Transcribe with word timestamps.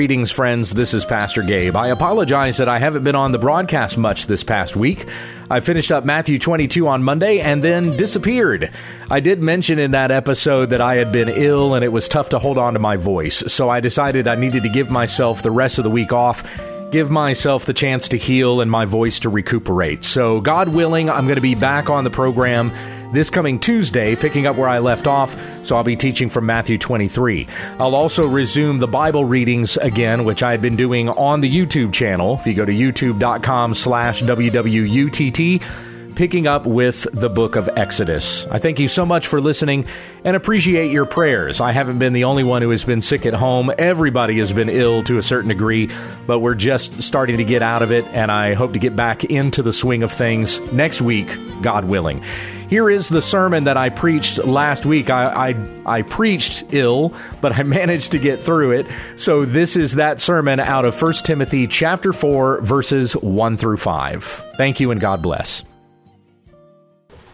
Greetings, 0.00 0.32
friends. 0.32 0.72
This 0.72 0.94
is 0.94 1.04
Pastor 1.04 1.42
Gabe. 1.42 1.76
I 1.76 1.88
apologize 1.88 2.56
that 2.56 2.70
I 2.70 2.78
haven't 2.78 3.04
been 3.04 3.14
on 3.14 3.32
the 3.32 3.38
broadcast 3.38 3.98
much 3.98 4.24
this 4.24 4.42
past 4.42 4.74
week. 4.74 5.06
I 5.50 5.60
finished 5.60 5.92
up 5.92 6.06
Matthew 6.06 6.38
22 6.38 6.88
on 6.88 7.02
Monday 7.02 7.40
and 7.40 7.62
then 7.62 7.98
disappeared. 7.98 8.70
I 9.10 9.20
did 9.20 9.42
mention 9.42 9.78
in 9.78 9.90
that 9.90 10.10
episode 10.10 10.70
that 10.70 10.80
I 10.80 10.94
had 10.94 11.12
been 11.12 11.28
ill 11.28 11.74
and 11.74 11.84
it 11.84 11.92
was 11.92 12.08
tough 12.08 12.30
to 12.30 12.38
hold 12.38 12.56
on 12.56 12.72
to 12.72 12.78
my 12.78 12.96
voice, 12.96 13.44
so 13.52 13.68
I 13.68 13.80
decided 13.80 14.26
I 14.26 14.36
needed 14.36 14.62
to 14.62 14.70
give 14.70 14.90
myself 14.90 15.42
the 15.42 15.50
rest 15.50 15.76
of 15.76 15.84
the 15.84 15.90
week 15.90 16.14
off 16.14 16.44
give 16.90 17.08
myself 17.08 17.66
the 17.66 17.72
chance 17.72 18.08
to 18.08 18.16
heal 18.16 18.60
and 18.60 18.68
my 18.68 18.84
voice 18.84 19.20
to 19.20 19.28
recuperate. 19.28 20.02
So, 20.02 20.40
God 20.40 20.66
willing, 20.66 21.08
I'm 21.08 21.26
going 21.26 21.36
to 21.36 21.40
be 21.40 21.54
back 21.54 21.88
on 21.88 22.02
the 22.02 22.10
program 22.10 22.72
this 23.12 23.30
coming 23.30 23.58
Tuesday, 23.58 24.16
picking 24.16 24.46
up 24.46 24.56
where 24.56 24.68
I 24.68 24.78
left 24.78 25.06
off. 25.06 25.36
So 25.64 25.76
I'll 25.76 25.84
be 25.84 25.96
teaching 25.96 26.28
from 26.28 26.46
Matthew 26.46 26.78
23. 26.78 27.46
I'll 27.78 27.94
also 27.94 28.26
resume 28.26 28.78
the 28.78 28.86
Bible 28.88 29.24
readings 29.24 29.76
again, 29.76 30.24
which 30.24 30.42
I've 30.42 30.62
been 30.62 30.76
doing 30.76 31.08
on 31.08 31.40
the 31.40 31.50
YouTube 31.50 31.92
channel. 31.92 32.38
If 32.40 32.46
you 32.46 32.54
go 32.54 32.64
to 32.64 32.72
youtube.com 32.72 33.74
slash 33.74 34.22
WWUTT, 34.22 35.89
picking 36.20 36.46
up 36.46 36.66
with 36.66 37.06
the 37.14 37.30
book 37.30 37.56
of 37.56 37.66
Exodus. 37.78 38.44
I 38.48 38.58
thank 38.58 38.78
you 38.78 38.88
so 38.88 39.06
much 39.06 39.26
for 39.26 39.40
listening 39.40 39.86
and 40.22 40.36
appreciate 40.36 40.92
your 40.92 41.06
prayers. 41.06 41.62
I 41.62 41.72
haven't 41.72 41.98
been 41.98 42.12
the 42.12 42.24
only 42.24 42.44
one 42.44 42.60
who 42.60 42.68
has 42.68 42.84
been 42.84 43.00
sick 43.00 43.24
at 43.24 43.32
home. 43.32 43.72
Everybody 43.78 44.36
has 44.36 44.52
been 44.52 44.68
ill 44.68 45.02
to 45.04 45.16
a 45.16 45.22
certain 45.22 45.48
degree, 45.48 45.88
but 46.26 46.40
we're 46.40 46.56
just 46.56 47.02
starting 47.02 47.38
to 47.38 47.44
get 47.46 47.62
out 47.62 47.80
of 47.80 47.90
it, 47.90 48.04
and 48.08 48.30
I 48.30 48.52
hope 48.52 48.74
to 48.74 48.78
get 48.78 48.94
back 48.94 49.24
into 49.24 49.62
the 49.62 49.72
swing 49.72 50.02
of 50.02 50.12
things 50.12 50.60
next 50.74 51.00
week, 51.00 51.26
God 51.62 51.86
willing. 51.86 52.22
Here 52.68 52.90
is 52.90 53.08
the 53.08 53.22
sermon 53.22 53.64
that 53.64 53.78
I 53.78 53.88
preached 53.88 54.44
last 54.44 54.84
week. 54.84 55.08
I, 55.08 55.52
I, 55.52 56.00
I 56.00 56.02
preached 56.02 56.74
ill, 56.74 57.14
but 57.40 57.58
I 57.58 57.62
managed 57.78 58.12
to 58.12 58.18
get 58.18 58.40
through 58.40 58.72
it. 58.72 58.86
So 59.16 59.46
this 59.46 59.74
is 59.74 59.94
that 59.94 60.20
sermon 60.20 60.60
out 60.60 60.84
of 60.84 61.00
1 61.00 61.12
Timothy 61.24 61.66
chapter 61.66 62.12
4 62.12 62.60
verses 62.60 63.14
1 63.14 63.56
through 63.56 63.78
5. 63.78 64.24
Thank 64.58 64.80
you 64.80 64.90
and 64.90 65.00
God 65.00 65.22
bless. 65.22 65.64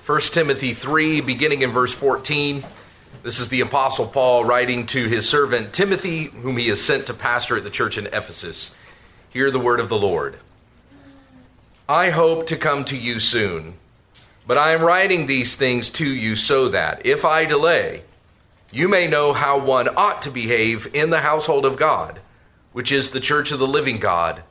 1 0.06 0.20
Timothy 0.20 0.72
3 0.72 1.20
beginning 1.20 1.62
in 1.62 1.72
verse 1.72 1.92
14. 1.92 2.64
This 3.24 3.40
is 3.40 3.48
the 3.48 3.60
apostle 3.60 4.06
Paul 4.06 4.44
writing 4.44 4.86
to 4.86 5.08
his 5.08 5.28
servant 5.28 5.72
Timothy 5.72 6.26
whom 6.26 6.56
he 6.56 6.68
has 6.68 6.80
sent 6.80 7.06
to 7.06 7.14
pastor 7.14 7.56
at 7.56 7.64
the 7.64 7.70
church 7.70 7.98
in 7.98 8.06
Ephesus. 8.06 8.74
Hear 9.30 9.50
the 9.50 9.58
word 9.58 9.80
of 9.80 9.88
the 9.88 9.98
Lord. 9.98 10.38
I 11.88 12.10
hope 12.10 12.46
to 12.46 12.56
come 12.56 12.84
to 12.86 12.96
you 12.96 13.18
soon 13.18 13.74
but 14.46 14.56
I 14.56 14.72
am 14.72 14.82
writing 14.82 15.26
these 15.26 15.56
things 15.56 15.90
to 15.90 16.06
you 16.06 16.36
so 16.36 16.68
that, 16.68 17.04
if 17.04 17.24
I 17.24 17.44
delay, 17.44 18.02
you 18.72 18.88
may 18.88 19.08
know 19.08 19.32
how 19.32 19.58
one 19.58 19.88
ought 19.96 20.22
to 20.22 20.30
behave 20.30 20.86
in 20.94 21.10
the 21.10 21.20
household 21.20 21.66
of 21.66 21.76
God, 21.76 22.20
which 22.72 22.92
is 22.92 23.10
the 23.10 23.20
church 23.20 23.50
of 23.50 23.58
the 23.58 23.66
living 23.66 23.98
God, 23.98 24.42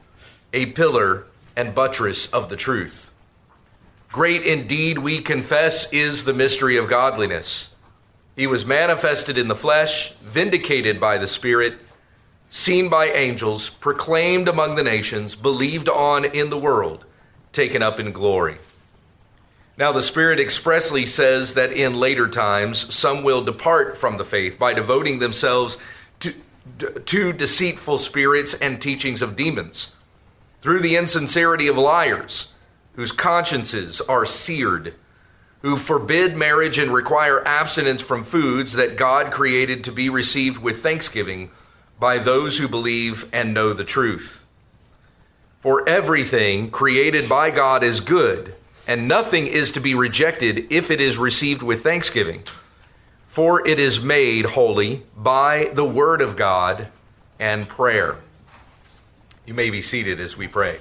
a 0.52 0.68
pillar 0.68 1.26
and 1.56 1.74
buttress 1.74 2.28
of 2.28 2.50
the 2.50 2.58
truth. 2.58 3.14
Great 4.16 4.44
indeed, 4.44 4.98
we 4.98 5.20
confess, 5.20 5.92
is 5.92 6.24
the 6.24 6.32
mystery 6.32 6.78
of 6.78 6.88
godliness. 6.88 7.76
He 8.38 8.48
was 8.48 8.66
manifested 8.66 9.38
in 9.38 9.50
the 9.50 9.58
flesh, 9.58 10.14
vindicated 10.14 11.02
by 11.02 11.18
the 11.18 11.28
Spirit, 11.28 11.86
seen 12.50 12.88
by 12.88 13.08
angels, 13.08 13.70
proclaimed 13.70 14.48
among 14.48 14.76
the 14.76 14.84
nations, 14.84 15.36
believed 15.36 15.90
on 15.90 16.24
in 16.24 16.50
the 16.50 16.58
world, 16.58 17.04
taken 17.52 17.82
up 17.82 18.00
in 18.00 18.14
glory. 18.14 18.56
Now, 19.78 19.92
the 19.92 20.02
Spirit 20.02 20.40
expressly 20.40 21.06
says 21.06 21.54
that 21.56 21.74
in 21.74 22.00
later 22.00 22.30
times 22.30 22.96
some 22.96 23.22
will 23.22 23.44
depart 23.44 23.98
from 23.98 24.16
the 24.16 24.24
faith 24.24 24.58
by 24.58 24.74
devoting 24.74 25.20
themselves 25.20 25.78
to, 26.22 26.34
to 26.80 27.34
deceitful 27.34 27.98
spirits 27.98 28.54
and 28.54 28.82
teachings 28.82 29.22
of 29.22 29.36
demons, 29.36 29.94
through 30.62 30.80
the 30.80 30.96
insincerity 30.96 31.68
of 31.68 31.78
liars, 31.78 32.54
whose 32.96 33.12
consciences 33.12 34.02
are 34.02 34.26
seared, 34.26 34.94
who 35.62 35.78
forbid 35.78 36.36
marriage 36.36 36.78
and 36.78 36.92
require 36.92 37.46
abstinence 37.48 38.02
from 38.02 38.24
foods 38.24 38.74
that 38.74 38.98
God 38.98 39.32
created 39.32 39.84
to 39.84 39.92
be 39.92 40.10
received 40.10 40.58
with 40.58 40.82
thanksgiving 40.82 41.52
by 42.00 42.18
those 42.18 42.58
who 42.58 42.68
believe 42.68 43.30
and 43.34 43.54
know 43.54 43.74
the 43.74 43.84
truth. 43.84 44.46
For 45.60 45.88
everything 45.88 46.70
created 46.70 47.28
by 47.28 47.52
God 47.52 47.84
is 47.84 48.00
good 48.00 48.56
and 48.88 49.08
nothing 49.08 49.48
is 49.48 49.72
to 49.72 49.80
be 49.80 49.96
rejected 49.96 50.72
if 50.72 50.92
it 50.92 51.02
is 51.02 51.18
received 51.18 51.64
with 51.64 51.82
thanksgiving. 51.82 52.44
For 53.28 53.68
it 53.68 53.80
is 53.80 54.04
made 54.04 54.46
holy 54.46 55.04
by 55.18 55.72
the 55.74 55.86
word 55.86 56.22
of 56.22 56.36
God 56.36 56.88
and 57.40 57.68
prayer. 57.68 58.18
You 59.46 59.54
may 59.54 59.70
be 59.70 59.82
seated 59.82 60.20
as 60.20 60.38
we 60.38 60.48
pray. 60.48 60.80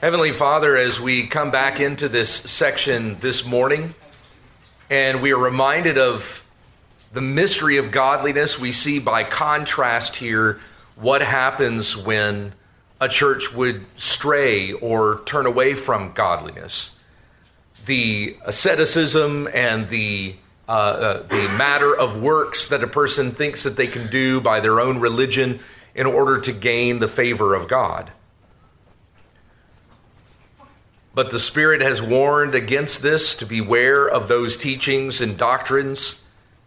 Heavenly 0.00 0.30
Father, 0.30 0.76
as 0.76 1.00
we 1.00 1.26
come 1.26 1.50
back 1.50 1.80
into 1.80 2.08
this 2.08 2.30
section 2.30 3.18
this 3.18 3.44
morning, 3.44 3.96
and 4.88 5.20
we 5.20 5.32
are 5.32 5.38
reminded 5.38 5.98
of 5.98 6.44
the 7.12 7.20
mystery 7.20 7.78
of 7.78 7.90
godliness, 7.90 8.60
we 8.60 8.70
see 8.70 9.00
by 9.00 9.24
contrast 9.24 10.14
here 10.14 10.60
what 10.94 11.20
happens 11.20 11.96
when 11.96 12.52
a 13.00 13.08
church 13.08 13.52
would 13.52 13.86
stray 13.96 14.70
or 14.70 15.20
turn 15.24 15.46
away 15.46 15.74
from 15.74 16.12
godliness. 16.12 16.94
The 17.86 18.36
asceticism 18.46 19.48
and 19.52 19.88
the 19.88 20.36
uh, 20.68 20.70
uh, 20.70 21.22
the 21.26 21.48
matter 21.58 21.96
of 21.96 22.22
works 22.22 22.68
that 22.68 22.84
a 22.84 22.86
person 22.86 23.32
thinks 23.32 23.64
that 23.64 23.76
they 23.76 23.88
can 23.88 24.08
do 24.10 24.40
by 24.40 24.60
their 24.60 24.78
own 24.78 25.00
religion 25.00 25.58
in 25.96 26.06
order 26.06 26.38
to 26.42 26.52
gain 26.52 27.00
the 27.00 27.08
favor 27.08 27.56
of 27.56 27.66
God. 27.66 28.12
But 31.18 31.32
the 31.32 31.40
Spirit 31.40 31.80
has 31.80 32.00
warned 32.00 32.54
against 32.54 33.02
this 33.02 33.34
to 33.34 33.44
beware 33.44 34.06
of 34.06 34.28
those 34.28 34.56
teachings 34.56 35.20
and 35.20 35.36
doctrines 35.36 36.22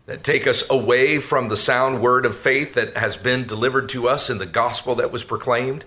that 0.08 0.26
take 0.26 0.46
us 0.46 0.70
away 0.70 1.20
from 1.20 1.48
the 1.48 1.56
sound 1.56 2.02
word 2.02 2.26
of 2.26 2.36
faith 2.36 2.74
that 2.74 2.98
has 2.98 3.16
been 3.16 3.48
delivered 3.48 3.88
to 3.92 4.10
us 4.10 4.30
in 4.30 4.40
the 4.40 4.46
gospel 4.46 4.94
that 4.96 5.10
was 5.10 5.24
proclaimed. 5.24 5.86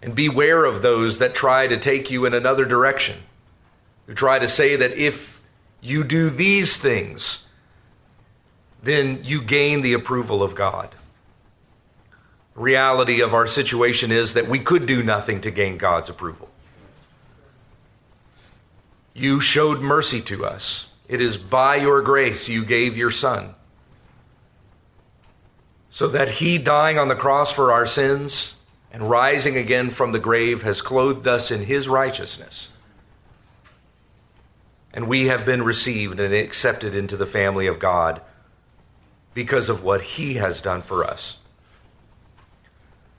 And 0.00 0.14
beware 0.14 0.64
of 0.64 0.82
those 0.82 1.18
that 1.18 1.34
try 1.34 1.66
to 1.66 1.76
take 1.76 2.12
you 2.12 2.26
in 2.26 2.32
another 2.32 2.64
direction, 2.64 3.16
who 4.06 4.14
try 4.14 4.38
to 4.38 4.46
say 4.46 4.76
that 4.76 4.92
if 4.92 5.42
you 5.80 6.04
do 6.04 6.30
these 6.30 6.76
things, 6.76 7.48
then 8.84 9.18
you 9.24 9.42
gain 9.42 9.80
the 9.80 9.94
approval 9.94 10.44
of 10.44 10.54
God. 10.54 10.90
Reality 12.54 13.20
of 13.20 13.34
our 13.34 13.48
situation 13.48 14.12
is 14.12 14.34
that 14.34 14.46
we 14.46 14.60
could 14.60 14.86
do 14.86 15.02
nothing 15.02 15.40
to 15.40 15.50
gain 15.50 15.76
God's 15.76 16.08
approval. 16.08 16.50
You 19.16 19.40
showed 19.40 19.80
mercy 19.80 20.20
to 20.22 20.44
us. 20.44 20.92
It 21.08 21.22
is 21.22 21.38
by 21.38 21.76
your 21.76 22.02
grace 22.02 22.50
you 22.50 22.66
gave 22.66 22.98
your 22.98 23.10
Son. 23.10 23.54
So 25.88 26.06
that 26.08 26.28
he 26.28 26.58
dying 26.58 26.98
on 26.98 27.08
the 27.08 27.14
cross 27.14 27.50
for 27.50 27.72
our 27.72 27.86
sins 27.86 28.56
and 28.92 29.08
rising 29.08 29.56
again 29.56 29.88
from 29.88 30.12
the 30.12 30.18
grave 30.18 30.62
has 30.64 30.82
clothed 30.82 31.26
us 31.26 31.50
in 31.50 31.64
his 31.64 31.88
righteousness. 31.88 32.70
And 34.92 35.08
we 35.08 35.28
have 35.28 35.46
been 35.46 35.62
received 35.62 36.20
and 36.20 36.34
accepted 36.34 36.94
into 36.94 37.16
the 37.16 37.24
family 37.24 37.66
of 37.66 37.78
God 37.78 38.20
because 39.32 39.70
of 39.70 39.82
what 39.82 40.02
he 40.02 40.34
has 40.34 40.60
done 40.60 40.82
for 40.82 41.04
us. 41.04 41.38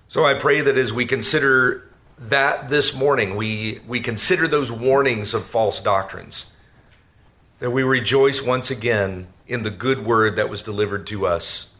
So 0.07 0.25
I 0.25 0.35
pray 0.35 0.61
that 0.61 0.77
as 0.77 0.93
we 0.93 1.07
consider 1.07 1.86
that 2.19 2.69
this 2.69 2.95
morning, 2.95 3.35
we, 3.35 3.81
we 3.87 3.99
consider 3.99 4.47
those 4.47 4.71
warnings 4.71 5.33
of 5.33 5.45
false 5.45 5.79
doctrines, 5.79 6.47
that 7.59 7.71
we 7.71 7.83
rejoice 7.83 8.43
once 8.43 8.71
again 8.71 9.27
in 9.47 9.63
the 9.63 9.69
good 9.69 10.05
word 10.05 10.35
that 10.35 10.49
was 10.49 10.61
delivered 10.61 11.07
to 11.07 11.27
us 11.27 11.73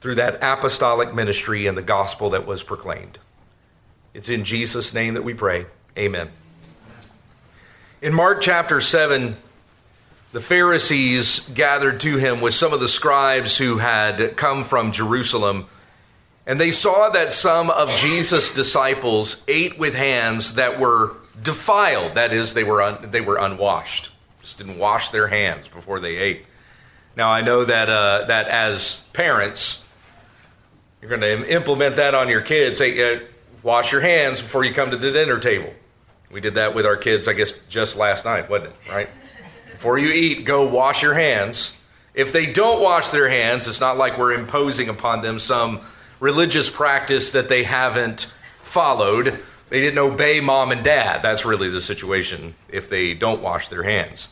through 0.00 0.14
that 0.14 0.38
apostolic 0.42 1.14
ministry 1.14 1.66
and 1.66 1.76
the 1.76 1.82
gospel 1.82 2.30
that 2.30 2.46
was 2.46 2.62
proclaimed. 2.62 3.18
It's 4.14 4.28
in 4.28 4.44
Jesus' 4.44 4.94
name 4.94 5.14
that 5.14 5.22
we 5.22 5.34
pray. 5.34 5.66
Amen. 5.96 6.30
In 8.00 8.14
Mark 8.14 8.40
chapter 8.40 8.80
7, 8.80 9.36
the 10.32 10.40
Pharisees 10.40 11.48
gathered 11.48 12.00
to 12.00 12.16
him 12.16 12.40
with 12.40 12.54
some 12.54 12.72
of 12.72 12.80
the 12.80 12.88
scribes 12.88 13.58
who 13.58 13.78
had 13.78 14.36
come 14.36 14.62
from 14.62 14.92
Jerusalem, 14.92 15.66
and 16.48 16.58
they 16.58 16.70
saw 16.70 17.10
that 17.10 17.30
some 17.30 17.68
of 17.68 17.94
Jesus' 17.96 18.54
disciples 18.54 19.44
ate 19.48 19.78
with 19.78 19.94
hands 19.94 20.54
that 20.54 20.80
were 20.80 21.14
defiled. 21.42 22.14
That 22.14 22.32
is, 22.32 22.54
they 22.54 22.64
were, 22.64 22.80
un- 22.80 23.10
they 23.10 23.20
were 23.20 23.36
unwashed, 23.36 24.10
just 24.40 24.56
didn't 24.56 24.78
wash 24.78 25.10
their 25.10 25.28
hands 25.28 25.68
before 25.68 26.00
they 26.00 26.16
ate. 26.16 26.46
Now, 27.16 27.30
I 27.30 27.42
know 27.42 27.66
that, 27.66 27.90
uh, 27.90 28.24
that 28.28 28.48
as 28.48 29.06
parents, 29.12 29.86
you're 31.02 31.10
going 31.10 31.20
to 31.20 31.52
implement 31.52 31.96
that 31.96 32.14
on 32.14 32.30
your 32.30 32.40
kids. 32.40 32.78
Say, 32.78 33.16
uh, 33.16 33.20
wash 33.62 33.92
your 33.92 34.00
hands 34.00 34.40
before 34.40 34.64
you 34.64 34.72
come 34.72 34.90
to 34.90 34.96
the 34.96 35.12
dinner 35.12 35.38
table. 35.38 35.74
We 36.30 36.40
did 36.40 36.54
that 36.54 36.74
with 36.74 36.86
our 36.86 36.96
kids, 36.96 37.28
I 37.28 37.34
guess, 37.34 37.52
just 37.68 37.94
last 37.94 38.24
night, 38.24 38.48
wasn't 38.48 38.70
it? 38.70 38.90
Right? 38.90 39.10
Before 39.72 39.98
you 39.98 40.08
eat, 40.08 40.46
go 40.46 40.66
wash 40.66 41.02
your 41.02 41.14
hands. 41.14 41.78
If 42.14 42.32
they 42.32 42.50
don't 42.50 42.80
wash 42.80 43.10
their 43.10 43.28
hands, 43.28 43.68
it's 43.68 43.80
not 43.80 43.98
like 43.98 44.16
we're 44.16 44.32
imposing 44.32 44.88
upon 44.88 45.20
them 45.20 45.38
some 45.38 45.82
religious 46.20 46.70
practice 46.70 47.30
that 47.30 47.48
they 47.48 47.64
haven't 47.64 48.32
followed. 48.62 49.38
They 49.68 49.80
didn't 49.80 49.98
obey 49.98 50.40
mom 50.40 50.72
and 50.72 50.82
dad. 50.82 51.22
That's 51.22 51.44
really 51.44 51.68
the 51.68 51.80
situation 51.80 52.54
if 52.68 52.88
they 52.88 53.14
don't 53.14 53.42
wash 53.42 53.68
their 53.68 53.82
hands. 53.82 54.28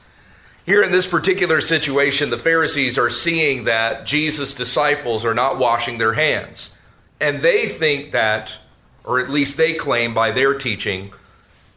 Here 0.65 0.83
in 0.83 0.91
this 0.91 1.07
particular 1.07 1.61
situation, 1.61 2.31
the 2.31 2.39
Pharisees 2.39 2.99
are 2.99 3.11
seeing 3.11 3.65
that 3.65 4.05
Jesus' 4.05 4.53
disciples 4.53 5.25
are 5.25 5.35
not 5.35 5.59
washing 5.59 5.99
their 5.99 6.15
hands. 6.15 6.75
And 7.21 7.41
they 7.41 7.69
think 7.69 8.13
that, 8.13 8.59
or 9.05 9.21
at 9.21 9.31
least 9.31 9.57
they 9.57 9.75
claim 9.75 10.13
by 10.13 10.33
their 10.33 10.55
teaching, 10.55 11.13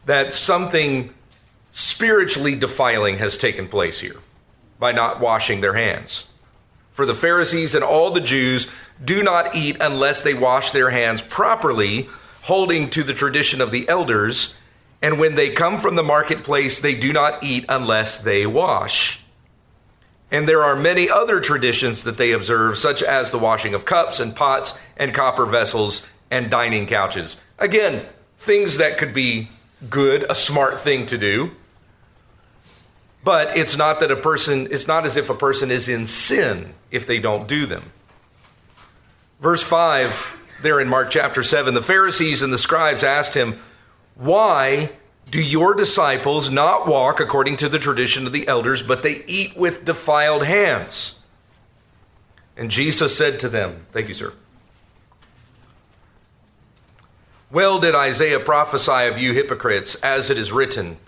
that 0.06 0.34
something 0.34 1.14
spiritually 1.72 2.56
defiling 2.56 3.18
has 3.18 3.38
taken 3.38 3.68
place 3.68 4.00
here 4.00 4.16
by 4.78 4.92
not 4.92 5.20
washing 5.20 5.60
their 5.60 5.74
hands. 5.74 6.29
For 7.00 7.06
the 7.06 7.14
Pharisees 7.14 7.74
and 7.74 7.82
all 7.82 8.10
the 8.10 8.20
Jews 8.20 8.70
do 9.02 9.22
not 9.22 9.54
eat 9.54 9.78
unless 9.80 10.20
they 10.20 10.34
wash 10.34 10.68
their 10.68 10.90
hands 10.90 11.22
properly, 11.22 12.10
holding 12.42 12.90
to 12.90 13.02
the 13.02 13.14
tradition 13.14 13.62
of 13.62 13.70
the 13.70 13.88
elders 13.88 14.58
and 15.00 15.18
when 15.18 15.34
they 15.34 15.48
come 15.48 15.78
from 15.78 15.94
the 15.94 16.02
marketplace, 16.02 16.78
they 16.78 16.94
do 16.94 17.10
not 17.10 17.42
eat 17.42 17.64
unless 17.70 18.18
they 18.18 18.46
wash. 18.46 19.24
And 20.30 20.46
there 20.46 20.62
are 20.62 20.76
many 20.76 21.08
other 21.08 21.40
traditions 21.40 22.02
that 22.02 22.18
they 22.18 22.32
observe, 22.32 22.76
such 22.76 23.02
as 23.02 23.30
the 23.30 23.38
washing 23.38 23.72
of 23.72 23.86
cups 23.86 24.20
and 24.20 24.36
pots 24.36 24.78
and 24.98 25.14
copper 25.14 25.46
vessels 25.46 26.06
and 26.30 26.50
dining 26.50 26.86
couches. 26.86 27.38
Again, 27.58 28.04
things 28.36 28.76
that 28.76 28.98
could 28.98 29.14
be 29.14 29.48
good, 29.88 30.26
a 30.28 30.34
smart 30.34 30.82
thing 30.82 31.06
to 31.06 31.16
do. 31.16 31.52
But 33.22 33.56
it's 33.56 33.76
not 33.76 34.00
that 34.00 34.10
a 34.10 34.16
person, 34.16 34.68
it's 34.70 34.88
not 34.88 35.04
as 35.04 35.16
if 35.16 35.28
a 35.28 35.34
person 35.34 35.70
is 35.70 35.88
in 35.88 36.06
sin 36.06 36.72
if 36.90 37.06
they 37.06 37.18
don't 37.18 37.46
do 37.46 37.66
them. 37.66 37.92
Verse 39.40 39.62
5, 39.62 40.58
there 40.62 40.80
in 40.80 40.88
Mark 40.88 41.10
chapter 41.10 41.42
7, 41.42 41.74
the 41.74 41.82
Pharisees 41.82 42.42
and 42.42 42.52
the 42.52 42.58
scribes 42.58 43.04
asked 43.04 43.34
him, 43.34 43.58
why 44.20 44.90
do 45.30 45.42
your 45.42 45.74
disciples 45.74 46.50
not 46.50 46.86
walk 46.86 47.20
according 47.20 47.56
to 47.58 47.70
the 47.70 47.78
tradition 47.78 48.26
of 48.26 48.32
the 48.32 48.46
elders, 48.46 48.82
but 48.82 49.02
they 49.02 49.24
eat 49.26 49.56
with 49.56 49.86
defiled 49.86 50.44
hands? 50.44 51.18
And 52.54 52.70
Jesus 52.70 53.16
said 53.16 53.40
to 53.40 53.48
them, 53.48 53.86
Thank 53.92 54.08
you, 54.08 54.14
sir. 54.14 54.34
Well 57.50 57.80
did 57.80 57.94
Isaiah 57.94 58.38
prophesy 58.38 59.06
of 59.08 59.18
you 59.18 59.32
hypocrites, 59.32 59.94
as 59.96 60.28
it 60.28 60.36
is 60.36 60.52
written, 60.52 60.98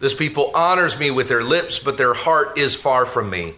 This 0.00 0.14
people 0.14 0.50
honors 0.54 0.98
me 0.98 1.10
with 1.10 1.28
their 1.28 1.44
lips, 1.44 1.78
but 1.78 1.98
their 1.98 2.14
heart 2.14 2.58
is 2.58 2.74
far 2.74 3.06
from 3.06 3.30
me. 3.30 3.52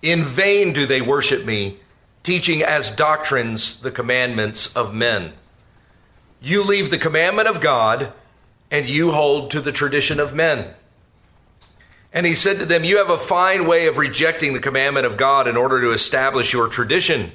In 0.00 0.22
vain 0.22 0.72
do 0.72 0.86
they 0.86 1.02
worship 1.02 1.44
me, 1.44 1.78
teaching 2.22 2.62
as 2.62 2.90
doctrines 2.90 3.80
the 3.80 3.90
commandments 3.90 4.74
of 4.74 4.94
men. 4.94 5.32
You 6.40 6.62
leave 6.62 6.90
the 6.90 6.98
commandment 6.98 7.48
of 7.48 7.60
God 7.60 8.12
and 8.70 8.88
you 8.88 9.10
hold 9.12 9.50
to 9.50 9.60
the 9.60 9.72
tradition 9.72 10.20
of 10.20 10.34
men. 10.34 10.74
And 12.12 12.26
he 12.26 12.34
said 12.34 12.58
to 12.58 12.66
them, 12.66 12.84
You 12.84 12.98
have 12.98 13.10
a 13.10 13.18
fine 13.18 13.66
way 13.66 13.86
of 13.88 13.98
rejecting 13.98 14.52
the 14.52 14.60
commandment 14.60 15.06
of 15.06 15.16
God 15.16 15.48
in 15.48 15.56
order 15.56 15.80
to 15.80 15.90
establish 15.90 16.52
your 16.52 16.68
tradition. 16.68 17.32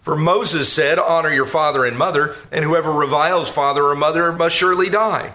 For 0.00 0.16
Moses 0.16 0.72
said, 0.72 0.98
Honor 0.98 1.32
your 1.32 1.46
father 1.46 1.84
and 1.84 1.98
mother, 1.98 2.36
and 2.52 2.64
whoever 2.64 2.92
reviles 2.92 3.50
father 3.50 3.84
or 3.84 3.96
mother 3.96 4.30
must 4.32 4.54
surely 4.54 4.88
die. 4.88 5.34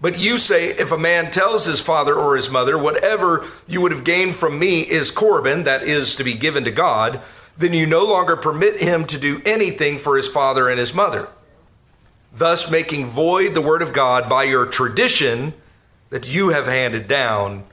But 0.00 0.20
you 0.20 0.38
say, 0.38 0.68
If 0.70 0.92
a 0.92 0.98
man 0.98 1.30
tells 1.30 1.64
his 1.64 1.80
father 1.80 2.14
or 2.14 2.36
his 2.36 2.50
mother, 2.50 2.76
Whatever 2.76 3.46
you 3.66 3.80
would 3.80 3.92
have 3.92 4.04
gained 4.04 4.34
from 4.34 4.58
me 4.58 4.80
is 4.80 5.10
Corban, 5.10 5.64
that 5.64 5.82
is 5.82 6.14
to 6.16 6.24
be 6.24 6.34
given 6.34 6.64
to 6.64 6.70
God, 6.70 7.20
then 7.56 7.72
you 7.72 7.86
no 7.86 8.04
longer 8.04 8.36
permit 8.36 8.80
him 8.80 9.06
to 9.06 9.18
do 9.18 9.40
anything 9.44 9.98
for 9.98 10.16
his 10.16 10.28
father 10.28 10.68
and 10.68 10.78
his 10.78 10.92
mother 10.92 11.28
thus 12.34 12.70
making 12.70 13.06
void 13.06 13.54
the 13.54 13.60
word 13.60 13.80
of 13.80 13.92
God 13.92 14.28
by 14.28 14.42
your 14.42 14.66
tradition 14.66 15.54
that 16.10 16.32
you 16.32 16.50
have 16.50 16.66
handed 16.66 17.08
down, 17.08 17.64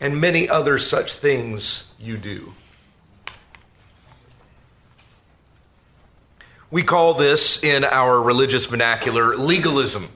and 0.00 0.20
many 0.20 0.48
other 0.48 0.78
such 0.78 1.14
things 1.14 1.92
you 1.98 2.16
do. 2.16 2.54
We 6.70 6.82
call 6.82 7.14
this 7.14 7.62
in 7.64 7.84
our 7.84 8.20
religious 8.20 8.66
vernacular 8.66 9.34
legalism, 9.34 10.08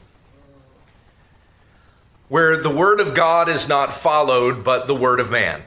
where 2.33 2.57
the 2.57 2.71
word 2.71 2.99
of 2.99 3.13
God 3.13 3.47
is 3.47 3.69
not 3.69 3.93
followed, 3.93 4.65
but 4.65 4.87
the 4.87 4.95
word 4.95 5.21
of 5.21 5.31
man, 5.31 5.63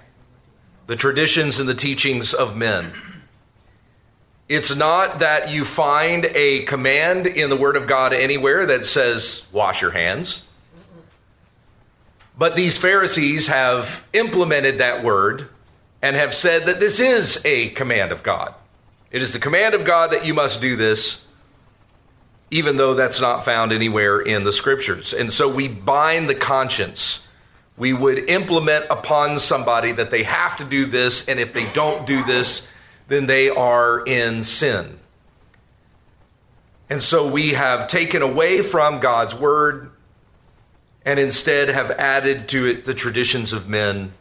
the 0.87 0.95
traditions 0.95 1.59
and 1.59 1.69
the 1.69 1.75
teachings 1.75 2.33
of 2.33 2.57
men. 2.57 2.91
It's 4.49 4.75
not 4.75 5.19
that 5.19 5.51
you 5.51 5.63
find 5.63 6.25
a 6.33 6.63
command 6.63 7.27
in 7.27 7.51
the 7.51 7.55
Word 7.55 7.75
of 7.75 7.85
God 7.85 8.13
anywhere 8.13 8.65
that 8.65 8.83
says, 8.83 9.45
wash 9.51 9.83
your 9.83 9.91
hands. 9.91 10.47
But 12.35 12.55
these 12.55 12.79
Pharisees 12.79 13.45
have 13.45 14.07
implemented 14.11 14.79
that 14.79 15.03
word 15.03 15.49
and 16.01 16.15
have 16.15 16.33
said 16.33 16.65
that 16.65 16.79
this 16.79 16.99
is 16.99 17.45
a 17.45 17.69
command 17.69 18.11
of 18.11 18.23
God. 18.23 18.55
It 19.11 19.21
is 19.21 19.33
the 19.33 19.39
command 19.39 19.75
of 19.75 19.85
God 19.85 20.11
that 20.11 20.25
you 20.25 20.33
must 20.33 20.61
do 20.61 20.75
this, 20.75 21.24
even 22.51 22.77
though 22.77 22.93
that's 22.93 23.19
not 23.19 23.43
found 23.43 23.71
anywhere 23.71 24.19
in 24.19 24.43
the 24.43 24.51
scriptures. 24.51 25.13
And 25.13 25.31
so 25.31 25.53
we 25.53 25.67
bind 25.67 26.29
the 26.29 26.35
conscience. 26.35 27.27
We 27.77 27.91
would 27.91 28.29
implement 28.29 28.85
upon 28.89 29.39
somebody 29.39 29.91
that 29.93 30.11
they 30.11 30.23
have 30.23 30.57
to 30.57 30.63
do 30.63 30.85
this, 30.85 31.27
and 31.27 31.39
if 31.39 31.53
they 31.53 31.71
don't 31.73 32.05
do 32.07 32.23
this, 32.23 32.67
then 33.07 33.27
they 33.27 33.49
are 33.49 34.03
in 34.05 34.43
sin. 34.43 34.99
And 36.89 37.01
so 37.01 37.29
we 37.29 37.53
have 37.53 37.87
taken 37.87 38.21
away 38.21 38.61
from 38.61 38.99
God's 38.99 39.33
word 39.33 39.91
and 41.03 41.19
instead 41.19 41.69
have 41.69 41.91
added 41.91 42.47
to 42.49 42.65
it 42.67 42.85
the 42.85 42.93
traditions 42.93 43.53
of 43.53 43.67
men. 43.69 44.13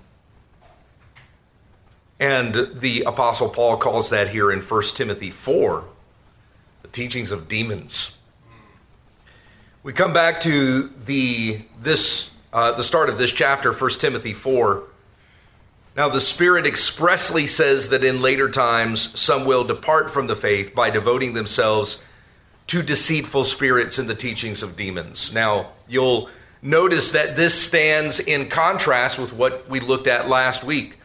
And 2.21 2.55
the 2.75 3.03
Apostle 3.03 3.49
Paul 3.49 3.77
calls 3.77 4.11
that 4.11 4.29
here 4.29 4.51
in 4.51 4.61
1 4.61 4.83
Timothy 4.95 5.31
4 5.31 5.85
the 6.83 6.89
teachings 6.89 7.33
of 7.33 7.49
demons. 7.49 8.19
We 9.85 9.93
come 9.93 10.13
back 10.13 10.41
to 10.41 10.89
the, 11.05 11.61
this, 11.81 12.35
uh, 12.53 12.73
the 12.73 12.83
start 12.83 13.09
of 13.09 13.19
this 13.19 13.31
chapter, 13.31 13.73
1 13.73 13.91
Timothy 14.01 14.33
4 14.33 14.83
now, 15.97 16.09
the 16.09 16.21
Spirit 16.21 16.67
expressly 16.67 17.47
says 17.47 17.91
that 17.91 18.03
in 18.03 18.21
later 18.21 18.51
times 18.51 19.19
some 19.19 19.45
will 19.45 19.63
depart 19.63 20.11
from 20.11 20.27
the 20.27 20.35
faith 20.35 20.75
by 20.75 20.91
devoting 20.91 21.35
themselves 21.35 22.03
to 22.67 22.83
deceitful 22.83 23.45
spirits 23.45 23.97
and 23.99 24.09
the 24.09 24.15
teachings 24.15 24.65
of 24.65 24.77
demons. 24.77 25.33
Now, 25.33 25.71
you'll 25.87 26.29
notice 26.61 27.13
that 27.13 27.37
this 27.37 27.55
stands 27.55 28.19
in 28.19 28.49
contrast 28.49 29.21
with 29.21 29.33
what 29.33 29.69
we 29.69 29.79
looked 29.79 30.09
at 30.09 30.29
last 30.29 30.65
week, 30.65 30.99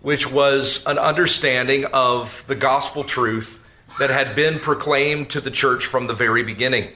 which 0.00 0.32
was 0.32 0.84
an 0.86 0.98
understanding 0.98 1.84
of 1.92 2.44
the 2.48 2.56
gospel 2.56 3.04
truth 3.04 3.64
that 4.00 4.10
had 4.10 4.34
been 4.34 4.58
proclaimed 4.58 5.30
to 5.30 5.40
the 5.40 5.52
church 5.52 5.86
from 5.86 6.08
the 6.08 6.14
very 6.14 6.42
beginning. 6.42 6.88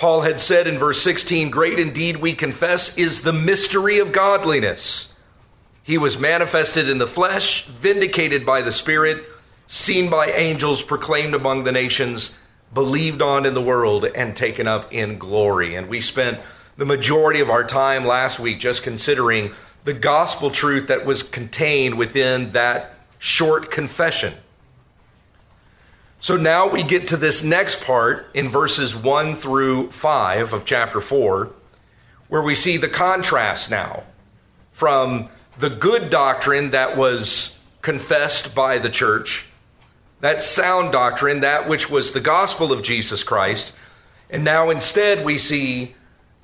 Paul 0.00 0.22
had 0.22 0.40
said 0.40 0.66
in 0.66 0.78
verse 0.78 1.02
16, 1.02 1.50
Great 1.50 1.78
indeed 1.78 2.16
we 2.16 2.32
confess 2.32 2.96
is 2.96 3.20
the 3.20 3.34
mystery 3.34 3.98
of 3.98 4.12
godliness. 4.12 5.14
He 5.82 5.98
was 5.98 6.18
manifested 6.18 6.88
in 6.88 6.96
the 6.96 7.06
flesh, 7.06 7.66
vindicated 7.66 8.46
by 8.46 8.62
the 8.62 8.72
Spirit, 8.72 9.22
seen 9.66 10.08
by 10.08 10.28
angels, 10.28 10.82
proclaimed 10.82 11.34
among 11.34 11.64
the 11.64 11.72
nations, 11.72 12.38
believed 12.72 13.20
on 13.20 13.44
in 13.44 13.52
the 13.52 13.60
world, 13.60 14.06
and 14.06 14.34
taken 14.34 14.66
up 14.66 14.90
in 14.90 15.18
glory. 15.18 15.74
And 15.74 15.86
we 15.86 16.00
spent 16.00 16.40
the 16.78 16.86
majority 16.86 17.40
of 17.40 17.50
our 17.50 17.62
time 17.62 18.06
last 18.06 18.40
week 18.40 18.58
just 18.58 18.82
considering 18.82 19.52
the 19.84 19.92
gospel 19.92 20.48
truth 20.48 20.86
that 20.86 21.04
was 21.04 21.22
contained 21.22 21.98
within 21.98 22.52
that 22.52 22.94
short 23.18 23.70
confession. 23.70 24.32
So 26.22 26.36
now 26.36 26.68
we 26.68 26.82
get 26.82 27.08
to 27.08 27.16
this 27.16 27.42
next 27.42 27.82
part 27.82 28.26
in 28.34 28.50
verses 28.50 28.94
1 28.94 29.36
through 29.36 29.90
5 29.90 30.52
of 30.52 30.66
chapter 30.66 31.00
4, 31.00 31.50
where 32.28 32.42
we 32.42 32.54
see 32.54 32.76
the 32.76 32.90
contrast 32.90 33.70
now 33.70 34.04
from 34.70 35.30
the 35.56 35.70
good 35.70 36.10
doctrine 36.10 36.72
that 36.72 36.94
was 36.94 37.58
confessed 37.80 38.54
by 38.54 38.76
the 38.76 38.90
church, 38.90 39.46
that 40.20 40.42
sound 40.42 40.92
doctrine, 40.92 41.40
that 41.40 41.66
which 41.66 41.88
was 41.88 42.12
the 42.12 42.20
gospel 42.20 42.70
of 42.70 42.82
Jesus 42.82 43.24
Christ. 43.24 43.74
And 44.28 44.44
now 44.44 44.68
instead 44.68 45.24
we 45.24 45.38
see 45.38 45.94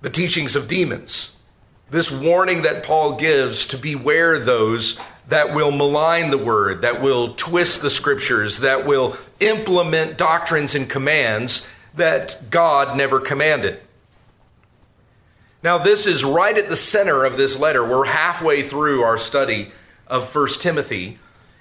the 0.01 0.09
teachings 0.09 0.57
of 0.57 0.69
demons. 0.69 1.37
This 1.91 2.11
warning 2.11 2.63
that 2.63 2.83
Paul 2.83 3.17
gives 3.17 3.67
to 3.67 3.77
beware 3.77 4.39
those 4.39 4.99
that 5.29 5.55
will 5.55 5.73
malign 5.73 6.31
the 6.31 6.39
word, 6.39 6.83
that 6.83 7.03
will 7.03 7.35
twist 7.35 7.83
the 7.83 7.91
scriptures, 7.91 8.61
that 8.61 8.87
will 8.87 9.17
implement 9.41 10.19
doctrines 10.19 10.75
and 10.75 10.89
commands 10.89 11.69
that 11.95 12.51
God 12.51 12.97
never 12.97 13.19
commanded. 13.19 13.81
Now, 15.63 15.79
this 15.79 16.07
is 16.07 16.25
right 16.25 16.57
at 16.57 16.69
the 16.69 16.77
center 16.77 17.25
of 17.25 17.37
this 17.37 17.59
letter. 17.59 17.85
We're 17.85 18.05
halfway 18.05 18.63
through 18.63 19.03
our 19.03 19.19
study 19.19 19.73
of 20.07 20.33
1 20.33 20.49
Timothy. 20.61 21.19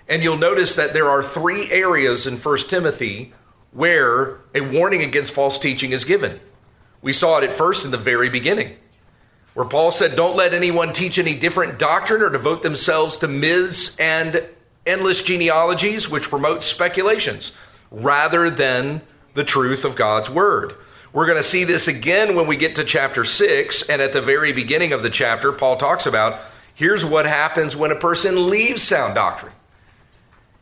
And 0.08 0.22
you'll 0.22 0.38
notice 0.38 0.76
that 0.76 0.94
there 0.94 1.10
are 1.10 1.24
three 1.24 1.72
areas 1.72 2.28
in 2.28 2.38
1 2.38 2.58
Timothy 2.68 3.34
where 3.72 4.38
a 4.54 4.62
warning 4.62 5.02
against 5.02 5.34
false 5.34 5.58
teaching 5.58 5.92
is 5.92 6.06
given. 6.06 6.40
We 7.02 7.12
saw 7.14 7.40
it 7.40 7.44
at 7.44 7.54
first 7.54 7.84
in 7.86 7.92
the 7.92 7.98
very 7.98 8.30
beginning, 8.30 8.76
where 9.56 9.66
Paul 9.66 9.90
said, 9.90 10.16
Don't 10.16 10.36
let 10.36 10.54
anyone 10.54 10.94
teach 10.94 11.18
any 11.18 11.34
different 11.34 11.80
doctrine 11.80 12.22
or 12.22 12.30
devote 12.30 12.62
themselves 12.62 13.18
to 13.18 13.28
myths 13.28 14.00
and 14.00 14.48
endless 14.86 15.24
genealogies 15.24 16.08
which 16.08 16.30
promote 16.30 16.62
speculations 16.62 17.52
rather 17.90 18.52
than 18.52 19.02
the 19.34 19.44
truth 19.44 19.84
of 19.84 19.96
God's 19.96 20.30
word. 20.30 20.76
We're 21.14 21.26
going 21.26 21.38
to 21.38 21.44
see 21.44 21.64
this 21.64 21.88
again 21.88 22.36
when 22.36 22.46
we 22.46 22.58
get 22.58 22.76
to 22.76 22.84
chapter 22.84 23.24
6. 23.24 23.90
And 23.90 24.02
at 24.02 24.14
the 24.14 24.22
very 24.22 24.52
beginning 24.52 24.92
of 24.92 25.02
the 25.02 25.10
chapter, 25.10 25.52
Paul 25.52 25.78
talks 25.78 26.06
about 26.06 26.40
here's 26.74 27.06
what 27.06 27.26
happens 27.26 27.76
when 27.76 27.92
a 27.92 27.96
person 27.96 28.50
leaves 28.50 28.84
sound 28.84 29.16
doctrine 29.16 29.54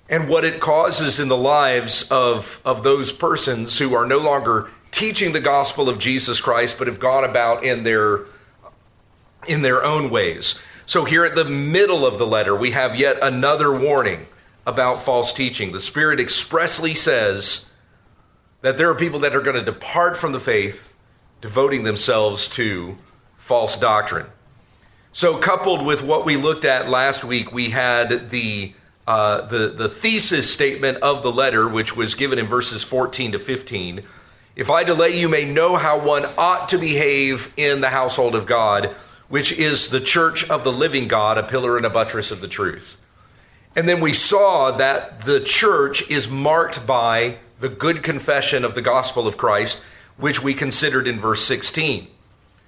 and 0.08 0.30
what 0.30 0.46
it 0.46 0.60
causes 0.60 1.20
in 1.20 1.28
the 1.28 1.38
lives 1.38 2.08
of, 2.12 2.62
of 2.64 2.84
those 2.84 3.12
persons 3.12 3.80
who 3.80 3.96
are 3.96 4.06
no 4.06 4.20
longer 4.20 4.70
teaching 4.92 5.34
the 5.34 5.42
gospel 5.42 5.90
of 5.90 5.98
Jesus 5.98 6.40
Christ, 6.40 6.78
but 6.78 6.86
have 6.86 7.00
gone 7.00 7.24
about 7.24 7.64
in 7.64 7.84
their, 7.84 8.26
in 9.48 9.62
their 9.62 9.84
own 9.84 10.10
ways. 10.10 10.60
So, 10.86 11.06
here 11.06 11.24
at 11.24 11.36
the 11.36 11.46
middle 11.46 12.06
of 12.06 12.18
the 12.18 12.28
letter, 12.28 12.56
we 12.56 12.72
have 12.72 12.96
yet 12.96 13.18
another 13.22 13.78
warning 13.78 14.28
about 14.66 15.04
false 15.04 15.34
teaching. 15.34 15.72
The 15.72 15.80
Spirit 15.80 16.20
expressly 16.20 16.94
says, 16.94 17.70
that 18.64 18.78
there 18.78 18.90
are 18.90 18.96
people 18.96 19.20
that 19.20 19.36
are 19.36 19.42
going 19.42 19.58
to 19.58 19.64
depart 19.64 20.18
from 20.18 20.32
the 20.32 20.40
faith, 20.40 20.96
devoting 21.42 21.84
themselves 21.84 22.48
to 22.48 22.98
false 23.38 23.78
doctrine. 23.78 24.26
So, 25.12 25.38
coupled 25.38 25.86
with 25.86 26.02
what 26.02 26.26
we 26.26 26.38
looked 26.38 26.66
at 26.66 26.90
last 26.90 27.24
week, 27.24 27.52
we 27.52 27.70
had 27.70 28.32
the 28.32 28.74
uh, 29.06 29.42
the 29.42 29.68
the 29.68 29.90
thesis 29.90 30.52
statement 30.52 30.98
of 31.00 31.24
the 31.24 31.32
letter, 31.32 31.68
which 31.68 31.96
was 31.96 32.16
given 32.16 32.40
in 32.40 32.48
verses 32.48 32.84
14 32.84 33.34
to 33.34 33.40
15. 33.40 34.02
If 34.56 34.70
I 34.70 34.84
delay, 34.84 35.20
you 35.20 35.28
may 35.28 35.46
know 35.46 35.76
how 35.76 36.00
one 36.00 36.26
ought 36.38 36.70
to 36.70 36.78
behave 36.78 37.54
in 37.58 37.82
the 37.82 37.90
household 37.90 38.34
of 38.34 38.46
God, 38.46 38.96
which 39.34 39.52
is 39.52 39.88
the 39.88 40.00
church 40.00 40.48
of 40.48 40.64
the 40.64 40.72
living 40.72 41.08
God, 41.08 41.40
a 41.40 41.44
pillar 41.44 41.76
and 41.76 41.88
a 41.88 41.90
buttress 41.90 42.30
of 42.30 42.40
the 42.40 42.48
truth. 42.48 43.02
And 43.76 43.90
then 43.90 44.00
we 44.00 44.14
saw 44.14 44.70
that 44.70 45.22
the 45.22 45.40
church 45.40 46.08
is 46.08 46.30
marked 46.30 46.86
by 46.86 47.40
the 47.60 47.68
good 47.68 48.04
confession 48.04 48.64
of 48.64 48.76
the 48.76 48.82
gospel 48.84 49.28
of 49.28 49.36
Christ, 49.36 49.82
which 50.18 50.44
we 50.44 50.54
considered 50.54 51.08
in 51.08 51.18
verse 51.18 51.44
16. 51.46 52.10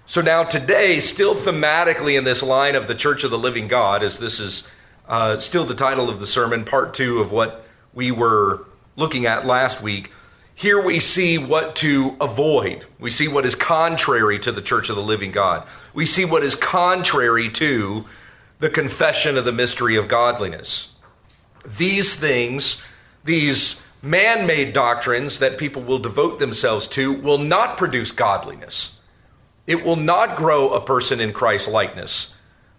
So 0.08 0.22
now, 0.22 0.44
today, 0.44 1.00
still 1.00 1.36
thematically 1.36 2.18
in 2.18 2.24
this 2.24 2.42
line 2.42 2.74
of 2.74 2.88
the 2.88 2.96
Church 2.96 3.24
of 3.24 3.30
the 3.30 3.38
Living 3.38 3.68
God, 3.68 4.02
as 4.02 4.18
this 4.18 4.40
is 4.40 4.68
uh, 5.08 5.38
still 5.38 5.66
the 5.66 5.76
title 5.76 6.10
of 6.10 6.20
the 6.20 6.26
sermon, 6.26 6.66
part 6.66 6.96
two 6.96 7.20
of 7.20 7.32
what 7.32 7.64
we 7.94 8.10
were 8.10 8.66
looking 8.96 9.28
at 9.28 9.46
last 9.46 9.84
week, 9.84 10.12
here 10.56 10.82
we 10.82 11.02
see 11.02 11.38
what 11.38 11.76
to 11.78 12.16
avoid. 12.22 12.86
We 12.98 13.10
see 13.10 13.28
what 13.28 13.46
is 13.46 13.56
contrary 13.56 14.40
to 14.40 14.54
the 14.54 14.62
Church 14.62 14.90
of 14.90 14.96
the 14.96 15.04
Living 15.04 15.32
God. 15.32 15.68
We 15.94 16.06
see 16.06 16.24
what 16.24 16.44
is 16.44 16.56
contrary 16.56 17.50
to 17.52 18.06
the 18.60 18.70
confession 18.70 19.38
of 19.38 19.44
the 19.44 19.52
mystery 19.52 19.98
of 19.98 20.08
godliness. 20.08 20.94
These 21.78 22.16
things, 22.16 22.82
these 23.26 23.84
man 24.02 24.48
made 24.48 24.72
doctrines 24.72 25.40
that 25.40 25.58
people 25.58 25.82
will 25.82 26.00
devote 26.00 26.40
themselves 26.40 26.88
to 26.88 27.12
will 27.12 27.38
not 27.38 27.78
produce 27.78 28.14
godliness. 28.14 29.00
It 29.68 29.84
will 29.84 29.98
not 29.98 30.38
grow 30.38 30.70
a 30.70 30.80
person 30.80 31.20
in 31.20 31.34
Christ's 31.34 31.68
likeness, 31.68 32.34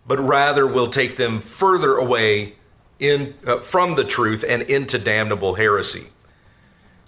but 0.06 0.18
rather 0.18 0.66
will 0.66 0.88
take 0.88 1.18
them 1.18 1.40
further 1.40 1.96
away 1.96 2.54
in, 2.98 3.34
uh, 3.46 3.58
from 3.58 3.96
the 3.96 4.04
truth 4.04 4.44
and 4.48 4.62
into 4.62 4.98
damnable 4.98 5.54
heresy. 5.54 6.06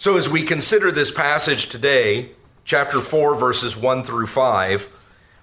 So, 0.01 0.17
as 0.17 0.29
we 0.29 0.45
consider 0.45 0.93
this 0.93 1.11
passage 1.11 1.69
today, 1.69 2.31
chapter 2.65 3.01
4, 3.01 3.35
verses 3.35 3.77
1 3.77 4.05
through 4.05 4.29
5, 4.29 4.93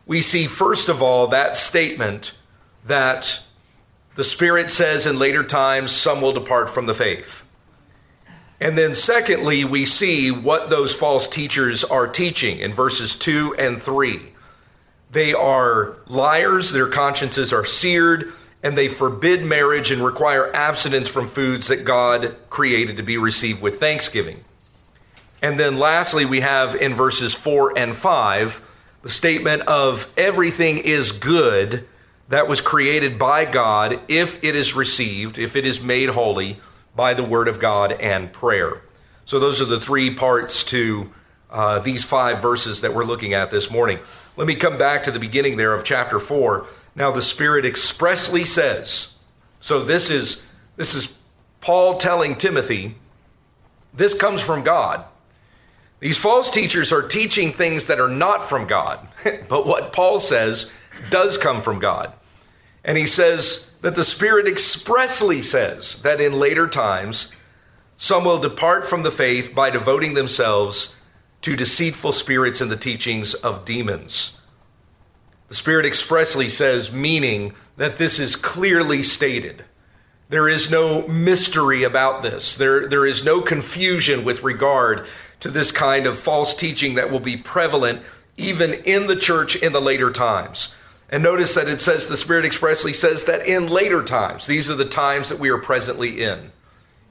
we 0.05 0.21
see 0.21 0.47
first 0.47 0.87
of 0.87 1.01
all 1.01 1.27
that 1.27 1.57
statement 1.57 2.37
that 2.85 3.43
the 4.15 4.23
Spirit 4.23 4.71
says 4.71 5.05
in 5.05 5.19
later 5.19 5.43
times 5.43 5.91
some 5.91 6.21
will 6.21 6.31
depart 6.31 6.69
from 6.69 6.85
the 6.85 6.93
faith. 6.93 7.45
And 8.61 8.77
then, 8.77 8.95
secondly, 8.95 9.65
we 9.65 9.85
see 9.85 10.31
what 10.31 10.69
those 10.69 10.95
false 10.95 11.27
teachers 11.27 11.83
are 11.83 12.07
teaching 12.07 12.59
in 12.59 12.71
verses 12.71 13.17
2 13.17 13.57
and 13.59 13.81
3. 13.81 14.21
They 15.11 15.33
are 15.33 15.97
liars, 16.07 16.71
their 16.71 16.87
consciences 16.87 17.51
are 17.51 17.65
seared, 17.65 18.31
and 18.63 18.77
they 18.77 18.87
forbid 18.87 19.43
marriage 19.43 19.91
and 19.91 20.01
require 20.01 20.55
abstinence 20.55 21.09
from 21.09 21.27
foods 21.27 21.67
that 21.67 21.83
God 21.83 22.37
created 22.49 22.95
to 22.97 23.03
be 23.03 23.17
received 23.17 23.61
with 23.61 23.81
thanksgiving. 23.81 24.44
And 25.41 25.59
then, 25.59 25.77
lastly, 25.77 26.25
we 26.25 26.41
have 26.41 26.75
in 26.75 26.93
verses 26.93 27.35
4 27.35 27.77
and 27.77 27.95
5 27.95 28.71
the 29.03 29.09
statement 29.09 29.61
of 29.63 30.11
everything 30.17 30.79
is 30.79 31.11
good 31.11 31.87
that 32.29 32.47
was 32.47 32.59
created 32.59 33.19
by 33.19 33.45
God 33.45 33.99
if 34.07 34.43
it 34.43 34.55
is 34.55 34.75
received, 34.75 35.37
if 35.37 35.55
it 35.55 35.65
is 35.65 35.83
made 35.83 36.09
holy 36.09 36.59
by 36.95 37.13
the 37.13 37.23
Word 37.23 37.47
of 37.47 37.59
God 37.59 37.91
and 37.91 38.33
prayer. 38.33 38.81
So, 39.25 39.39
those 39.39 39.61
are 39.61 39.65
the 39.65 39.79
three 39.79 40.13
parts 40.13 40.63
to 40.65 41.11
uh, 41.51 41.79
these 41.79 42.03
five 42.03 42.41
verses 42.41 42.81
that 42.81 42.93
we're 42.93 43.05
looking 43.05 43.33
at 43.33 43.51
this 43.51 43.69
morning. 43.69 43.99
Let 44.37 44.47
me 44.47 44.55
come 44.55 44.77
back 44.77 45.03
to 45.03 45.11
the 45.11 45.19
beginning 45.19 45.57
there 45.57 45.73
of 45.73 45.83
chapter 45.83 46.19
4. 46.19 46.65
Now, 46.95 47.11
the 47.11 47.21
Spirit 47.21 47.65
expressly 47.65 48.43
says, 48.43 49.13
so 49.59 49.83
this 49.83 50.09
is, 50.09 50.45
this 50.75 50.93
is 50.93 51.17
Paul 51.61 51.97
telling 51.97 52.35
Timothy, 52.35 52.95
this 53.93 54.13
comes 54.13 54.41
from 54.41 54.63
God. 54.63 55.05
These 55.99 56.17
false 56.17 56.51
teachers 56.51 56.91
are 56.91 57.07
teaching 57.07 57.51
things 57.51 57.87
that 57.87 57.99
are 57.99 58.09
not 58.09 58.43
from 58.43 58.67
God, 58.67 59.07
but 59.47 59.65
what 59.65 59.93
Paul 59.93 60.19
says 60.19 60.71
does 61.09 61.37
come 61.37 61.61
from 61.61 61.79
God. 61.79 62.13
And 62.83 62.97
he 62.97 63.05
says, 63.05 63.71
that 63.85 63.93
the 63.93 64.03
Spirit 64.03 64.47
expressly 64.47 65.43
says 65.43 66.01
that 66.01 66.19
in 66.19 66.39
later 66.39 66.67
times 66.67 67.31
some 67.97 68.25
will 68.25 68.39
depart 68.39 68.87
from 68.87 69.03
the 69.03 69.11
faith 69.11 69.53
by 69.53 69.69
devoting 69.69 70.15
themselves 70.15 70.97
to 71.43 71.55
deceitful 71.55 72.11
spirits 72.11 72.61
and 72.61 72.71
the 72.71 72.77
teachings 72.77 73.35
of 73.35 73.63
demons. 73.63 74.39
The 75.49 75.55
Spirit 75.55 75.85
expressly 75.85 76.49
says, 76.49 76.91
meaning 76.91 77.53
that 77.77 77.97
this 77.97 78.19
is 78.19 78.35
clearly 78.35 79.03
stated. 79.03 79.63
There 80.29 80.49
is 80.49 80.71
no 80.71 81.07
mystery 81.07 81.83
about 81.83 82.23
this. 82.23 82.57
There, 82.57 82.87
there 82.87 83.05
is 83.05 83.23
no 83.23 83.39
confusion 83.39 84.25
with 84.25 84.41
regard 84.41 85.05
to 85.39 85.49
this 85.49 85.71
kind 85.71 86.05
of 86.05 86.19
false 86.19 86.55
teaching 86.55 86.95
that 86.95 87.11
will 87.11 87.19
be 87.19 87.37
prevalent 87.37 88.01
even 88.37 88.73
in 88.73 89.07
the 89.07 89.15
church 89.15 89.55
in 89.55 89.73
the 89.73 89.81
later 89.81 90.11
times. 90.11 90.75
And 91.09 91.21
notice 91.21 91.53
that 91.53 91.67
it 91.67 91.79
says, 91.79 92.07
the 92.07 92.17
Spirit 92.17 92.45
expressly 92.45 92.93
says 92.93 93.23
that 93.25 93.45
in 93.47 93.67
later 93.67 94.03
times, 94.03 94.47
these 94.47 94.69
are 94.69 94.75
the 94.75 94.85
times 94.85 95.29
that 95.29 95.39
we 95.39 95.49
are 95.49 95.57
presently 95.57 96.23
in. 96.23 96.51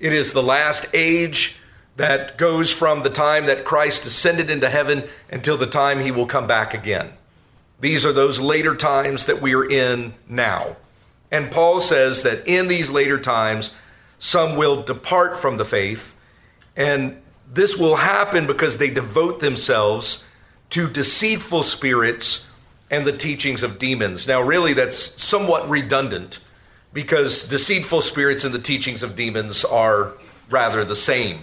It 0.01 0.13
is 0.13 0.33
the 0.33 0.43
last 0.43 0.87
age 0.93 1.59
that 1.97 2.37
goes 2.37 2.73
from 2.73 3.03
the 3.03 3.11
time 3.11 3.47
that 3.47 3.65
Christ 3.65 4.05
ascended 4.05 4.51
into 4.51 4.69
heaven 4.69 5.05
until 5.31 5.57
the 5.57 5.67
time 5.67 6.01
he 6.01 6.11
will 6.11 6.27
come 6.27 6.47
back 6.47 6.75
again. 6.75 7.13
These 7.81 8.05
are 8.05 8.13
those 8.13 8.41
later 8.41 8.75
times 8.75 9.27
that 9.27 9.41
we 9.41 9.55
are 9.55 9.65
in 9.65 10.15
now. 10.29 10.77
And 11.31 11.51
Paul 11.51 11.81
says 11.81 12.23
that 12.25 12.47
in 12.47 12.69
these 12.69 12.91
later 12.91 13.19
times, 13.19 13.73
some 14.19 14.57
will 14.57 14.83
depart 14.83 15.39
from 15.39 15.57
the 15.57 15.65
faith, 15.65 16.19
and 16.77 17.21
this 17.53 17.79
will 17.79 17.97
happen 17.97 18.47
because 18.47 18.79
they 18.79 18.91
devote 18.91 19.41
themselves 19.41 20.27
to 20.71 20.89
deceitful 20.89 21.63
spirits 21.63 22.49
and 22.91 23.07
the 23.07 23.17
teachings 23.17 23.63
of 23.63 23.79
demons. 23.79 24.27
Now, 24.27 24.41
really, 24.41 24.73
that's 24.73 25.23
somewhat 25.23 25.69
redundant 25.69 26.39
because 26.93 27.49
deceitful 27.49 28.03
spirits 28.03 28.45
and 28.45 28.55
the 28.55 28.59
teachings 28.59 29.03
of 29.03 29.17
demons 29.17 29.65
are 29.65 30.13
rather 30.51 30.85
the 30.85 30.97
same. 30.97 31.41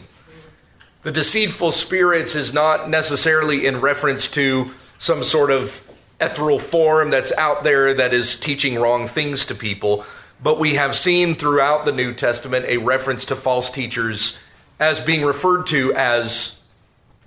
The 1.03 1.11
deceitful 1.11 1.71
spirits 1.71 2.35
is 2.35 2.53
not 2.53 2.89
necessarily 2.89 3.65
in 3.65 3.81
reference 3.81 4.29
to 4.31 4.71
some 4.99 5.23
sort 5.23 5.49
of 5.49 5.89
ethereal 6.19 6.59
form 6.59 7.09
that's 7.09 7.31
out 7.33 7.63
there 7.63 7.93
that 7.95 8.13
is 8.13 8.39
teaching 8.39 8.75
wrong 8.75 9.07
things 9.07 9.45
to 9.47 9.55
people, 9.55 10.05
but 10.43 10.59
we 10.59 10.75
have 10.75 10.95
seen 10.95 11.33
throughout 11.33 11.85
the 11.85 11.91
New 11.91 12.13
Testament 12.13 12.65
a 12.67 12.77
reference 12.77 13.25
to 13.25 13.35
false 13.35 13.71
teachers 13.71 14.39
as 14.81 14.99
being 14.99 15.23
referred 15.23 15.67
to 15.67 15.93
as 15.93 16.59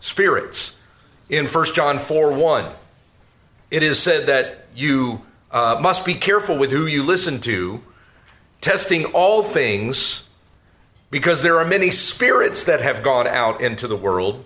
spirits. 0.01 0.79
In 1.31 1.47
1 1.47 1.67
John 1.73 1.99
4 1.99 2.33
1, 2.33 2.71
it 3.71 3.83
is 3.83 4.03
said 4.03 4.27
that 4.27 4.67
you 4.75 5.23
uh, 5.53 5.79
must 5.81 6.05
be 6.05 6.15
careful 6.15 6.59
with 6.59 6.73
who 6.73 6.85
you 6.85 7.03
listen 7.03 7.41
to, 7.43 7.81
testing 8.61 9.05
all 9.07 9.43
things, 9.43 10.29
because 11.11 11.43
there 11.43 11.57
are 11.59 11.65
many 11.65 11.93
spirits 11.93 12.65
that 12.65 12.81
have 12.81 13.05
gone 13.05 13.29
out 13.29 13.61
into 13.61 13.87
the 13.87 13.97
world 13.97 14.45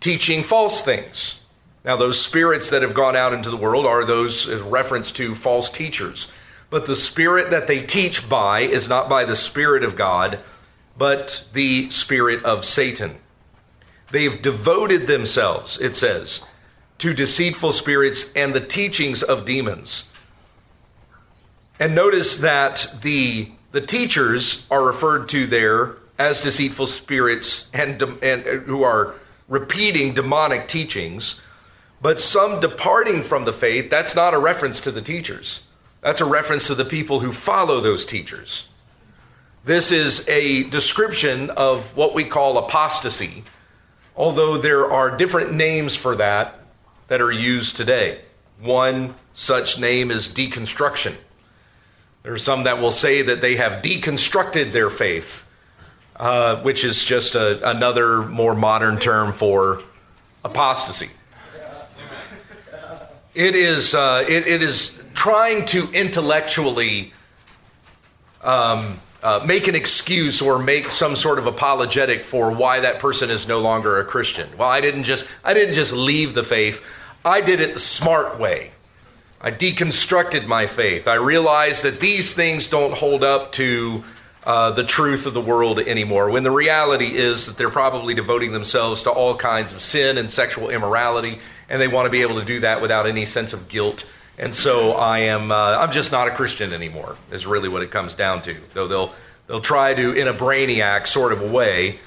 teaching 0.00 0.42
false 0.42 0.82
things. 0.82 1.42
Now, 1.84 1.96
those 1.96 2.20
spirits 2.20 2.70
that 2.70 2.82
have 2.82 2.92
gone 2.92 3.14
out 3.14 3.32
into 3.32 3.50
the 3.50 3.56
world 3.56 3.86
are 3.86 4.04
those 4.04 4.52
reference 4.60 5.12
to 5.12 5.34
false 5.34 5.70
teachers. 5.70 6.30
But 6.70 6.86
the 6.86 6.96
spirit 6.96 7.50
that 7.50 7.66
they 7.68 7.82
teach 7.82 8.28
by 8.28 8.60
is 8.60 8.88
not 8.88 9.08
by 9.08 9.24
the 9.24 9.36
Spirit 9.36 9.82
of 9.82 9.96
God, 9.96 10.38
but 10.98 11.46
the 11.52 11.88
spirit 11.90 12.44
of 12.44 12.64
Satan. 12.64 13.18
They've 14.10 14.40
devoted 14.42 15.06
themselves, 15.06 15.80
it 15.80 15.94
says, 15.94 16.44
to 16.98 17.14
deceitful 17.14 17.72
spirits 17.72 18.32
and 18.34 18.52
the 18.52 18.60
teachings 18.60 19.22
of 19.22 19.44
demons. 19.44 20.10
And 21.78 21.94
notice 21.94 22.38
that 22.38 22.88
the, 23.02 23.52
the 23.70 23.80
teachers 23.80 24.66
are 24.70 24.84
referred 24.84 25.28
to 25.28 25.46
there 25.46 25.96
as 26.18 26.40
deceitful 26.40 26.88
spirits 26.88 27.70
and, 27.72 28.02
and 28.22 28.46
uh, 28.46 28.50
who 28.64 28.82
are 28.82 29.14
repeating 29.46 30.14
demonic 30.14 30.66
teachings. 30.66 31.40
But 32.02 32.20
some 32.20 32.60
departing 32.60 33.22
from 33.22 33.44
the 33.44 33.52
faith, 33.52 33.90
that's 33.90 34.16
not 34.16 34.34
a 34.34 34.38
reference 34.38 34.80
to 34.82 34.90
the 34.90 35.02
teachers. 35.02 35.68
That's 36.00 36.20
a 36.20 36.24
reference 36.24 36.66
to 36.66 36.74
the 36.74 36.84
people 36.84 37.20
who 37.20 37.32
follow 37.32 37.80
those 37.80 38.04
teachers. 38.04 38.68
This 39.68 39.92
is 39.92 40.26
a 40.30 40.62
description 40.62 41.50
of 41.50 41.94
what 41.94 42.14
we 42.14 42.24
call 42.24 42.56
apostasy, 42.56 43.44
although 44.16 44.56
there 44.56 44.90
are 44.90 45.14
different 45.14 45.52
names 45.52 45.94
for 45.94 46.16
that 46.16 46.60
that 47.08 47.20
are 47.20 47.30
used 47.30 47.76
today. 47.76 48.20
One 48.62 49.14
such 49.34 49.78
name 49.78 50.10
is 50.10 50.26
deconstruction. 50.30 51.16
There 52.22 52.32
are 52.32 52.38
some 52.38 52.64
that 52.64 52.80
will 52.80 52.90
say 52.90 53.20
that 53.20 53.42
they 53.42 53.56
have 53.56 53.82
deconstructed 53.82 54.72
their 54.72 54.88
faith, 54.88 55.52
uh, 56.16 56.62
which 56.62 56.82
is 56.82 57.04
just 57.04 57.34
a, 57.34 57.68
another 57.68 58.22
more 58.22 58.54
modern 58.54 58.98
term 58.98 59.34
for 59.34 59.82
apostasy. 60.46 61.10
It 63.34 63.54
is, 63.54 63.92
uh, 63.92 64.24
it, 64.26 64.46
it 64.46 64.62
is 64.62 65.04
trying 65.12 65.66
to 65.66 65.92
intellectually 65.92 67.12
um, 68.42 68.98
uh, 69.22 69.44
make 69.44 69.66
an 69.66 69.74
excuse 69.74 70.40
or 70.40 70.58
make 70.58 70.90
some 70.90 71.16
sort 71.16 71.38
of 71.38 71.46
apologetic 71.46 72.22
for 72.22 72.52
why 72.52 72.80
that 72.80 73.00
person 73.00 73.30
is 73.30 73.48
no 73.48 73.60
longer 73.60 73.98
a 73.98 74.04
Christian. 74.04 74.48
Well, 74.56 74.68
I 74.68 74.80
didn't 74.80 75.04
just 75.04 75.26
I 75.44 75.54
didn't 75.54 75.74
just 75.74 75.92
leave 75.92 76.34
the 76.34 76.44
faith. 76.44 76.84
I 77.24 77.40
did 77.40 77.60
it 77.60 77.74
the 77.74 77.80
smart 77.80 78.38
way. 78.38 78.70
I 79.40 79.50
deconstructed 79.50 80.46
my 80.46 80.66
faith. 80.66 81.06
I 81.06 81.14
realized 81.14 81.84
that 81.84 82.00
these 82.00 82.32
things 82.32 82.66
don't 82.66 82.94
hold 82.94 83.22
up 83.22 83.52
to 83.52 84.02
uh, 84.44 84.70
the 84.72 84.84
truth 84.84 85.26
of 85.26 85.34
the 85.34 85.40
world 85.40 85.78
anymore. 85.78 86.30
When 86.30 86.42
the 86.42 86.50
reality 86.50 87.16
is 87.16 87.46
that 87.46 87.56
they're 87.56 87.70
probably 87.70 88.14
devoting 88.14 88.52
themselves 88.52 89.02
to 89.04 89.10
all 89.10 89.36
kinds 89.36 89.72
of 89.72 89.80
sin 89.80 90.16
and 90.16 90.30
sexual 90.30 90.70
immorality, 90.70 91.38
and 91.68 91.80
they 91.80 91.88
want 91.88 92.06
to 92.06 92.10
be 92.10 92.22
able 92.22 92.38
to 92.38 92.44
do 92.44 92.60
that 92.60 92.80
without 92.80 93.06
any 93.06 93.24
sense 93.24 93.52
of 93.52 93.68
guilt 93.68 94.10
and 94.38 94.54
so 94.54 94.92
I 94.92 95.20
am 95.20 95.50
uh, 95.50 95.76
I'm 95.78 95.92
just 95.92 96.12
not 96.12 96.28
a 96.28 96.30
Christian 96.30 96.72
anymore. 96.72 97.16
Is 97.30 97.46
really 97.46 97.68
what 97.68 97.82
it 97.82 97.90
comes 97.90 98.14
down 98.14 98.42
to. 98.42 98.56
Though 98.72 98.86
they'll 98.86 99.12
they'll 99.46 99.60
try 99.60 99.94
to 99.94 100.12
in 100.12 100.28
a 100.28 100.32
brainiac 100.32 101.06
sort 101.06 101.32
of 101.32 101.42
a 101.42 101.52
way 101.52 101.98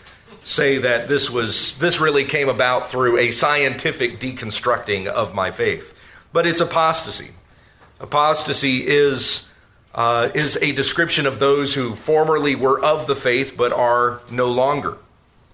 say 0.44 0.78
that 0.80 1.08
this 1.08 1.30
was 1.30 1.78
this 1.78 2.00
really 2.00 2.24
came 2.24 2.50
about 2.50 2.90
through 2.90 3.18
a 3.18 3.32
scientific 3.32 4.20
deconstructing 4.20 5.08
of 5.08 5.36
my 5.36 5.52
faith. 5.52 5.98
But 6.34 6.48
it's 6.48 6.62
apostasy. 6.62 7.32
Apostasy 8.00 8.88
is 8.88 9.52
uh, 9.94 10.30
is 10.34 10.58
a 10.62 10.72
description 10.72 11.26
of 11.26 11.40
those 11.40 11.76
who 11.76 11.96
formerly 11.96 12.56
were 12.56 12.84
of 12.84 13.08
the 13.08 13.16
faith 13.16 13.56
but 13.58 13.74
are 13.74 14.22
no 14.32 14.50
longer, 14.50 14.98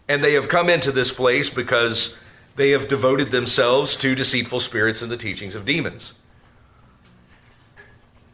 and 0.07 0.23
they 0.23 0.33
have 0.33 0.47
come 0.47 0.69
into 0.69 0.91
this 0.91 1.11
place 1.11 1.49
because 1.49 2.17
they 2.55 2.69
have 2.69 2.87
devoted 2.87 3.31
themselves 3.31 3.95
to 3.97 4.15
deceitful 4.15 4.59
spirits 4.59 5.01
and 5.01 5.11
the 5.11 5.17
teachings 5.17 5.55
of 5.55 5.65
demons. 5.65 6.13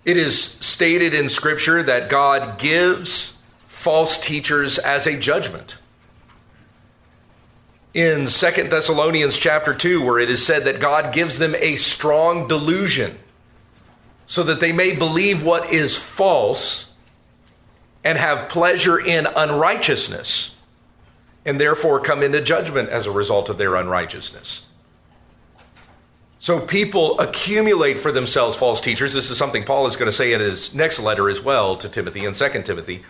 It 0.05 0.17
is 0.17 0.41
stated 0.41 1.13
in 1.13 1.29
Scripture 1.29 1.81
that 1.83 2.09
God 2.09 2.59
gives 2.59 3.39
false 3.67 4.17
teachers 4.17 4.77
as 4.77 5.07
a 5.07 5.17
judgment. 5.17 5.77
In 7.93 8.27
Second 8.27 8.69
Thessalonians 8.69 9.37
chapter 9.37 9.73
2, 9.73 10.03
where 10.03 10.19
it 10.19 10.29
is 10.29 10.45
said 10.45 10.63
that 10.63 10.79
God 10.79 11.13
gives 11.13 11.37
them 11.37 11.55
a 11.59 11.75
strong 11.75 12.47
delusion 12.47 13.17
so 14.25 14.43
that 14.43 14.59
they 14.59 14.71
may 14.71 14.95
believe 14.95 15.43
what 15.43 15.71
is 15.71 15.95
false 15.95 16.95
and 18.03 18.17
have 18.17 18.49
pleasure 18.49 18.99
in 18.99 19.27
unrighteousness, 19.35 20.57
and 21.45 21.61
therefore 21.61 21.99
come 21.99 22.23
into 22.23 22.41
judgment 22.41 22.89
as 22.89 23.07
a 23.07 23.11
result 23.11 23.47
of 23.49 23.57
their 23.57 23.75
unrighteousness. 23.75 24.65
So 26.43 26.59
people 26.59 27.17
accumulate 27.21 27.97
for 27.97 28.11
themselves 28.11 28.57
false 28.57 28.81
teachers. 28.81 29.13
This 29.13 29.29
is 29.29 29.37
something 29.37 29.63
Paul 29.63 29.87
is 29.87 29.95
going 29.95 30.11
to 30.11 30.11
say 30.11 30.33
in 30.33 30.41
his 30.41 30.75
next 30.75 30.99
letter 30.99 31.29
as 31.29 31.41
well 31.41 31.77
to 31.77 31.87
Timothy 31.87 32.25
in 32.25 32.33
2 32.33 32.63
Timothy. 32.63 33.01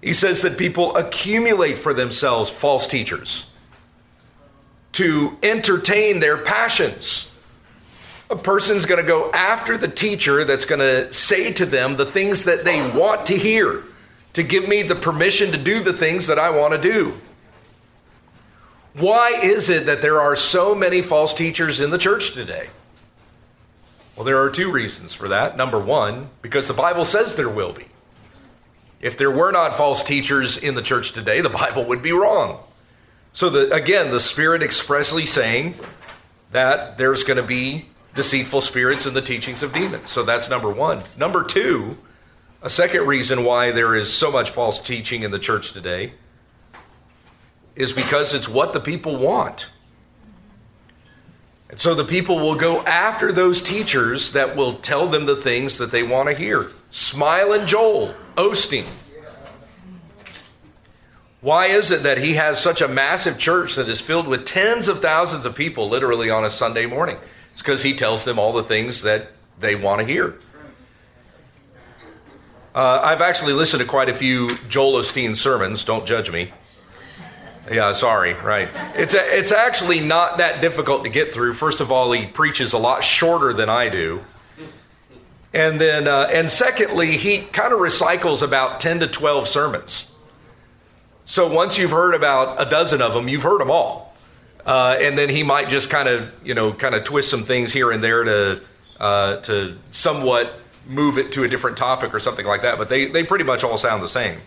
He 0.00 0.12
says 0.12 0.42
that 0.42 0.56
people 0.56 0.94
accumulate 0.94 1.78
for 1.78 1.92
themselves 1.92 2.48
false 2.48 2.86
teachers 2.86 3.50
to 4.92 5.36
entertain 5.42 6.20
their 6.20 6.36
passions. 6.36 7.36
A 8.30 8.36
person's 8.36 8.86
going 8.86 9.00
to 9.00 9.08
go 9.08 9.32
after 9.32 9.76
the 9.76 9.88
teacher 9.88 10.44
that's 10.44 10.64
going 10.64 10.78
to 10.78 11.12
say 11.12 11.52
to 11.54 11.66
them 11.66 11.96
the 11.96 12.06
things 12.06 12.44
that 12.44 12.64
they 12.64 12.88
want 12.92 13.26
to 13.26 13.36
hear, 13.36 13.82
to 14.34 14.44
give 14.44 14.68
me 14.68 14.82
the 14.82 14.94
permission 14.94 15.50
to 15.50 15.58
do 15.58 15.80
the 15.80 15.92
things 15.92 16.28
that 16.28 16.38
I 16.38 16.50
want 16.50 16.80
to 16.80 16.80
do. 16.80 17.20
Why 18.94 19.38
is 19.42 19.70
it 19.70 19.86
that 19.86 20.02
there 20.02 20.20
are 20.20 20.34
so 20.34 20.74
many 20.74 21.02
false 21.02 21.32
teachers 21.32 21.80
in 21.80 21.90
the 21.90 21.98
church 21.98 22.32
today? 22.32 22.68
Well, 24.16 24.24
there 24.24 24.42
are 24.42 24.50
two 24.50 24.72
reasons 24.72 25.14
for 25.14 25.28
that. 25.28 25.56
Number 25.56 25.78
one, 25.78 26.30
because 26.42 26.68
the 26.68 26.74
Bible 26.74 27.04
says 27.04 27.36
there 27.36 27.48
will 27.48 27.72
be. 27.72 27.86
If 29.00 29.16
there 29.16 29.30
were 29.30 29.52
not 29.52 29.76
false 29.76 30.02
teachers 30.02 30.58
in 30.58 30.74
the 30.74 30.82
church 30.82 31.12
today, 31.12 31.40
the 31.40 31.48
Bible 31.48 31.84
would 31.86 32.02
be 32.02 32.12
wrong. 32.12 32.62
So, 33.32 33.48
the, 33.48 33.72
again, 33.72 34.10
the 34.10 34.20
Spirit 34.20 34.62
expressly 34.62 35.24
saying 35.24 35.76
that 36.50 36.98
there's 36.98 37.22
going 37.22 37.36
to 37.36 37.42
be 37.42 37.86
deceitful 38.14 38.60
spirits 38.60 39.06
in 39.06 39.14
the 39.14 39.22
teachings 39.22 39.62
of 39.62 39.72
demons. 39.72 40.10
So, 40.10 40.24
that's 40.24 40.50
number 40.50 40.70
one. 40.70 41.02
Number 41.16 41.44
two, 41.44 41.96
a 42.60 42.68
second 42.68 43.06
reason 43.06 43.44
why 43.44 43.70
there 43.70 43.94
is 43.94 44.12
so 44.12 44.32
much 44.32 44.50
false 44.50 44.80
teaching 44.84 45.22
in 45.22 45.30
the 45.30 45.38
church 45.38 45.72
today 45.72 46.12
is 47.76 47.92
because 47.92 48.34
it's 48.34 48.48
what 48.48 48.72
the 48.72 48.80
people 48.80 49.16
want. 49.16 49.70
And 51.70 51.78
so 51.78 51.94
the 51.94 52.04
people 52.04 52.36
will 52.36 52.56
go 52.56 52.82
after 52.82 53.30
those 53.30 53.62
teachers 53.62 54.32
that 54.32 54.56
will 54.56 54.74
tell 54.74 55.06
them 55.06 55.26
the 55.26 55.36
things 55.36 55.78
that 55.78 55.92
they 55.92 56.02
want 56.02 56.28
to 56.28 56.34
hear. 56.34 56.66
Smile 56.90 57.52
and 57.52 57.68
Joel 57.68 58.14
Osteen. 58.36 58.86
Why 61.40 61.66
is 61.66 61.90
it 61.90 62.02
that 62.02 62.18
he 62.18 62.34
has 62.34 62.60
such 62.60 62.82
a 62.82 62.88
massive 62.88 63.38
church 63.38 63.76
that 63.76 63.88
is 63.88 64.00
filled 64.00 64.26
with 64.26 64.44
tens 64.44 64.88
of 64.88 64.98
thousands 64.98 65.46
of 65.46 65.54
people 65.54 65.88
literally 65.88 66.28
on 66.28 66.44
a 66.44 66.50
Sunday 66.50 66.86
morning? 66.86 67.16
It's 67.52 67.62
because 67.62 67.82
he 67.82 67.94
tells 67.94 68.24
them 68.24 68.38
all 68.38 68.52
the 68.52 68.62
things 68.62 69.02
that 69.02 69.28
they 69.58 69.74
want 69.74 70.00
to 70.00 70.06
hear. 70.06 70.38
Uh, 72.74 73.00
I've 73.02 73.22
actually 73.22 73.52
listened 73.52 73.80
to 73.80 73.88
quite 73.88 74.08
a 74.08 74.14
few 74.14 74.56
Joel 74.68 75.00
Osteen 75.00 75.34
sermons. 75.34 75.84
Don't 75.84 76.06
judge 76.06 76.30
me. 76.30 76.52
Yeah, 77.70 77.92
sorry, 77.92 78.34
right. 78.34 78.68
It's, 78.96 79.14
a, 79.14 79.38
it's 79.38 79.52
actually 79.52 80.00
not 80.00 80.38
that 80.38 80.60
difficult 80.60 81.04
to 81.04 81.10
get 81.10 81.32
through. 81.32 81.54
First 81.54 81.80
of 81.80 81.92
all, 81.92 82.10
he 82.10 82.26
preaches 82.26 82.72
a 82.72 82.78
lot 82.78 83.04
shorter 83.04 83.52
than 83.52 83.68
I 83.68 83.88
do. 83.88 84.24
And 85.54 85.80
then, 85.80 86.08
uh, 86.08 86.28
and 86.32 86.50
secondly, 86.50 87.16
he 87.16 87.42
kind 87.42 87.72
of 87.72 87.78
recycles 87.78 88.42
about 88.42 88.80
10 88.80 89.00
to 89.00 89.06
12 89.06 89.46
sermons. 89.46 90.12
So 91.24 91.52
once 91.52 91.78
you've 91.78 91.92
heard 91.92 92.14
about 92.14 92.60
a 92.60 92.68
dozen 92.68 93.00
of 93.00 93.14
them, 93.14 93.28
you've 93.28 93.44
heard 93.44 93.60
them 93.60 93.70
all. 93.70 94.16
Uh, 94.66 94.96
and 95.00 95.16
then 95.16 95.28
he 95.28 95.44
might 95.44 95.68
just 95.68 95.90
kind 95.90 96.08
of, 96.08 96.32
you 96.44 96.54
know, 96.54 96.72
kind 96.72 96.94
of 96.96 97.04
twist 97.04 97.30
some 97.30 97.44
things 97.44 97.72
here 97.72 97.92
and 97.92 98.02
there 98.02 98.24
to, 98.24 98.62
uh, 98.98 99.36
to 99.36 99.76
somewhat 99.90 100.52
move 100.86 101.18
it 101.18 101.32
to 101.32 101.44
a 101.44 101.48
different 101.48 101.76
topic 101.76 102.12
or 102.12 102.18
something 102.18 102.46
like 102.46 102.62
that. 102.62 102.78
But 102.78 102.88
they, 102.88 103.06
they 103.06 103.22
pretty 103.22 103.44
much 103.44 103.62
all 103.62 103.78
sound 103.78 104.02
the 104.02 104.08
same. 104.08 104.40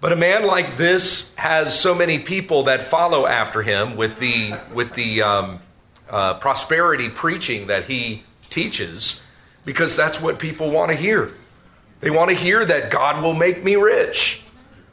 But 0.00 0.12
a 0.12 0.16
man 0.16 0.46
like 0.46 0.76
this 0.76 1.34
has 1.36 1.78
so 1.78 1.94
many 1.94 2.18
people 2.18 2.64
that 2.64 2.82
follow 2.82 3.26
after 3.26 3.62
him 3.62 3.96
with 3.96 4.18
the 4.18 4.52
with 4.72 4.94
the 4.94 5.22
um, 5.22 5.60
uh, 6.10 6.34
prosperity 6.34 7.08
preaching 7.08 7.68
that 7.68 7.84
he 7.84 8.24
teaches, 8.50 9.24
because 9.64 9.96
that's 9.96 10.20
what 10.20 10.38
people 10.38 10.70
want 10.70 10.90
to 10.90 10.96
hear. 10.96 11.32
They 12.00 12.10
want 12.10 12.30
to 12.30 12.36
hear 12.36 12.64
that 12.64 12.90
God 12.90 13.22
will 13.22 13.34
make 13.34 13.64
me 13.64 13.76
rich. 13.76 14.42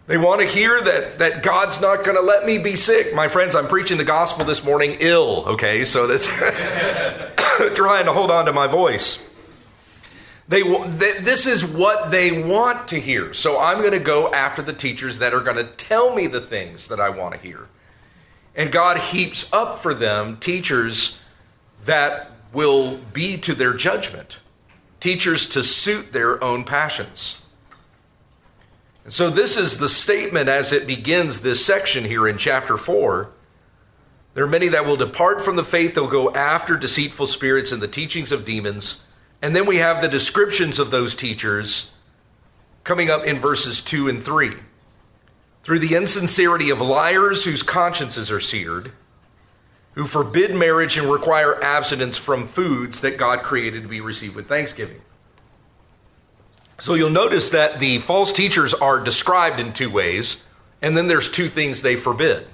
They 0.07 0.17
want 0.17 0.39
to 0.41 0.47
hear 0.47 0.81
that 0.81 1.19
that 1.19 1.43
God's 1.43 1.81
not 1.81 2.05
going 2.05 2.15
to 2.15 2.23
let 2.23 2.45
me 2.45 2.57
be 2.57 2.77
sick. 2.77 3.13
My 3.13 3.27
friends, 3.27 3.55
I'm 3.55 3.67
preaching 3.67 3.97
the 3.97 4.05
gospel 4.05 4.45
this 4.45 4.63
morning 4.63 4.97
ill. 5.01 5.43
Okay, 5.47 5.83
so 5.83 6.07
that's 6.07 6.27
trying 7.75 8.05
to 8.05 8.13
hold 8.13 8.31
on 8.31 8.45
to 8.45 8.53
my 8.53 8.67
voice. 8.67 9.29
They, 10.47 10.61
this 10.61 11.45
is 11.45 11.65
what 11.65 12.11
they 12.11 12.43
want 12.43 12.89
to 12.89 12.99
hear. 12.99 13.33
So 13.33 13.59
I'm 13.59 13.79
going 13.79 13.93
to 13.93 13.99
go 13.99 14.31
after 14.33 14.61
the 14.61 14.73
teachers 14.73 15.19
that 15.19 15.33
are 15.33 15.39
going 15.39 15.57
to 15.57 15.63
tell 15.63 16.13
me 16.13 16.27
the 16.27 16.41
things 16.41 16.87
that 16.89 16.99
I 16.99 17.09
want 17.09 17.33
to 17.33 17.39
hear. 17.39 17.69
And 18.55 18.71
God 18.71 18.97
heaps 18.97 19.51
up 19.53 19.77
for 19.77 19.93
them 19.93 20.37
teachers 20.37 21.21
that 21.85 22.29
will 22.51 22.97
be 23.13 23.37
to 23.37 23.55
their 23.55 23.73
judgment, 23.73 24.41
teachers 24.99 25.47
to 25.49 25.63
suit 25.63 26.13
their 26.13 26.43
own 26.43 26.63
passions. 26.63 27.41
And 29.03 29.11
so, 29.11 29.29
this 29.29 29.57
is 29.57 29.79
the 29.79 29.89
statement 29.89 30.47
as 30.47 30.71
it 30.71 30.87
begins 30.87 31.41
this 31.41 31.65
section 31.65 32.05
here 32.05 32.27
in 32.27 32.37
chapter 32.37 32.77
4. 32.77 33.31
There 34.33 34.43
are 34.43 34.47
many 34.47 34.67
that 34.69 34.85
will 34.85 34.95
depart 34.95 35.41
from 35.41 35.55
the 35.55 35.63
faith, 35.63 35.95
they'll 35.95 36.07
go 36.07 36.33
after 36.33 36.77
deceitful 36.77 37.27
spirits 37.27 37.71
and 37.71 37.81
the 37.81 37.87
teachings 37.87 38.31
of 38.31 38.45
demons. 38.45 39.03
And 39.43 39.53
then 39.53 39.65
we 39.65 39.75
have 39.75 40.01
the 40.01 40.07
descriptions 40.07 40.79
of 40.79 40.89
those 40.89 41.17
teachers 41.17 41.93
coming 42.85 43.09
up 43.09 43.25
in 43.25 43.39
verses 43.39 43.81
2 43.81 44.07
and 44.07 44.23
3. 44.23 44.55
Through 45.63 45.79
the 45.79 45.95
insincerity 45.95 46.69
of 46.69 46.79
liars 46.79 47.43
whose 47.43 47.61
consciences 47.61 48.31
are 48.31 48.39
seared, 48.39 48.93
who 49.95 50.05
forbid 50.05 50.55
marriage 50.55 50.97
and 50.97 51.11
require 51.11 51.61
abstinence 51.61 52.17
from 52.17 52.47
foods 52.47 53.01
that 53.01 53.17
God 53.17 53.43
created 53.43 53.81
to 53.81 53.89
be 53.89 53.99
received 53.99 54.33
with 54.33 54.47
thanksgiving. 54.47 55.01
So 56.79 56.93
you'll 56.93 57.09
notice 57.09 57.49
that 57.49 57.79
the 57.79 57.97
false 57.97 58.31
teachers 58.31 58.73
are 58.73 59.01
described 59.01 59.59
in 59.59 59.73
two 59.73 59.89
ways, 59.89 60.41
and 60.81 60.95
then 60.95 61.07
there's 61.07 61.29
two 61.29 61.47
things 61.47 61.81
they 61.81 61.97
forbid. 61.97 62.47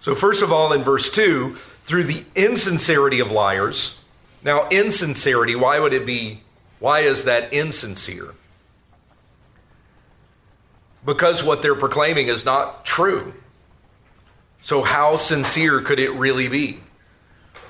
So, 0.00 0.14
first 0.14 0.42
of 0.42 0.52
all, 0.52 0.74
in 0.74 0.82
verse 0.82 1.10
2, 1.10 1.54
through 1.54 2.04
the 2.04 2.24
insincerity 2.36 3.20
of 3.20 3.32
liars. 3.32 3.97
Now, 4.42 4.68
insincerity, 4.68 5.56
why 5.56 5.78
would 5.78 5.92
it 5.92 6.06
be, 6.06 6.42
why 6.78 7.00
is 7.00 7.24
that 7.24 7.52
insincere? 7.52 8.34
Because 11.04 11.42
what 11.42 11.62
they're 11.62 11.74
proclaiming 11.74 12.28
is 12.28 12.44
not 12.44 12.84
true. 12.84 13.34
So, 14.60 14.82
how 14.82 15.16
sincere 15.16 15.80
could 15.80 15.98
it 15.98 16.10
really 16.12 16.48
be? 16.48 16.80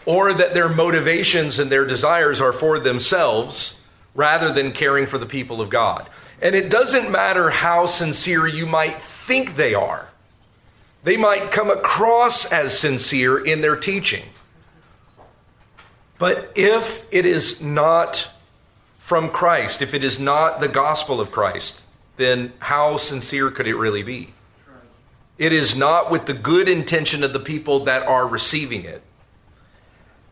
Or 0.04 0.32
that 0.32 0.54
their 0.54 0.68
motivations 0.68 1.58
and 1.58 1.70
their 1.70 1.86
desires 1.86 2.40
are 2.40 2.52
for 2.52 2.78
themselves 2.78 3.80
rather 4.14 4.52
than 4.52 4.72
caring 4.72 5.06
for 5.06 5.18
the 5.18 5.26
people 5.26 5.60
of 5.60 5.70
God. 5.70 6.08
And 6.40 6.54
it 6.54 6.70
doesn't 6.70 7.10
matter 7.10 7.50
how 7.50 7.86
sincere 7.86 8.46
you 8.46 8.66
might 8.66 8.94
think 8.94 9.56
they 9.56 9.74
are, 9.74 10.08
they 11.04 11.16
might 11.16 11.52
come 11.52 11.70
across 11.70 12.52
as 12.52 12.78
sincere 12.78 13.38
in 13.44 13.60
their 13.60 13.76
teaching. 13.76 14.24
But 16.18 16.52
if 16.56 17.06
it 17.12 17.24
is 17.24 17.60
not 17.60 18.30
from 18.98 19.30
Christ, 19.30 19.80
if 19.80 19.94
it 19.94 20.04
is 20.04 20.18
not 20.18 20.60
the 20.60 20.68
gospel 20.68 21.20
of 21.20 21.30
Christ, 21.30 21.82
then 22.16 22.52
how 22.58 22.96
sincere 22.96 23.50
could 23.50 23.66
it 23.66 23.76
really 23.76 24.02
be? 24.02 24.34
It 25.38 25.52
is 25.52 25.76
not 25.76 26.10
with 26.10 26.26
the 26.26 26.34
good 26.34 26.68
intention 26.68 27.22
of 27.22 27.32
the 27.32 27.38
people 27.38 27.80
that 27.84 28.02
are 28.02 28.26
receiving 28.26 28.84
it. 28.84 29.02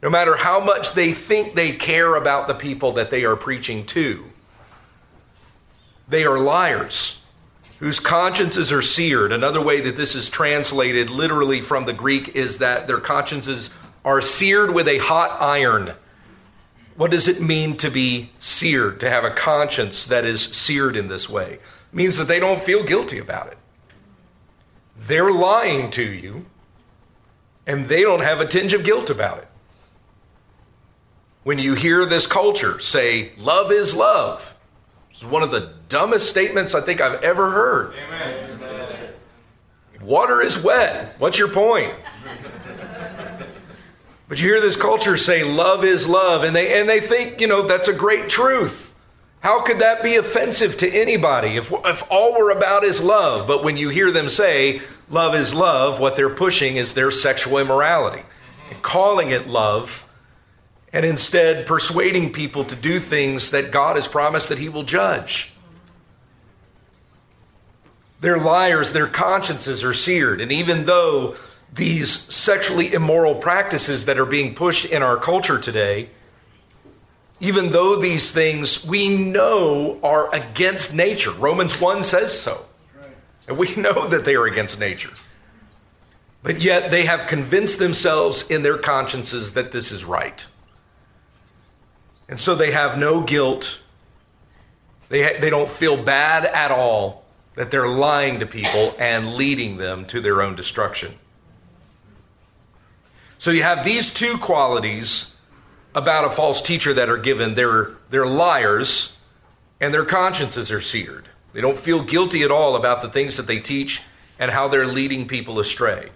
No 0.03 0.11
matter 0.11 0.37
how 0.37 0.61
much 0.61 0.93
they 0.93 1.13
think 1.13 1.55
they 1.55 1.73
care 1.73 2.17
about 2.17 2.49
the 2.49 2.55
people 2.55 2.93
that 2.93 3.11
they 3.11 3.25
are 3.25 3.37
preaching 3.37 3.87
to, 3.87 4.25
they 6.09 6.25
are 6.25 6.39
liars 6.39 7.25
whose 7.79 8.01
consciences 8.01 8.73
are 8.73 8.83
seared. 8.83 9.33
Another 9.33 9.63
way 9.63 9.81
that 9.81 9.97
this 9.97 10.15
is 10.15 10.29
translated 10.29 11.11
literally 11.11 11.61
from 11.61 11.85
the 11.85 11.93
Greek 11.93 12.35
is 12.35 12.59
that 12.59 12.87
their 12.87 13.01
consciences 13.01 13.71
are 14.07 14.23
seared 14.23 14.73
with 14.73 14.87
a 14.87 14.99
hot 14.99 15.37
iron. 15.43 15.93
What 16.97 17.11
does 17.11 17.27
it 17.27 17.43
mean 17.43 17.77
to 17.79 17.91
be 17.91 18.31
seared, 18.39 19.01
to 19.01 19.11
have 19.11 19.25
a 19.25 19.31
conscience 19.31 20.07
that 20.07 20.25
is 20.25 20.41
seared 20.41 20.97
in 20.97 21.09
this 21.09 21.29
way? 21.29 21.55
It 21.55 21.61
means 21.93 22.17
that 22.17 22.29
they 22.29 22.39
don't 22.39 22.63
feel 22.63 22.85
guilty 22.85 23.19
about 23.19 23.49
it. 23.49 23.59
They're 24.97 25.33
lying 25.33 25.91
to 25.91 26.05
you, 26.05 26.47
and 27.67 27.89
they 27.89 28.03
don't 28.03 28.23
have 28.23 28.41
a 28.41 28.47
tinge 28.47 28.73
of 28.73 28.85
guilt 28.85 29.11
about 29.11 29.39
it. 29.39 29.49
When 31.43 31.59
you 31.59 31.75
hear 31.75 32.07
this 32.07 32.27
culture 32.27 32.79
say, 32.79 33.33
love 33.37 33.73
is 33.73 33.95
love, 33.95 34.57
it's 35.11 35.25
one 35.25 35.43
of 35.43 35.51
the 35.51 35.75
dumbest 35.89 36.31
statements 36.31 36.75
I 36.75 36.81
think 36.81 37.01
I've 37.01 37.23
ever 37.23 37.51
heard. 37.51 37.95
Amen. 37.95 39.11
Water 40.01 40.41
is 40.41 40.63
wet. 40.63 41.17
What's 41.19 41.39
your 41.39 41.49
point? 41.49 41.93
But 44.29 44.41
you 44.41 44.49
hear 44.49 44.61
this 44.61 44.81
culture 44.81 45.17
say 45.17 45.45
love 45.45 45.85
is 45.85 46.09
love, 46.09 46.43
and 46.43 46.55
they 46.55 46.81
and 46.81 46.89
they 46.89 47.01
think, 47.01 47.41
you 47.41 47.47
know, 47.47 47.63
that's 47.63 47.89
a 47.89 47.95
great 47.95 48.29
truth. 48.29 48.95
How 49.41 49.63
could 49.63 49.79
that 49.79 50.03
be 50.03 50.17
offensive 50.17 50.77
to 50.79 50.91
anybody 50.91 51.57
if, 51.57 51.73
if 51.85 52.03
all 52.11 52.33
we're 52.33 52.51
about 52.51 52.83
is 52.83 53.01
love? 53.01 53.47
But 53.47 53.63
when 53.63 53.77
you 53.77 53.91
hear 53.91 54.11
them 54.11 54.29
say 54.29 54.81
love 55.09 55.37
is 55.37 55.55
love, 55.55 56.01
what 56.01 56.17
they're 56.17 56.35
pushing 56.35 56.77
is 56.77 56.95
their 56.95 57.13
sexual 57.13 57.59
immorality 57.59 58.23
and 58.71 58.83
calling 58.83 59.31
it 59.31 59.47
love, 59.47 60.11
and 60.93 61.07
instead 61.07 61.65
persuading 61.65 62.33
people 62.33 62.65
to 62.65 62.75
do 62.75 62.99
things 62.99 63.53
that 63.53 63.71
God 63.71 63.95
has 63.95 64.09
promised 64.09 64.49
that 64.49 64.59
He 64.59 64.69
will 64.69 64.83
judge. 64.83 65.53
They're 68.21 68.41
liars, 68.41 68.93
their 68.93 69.07
consciences 69.07 69.85
are 69.85 69.95
seared. 69.95 70.41
And 70.41 70.51
even 70.51 70.85
though 70.85 71.37
these 71.73 72.11
sexually 72.11 72.93
immoral 72.93 73.35
practices 73.35 74.07
that 74.07 74.19
are 74.19 74.27
being 74.27 74.55
pushed 74.55 74.87
in 74.87 75.03
our 75.03 75.17
culture 75.17 75.59
today, 75.59 76.09
even 77.41 77.71
though 77.71 77.97
these 77.97 78.33
things 78.33 78.87
we 78.87 79.09
know 79.09 79.99
are 80.03 80.35
against 80.35 80.95
nature. 80.95 81.33
Romans 81.33 81.81
1 81.81 82.03
says 82.03 82.39
so. 82.39 82.65
And 83.47 83.59
we 83.59 83.75
know 83.77 84.09
that 84.09 84.25
they 84.25 84.35
are 84.35 84.47
against 84.47 84.81
nature. 84.81 85.13
But 86.43 86.61
yet 86.61 86.91
they 86.91 87.05
have 87.07 87.27
convinced 87.27 87.79
themselves 87.79 88.49
in 88.49 88.63
their 88.63 88.79
consciences 88.79 89.53
that 89.53 89.73
this 89.73 89.91
is 89.91 90.05
right. 90.05 90.47
And 92.29 92.41
so 92.41 92.55
they 92.55 92.71
have 92.71 92.99
no 92.99 93.23
guilt. 93.23 93.83
They, 95.09 95.23
ha- 95.23 95.41
they 95.41 95.51
don't 95.51 95.69
feel 95.69 95.97
bad 95.97 96.45
at 96.45 96.71
all 96.71 97.25
that 97.57 97.71
they're 97.71 97.89
lying 97.89 98.41
to 98.41 98.47
people 98.47 98.95
and 98.99 99.35
leading 99.35 99.77
them 99.77 100.05
to 100.07 100.21
their 100.21 100.43
own 100.43 100.55
destruction. 100.55 101.15
So 103.39 103.51
you 103.51 103.63
have 103.63 103.85
these 103.85 104.13
two 104.13 104.37
qualities 104.39 105.39
about 105.95 106.25
a 106.25 106.31
false 106.31 106.61
teacher 106.61 106.93
that 106.95 107.09
are 107.09 107.19
given. 107.19 107.55
They're, 107.55 107.93
they're 108.11 108.27
liars 108.27 109.19
and 109.81 109.93
their 109.93 110.05
consciences 110.05 110.71
are 110.73 110.81
seared. 110.81 111.29
They 111.53 111.61
don't 111.61 111.79
feel 111.79 112.03
guilty 112.03 112.43
at 112.43 112.51
all 112.51 112.77
about 112.77 113.03
the 113.03 113.09
things 113.09 113.37
that 113.37 113.47
they 113.47 113.61
teach 113.61 114.03
and 114.39 114.51
how 114.51 114.69
they're 114.69 114.87
leading 114.87 115.27
people 115.27 115.59
astray. 115.59 116.11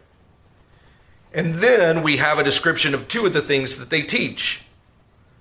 And 1.33 1.54
then 1.56 2.02
we 2.02 2.16
have 2.18 2.38
a 2.38 2.44
description 2.44 2.94
of 2.94 3.09
two 3.09 3.24
of 3.26 3.33
the 3.33 3.42
things 3.42 3.76
that 3.76 3.90
they 3.90 4.02
teach 4.02 4.64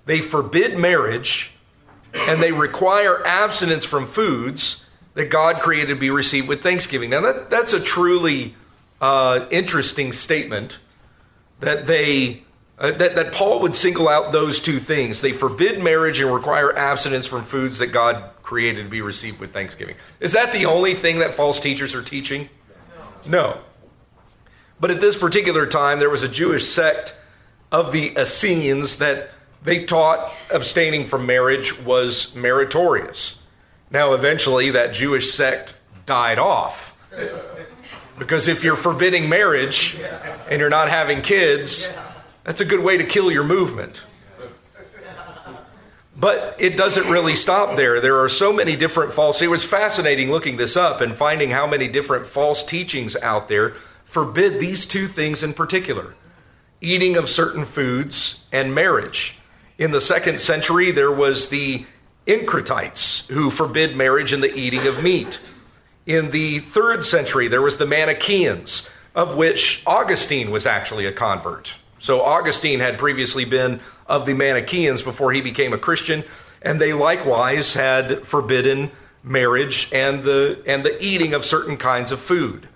they 0.06 0.20
forbid 0.20 0.78
marriage 0.78 1.54
and 2.12 2.42
they 2.42 2.50
require 2.50 3.24
abstinence 3.24 3.84
from 3.84 4.06
foods 4.06 4.86
that 5.14 5.30
God 5.30 5.60
created 5.60 5.94
to 5.94 5.94
be 5.94 6.10
received 6.10 6.48
with 6.48 6.62
thanksgiving. 6.62 7.10
Now, 7.10 7.20
that, 7.20 7.50
that's 7.50 7.72
a 7.72 7.80
truly 7.80 8.54
uh, 9.00 9.46
interesting 9.50 10.12
statement 10.12 10.78
that 11.60 11.86
they 11.86 12.42
uh, 12.78 12.92
that, 12.92 13.14
that 13.14 13.32
Paul 13.32 13.60
would 13.60 13.74
single 13.74 14.08
out 14.08 14.32
those 14.32 14.58
two 14.58 14.78
things. 14.78 15.20
They 15.20 15.32
forbid 15.32 15.82
marriage 15.82 16.20
and 16.20 16.32
require 16.32 16.74
abstinence 16.76 17.26
from 17.26 17.42
foods 17.42 17.78
that 17.78 17.88
God 17.88 18.30
created 18.42 18.84
to 18.84 18.88
be 18.88 19.02
received 19.02 19.38
with 19.38 19.52
thanksgiving. 19.52 19.96
Is 20.18 20.32
that 20.32 20.52
the 20.52 20.64
only 20.64 20.94
thing 20.94 21.18
that 21.18 21.34
false 21.34 21.60
teachers 21.60 21.94
are 21.94 22.02
teaching? 22.02 22.48
No. 23.26 23.58
But 24.80 24.90
at 24.90 25.02
this 25.02 25.18
particular 25.18 25.66
time, 25.66 25.98
there 25.98 26.08
was 26.08 26.22
a 26.22 26.28
Jewish 26.28 26.64
sect 26.66 27.18
of 27.70 27.92
the 27.92 28.16
Essenes 28.18 28.98
that 28.98 29.30
they 29.62 29.84
taught 29.84 30.32
abstaining 30.50 31.04
from 31.04 31.26
marriage 31.26 31.78
was 31.82 32.34
meritorious. 32.34 33.42
Now, 33.90 34.14
eventually, 34.14 34.70
that 34.70 34.94
Jewish 34.94 35.32
sect 35.32 35.78
died 36.06 36.38
off. 36.38 36.96
Because 38.20 38.48
if 38.48 38.62
you're 38.62 38.76
forbidding 38.76 39.30
marriage 39.30 39.98
and 40.50 40.60
you're 40.60 40.68
not 40.68 40.90
having 40.90 41.22
kids, 41.22 41.96
that's 42.44 42.60
a 42.60 42.66
good 42.66 42.80
way 42.80 42.98
to 42.98 43.04
kill 43.04 43.32
your 43.32 43.44
movement. 43.44 44.04
But 46.14 46.54
it 46.58 46.76
doesn't 46.76 47.10
really 47.10 47.34
stop 47.34 47.76
there. 47.76 47.98
There 47.98 48.18
are 48.18 48.28
so 48.28 48.52
many 48.52 48.76
different 48.76 49.14
false. 49.14 49.40
It 49.40 49.48
was 49.48 49.64
fascinating 49.64 50.30
looking 50.30 50.58
this 50.58 50.76
up 50.76 51.00
and 51.00 51.14
finding 51.14 51.50
how 51.50 51.66
many 51.66 51.88
different 51.88 52.26
false 52.26 52.62
teachings 52.62 53.16
out 53.16 53.48
there 53.48 53.70
forbid 54.04 54.60
these 54.60 54.84
two 54.84 55.06
things 55.06 55.42
in 55.42 55.54
particular 55.54 56.14
eating 56.82 57.16
of 57.16 57.28
certain 57.28 57.64
foods 57.64 58.46
and 58.52 58.74
marriage. 58.74 59.38
In 59.78 59.92
the 59.92 60.00
second 60.00 60.40
century, 60.40 60.90
there 60.90 61.12
was 61.12 61.48
the 61.48 61.84
Encratites 62.26 63.28
who 63.30 63.50
forbid 63.50 63.96
marriage 63.96 64.32
and 64.32 64.42
the 64.42 64.54
eating 64.54 64.86
of 64.86 65.02
meat. 65.02 65.40
In 66.06 66.30
the 66.30 66.58
third 66.58 67.04
century, 67.04 67.48
there 67.48 67.62
was 67.62 67.76
the 67.76 67.86
Manichaeans, 67.86 68.90
of 69.14 69.36
which 69.36 69.82
Augustine 69.86 70.50
was 70.50 70.66
actually 70.66 71.06
a 71.06 71.12
convert. 71.12 71.76
So 71.98 72.22
Augustine 72.22 72.80
had 72.80 72.98
previously 72.98 73.44
been 73.44 73.80
of 74.06 74.26
the 74.26 74.34
Manichaeans 74.34 75.02
before 75.02 75.32
he 75.32 75.40
became 75.40 75.72
a 75.72 75.78
Christian, 75.78 76.24
and 76.62 76.80
they 76.80 76.92
likewise 76.92 77.74
had 77.74 78.26
forbidden 78.26 78.90
marriage 79.22 79.92
and 79.92 80.22
the 80.24 80.62
and 80.66 80.82
the 80.82 80.96
eating 81.02 81.34
of 81.34 81.44
certain 81.44 81.76
kinds 81.76 82.10
of 82.10 82.18
food. 82.18 82.68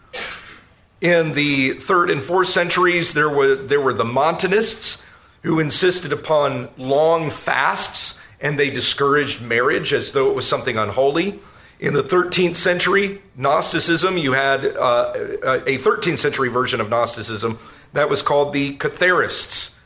In 1.00 1.32
the 1.32 1.72
third 1.72 2.10
and 2.10 2.22
fourth 2.22 2.48
centuries, 2.48 3.14
there 3.14 3.30
were 3.30 3.54
there 3.54 3.80
were 3.80 3.94
the 3.94 4.04
Montanists 4.04 5.02
who 5.42 5.58
insisted 5.58 6.12
upon 6.12 6.68
long 6.76 7.30
fasts 7.30 8.20
and 8.40 8.58
they 8.58 8.70
discouraged 8.70 9.42
marriage 9.42 9.92
as 9.92 10.12
though 10.12 10.30
it 10.30 10.36
was 10.36 10.46
something 10.46 10.76
unholy. 10.76 11.40
In 11.84 11.92
the 11.92 12.02
13th 12.02 12.56
century, 12.56 13.20
Gnosticism, 13.36 14.16
you 14.16 14.32
had 14.32 14.64
uh, 14.64 15.12
a 15.14 15.76
13th 15.76 16.16
century 16.16 16.48
version 16.48 16.80
of 16.80 16.88
Gnosticism 16.88 17.58
that 17.92 18.08
was 18.08 18.22
called 18.22 18.54
the 18.54 18.76
Catharists. 18.76 19.78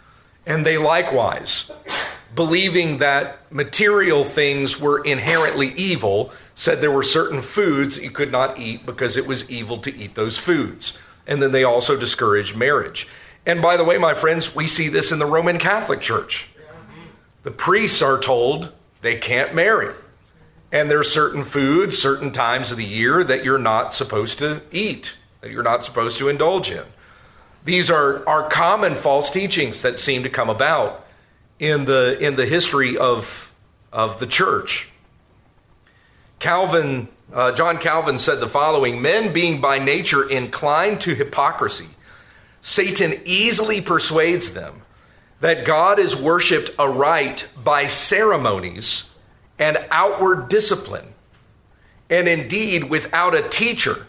And 0.46 0.64
they 0.64 0.78
likewise, 0.78 1.72
believing 2.37 2.98
that 2.98 3.40
material 3.50 4.22
things 4.22 4.80
were 4.80 5.02
inherently 5.02 5.72
evil, 5.72 6.30
said 6.54 6.80
there 6.80 6.92
were 6.92 7.02
certain 7.02 7.42
foods 7.42 7.96
that 7.96 8.04
you 8.04 8.12
could 8.12 8.30
not 8.30 8.61
eat 8.61 8.87
because 8.87 9.16
it 9.16 9.26
was 9.26 9.50
evil 9.50 9.78
to 9.78 9.92
eat 9.96 10.14
those 10.14 10.38
foods. 10.38 10.96
And 11.26 11.42
then 11.42 11.50
they 11.50 11.64
also 11.64 11.98
discouraged 11.98 12.56
marriage. 12.56 13.08
And 13.44 13.61
by 13.61 13.76
the 13.76 13.82
way, 13.82 13.98
my 13.98 14.14
friends, 14.14 14.54
we 14.54 14.68
see 14.68 14.88
this 14.88 15.11
in 15.11 15.18
the 15.18 15.26
Roman 15.26 15.58
Catholic 15.58 16.00
Church. 16.00 16.48
The 17.42 17.50
priests 17.50 18.02
are 18.02 18.20
told 18.20 18.72
they 19.02 19.16
can't 19.16 19.52
marry. 19.52 19.92
And 20.70 20.90
there 20.90 20.98
are 20.98 21.04
certain 21.04 21.44
foods, 21.44 21.96
certain 21.96 22.31
times 22.31 22.70
of 22.70 22.76
the 22.76 22.85
year 22.85 23.24
that 23.24 23.44
you're 23.44 23.59
not 23.59 23.94
supposed 23.94 24.38
to 24.40 24.61
eat, 24.70 25.16
that 25.40 25.50
you're 25.50 25.62
not 25.62 25.83
supposed 25.83 26.18
to 26.18 26.28
indulge 26.28 26.70
in. 26.70 26.85
These 27.64 27.90
are, 27.90 28.26
are 28.28 28.48
common 28.48 28.94
false 28.94 29.31
teachings 29.31 29.83
that 29.83 29.98
seem 29.98 30.22
to 30.22 30.28
come 30.28 30.50
about 30.50 31.07
in 31.59 31.87
the, 31.87 32.18
in 32.20 32.37
the 32.37 32.46
history 32.46 32.96
of, 32.96 33.54
of 33.92 34.18
the 34.20 34.26
church. 34.26 34.90
Calvin, 36.38 37.09
uh, 37.33 37.52
John 37.52 37.78
Calvin 37.78 38.18
said 38.18 38.40
the 38.40 38.48
following 38.48 39.02
Men 39.02 39.33
being 39.33 39.61
by 39.61 39.78
nature 39.78 40.28
inclined 40.28 41.00
to 41.02 41.14
hypocrisy, 41.14 41.88
Satan 42.61 43.14
easily 43.24 43.81
persuades 43.81 44.52
them 44.52 44.83
that 45.40 45.64
God 45.64 45.98
is 45.98 46.20
worshiped 46.20 46.70
aright 46.78 47.48
by 47.62 47.87
ceremonies 47.87 49.08
and 49.59 49.79
outward 49.90 50.49
discipline. 50.49 51.14
And 52.11 52.29
indeed, 52.29 52.85
without 52.85 53.35
a 53.35 53.49
teacher, 53.49 54.07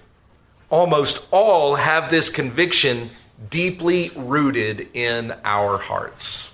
almost 0.69 1.27
all 1.31 1.75
have 1.75 2.09
this 2.09 2.29
conviction 2.29 3.09
deeply 3.49 4.11
rooted 4.15 4.87
in 4.93 5.33
our 5.43 5.77
hearts. 5.77 6.53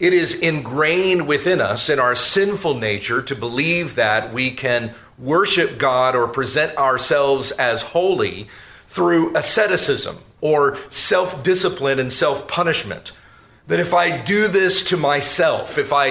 It 0.00 0.12
is 0.12 0.40
ingrained 0.40 1.28
within 1.28 1.60
us, 1.60 1.88
in 1.88 2.00
our 2.00 2.16
sinful 2.16 2.74
nature, 2.74 3.22
to 3.22 3.36
believe 3.36 3.94
that 3.94 4.32
we 4.32 4.50
can 4.50 4.92
worship 5.16 5.78
God 5.78 6.16
or 6.16 6.26
present 6.26 6.76
ourselves 6.76 7.52
as 7.52 7.82
holy 7.82 8.48
through 8.88 9.36
asceticism 9.36 10.18
or 10.40 10.76
self 10.90 11.44
discipline 11.44 12.00
and 12.00 12.12
self 12.12 12.48
punishment. 12.48 13.12
That 13.72 13.80
if 13.80 13.94
I 13.94 14.18
do 14.18 14.48
this 14.48 14.82
to 14.90 14.98
myself, 14.98 15.78
if 15.78 15.94
I, 15.94 16.08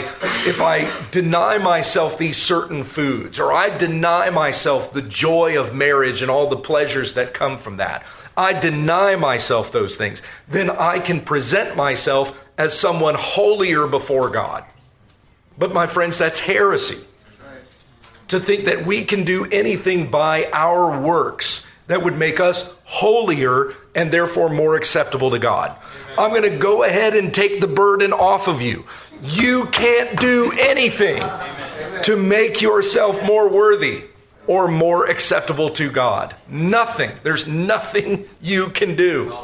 if 0.48 0.62
I 0.62 0.92
deny 1.12 1.60
myself 1.60 2.18
these 2.18 2.38
certain 2.38 2.84
foods, 2.84 3.40
or 3.40 3.54
I 3.54 3.78
deny 3.78 4.32
myself 4.32 4.92
the 4.92 5.04
joy 5.04 5.60
of 5.60 5.72
marriage 5.72 6.24
and 6.24 6.32
all 6.32 6.48
the 6.48 6.58
pleasures 6.58 7.14
that 7.14 7.36
come 7.36 7.60
from 7.60 7.78
that, 7.78 8.04
I 8.36 8.60
deny 8.60 9.16
myself 9.16 9.72
those 9.72 9.96
things, 9.96 10.24
then 10.48 10.72
I 10.72 10.98
can 10.98 11.22
present 11.22 11.76
myself 11.78 12.50
as 12.58 12.76
someone 12.76 13.14
holier 13.14 13.86
before 13.86 14.32
God. 14.32 14.66
But 15.56 15.72
my 15.72 15.86
friends, 15.86 16.18
that's 16.18 16.40
heresy. 16.40 17.06
To 18.30 18.40
think 18.40 18.66
that 18.66 18.88
we 18.88 19.06
can 19.06 19.24
do 19.24 19.46
anything 19.52 20.10
by 20.10 20.50
our 20.52 21.00
works 21.00 21.68
that 21.86 22.02
would 22.02 22.18
make 22.18 22.40
us 22.40 22.76
holier 22.86 23.76
and 23.94 24.12
therefore 24.12 24.50
more 24.50 24.76
acceptable 24.76 25.30
to 25.30 25.38
God. 25.38 25.78
I'm 26.18 26.32
going 26.32 26.50
to 26.50 26.58
go 26.58 26.84
ahead 26.84 27.16
and 27.16 27.34
take 27.34 27.62
the 27.62 27.68
burden 27.68 28.14
off 28.14 28.48
of 28.48 28.62
you. 28.62 28.86
You 29.24 29.66
can't 29.72 30.20
do 30.20 30.52
anything 30.60 31.24
to 32.04 32.18
make 32.18 32.62
yourself 32.62 33.24
more 33.26 33.50
worthy 33.52 34.06
or 34.48 34.68
more 34.68 35.10
acceptable 35.10 35.70
to 35.72 35.90
God. 35.90 36.36
Nothing. 36.48 37.12
There's 37.24 37.48
nothing 37.48 38.26
you 38.42 38.70
can 38.70 38.96
do. 38.96 39.38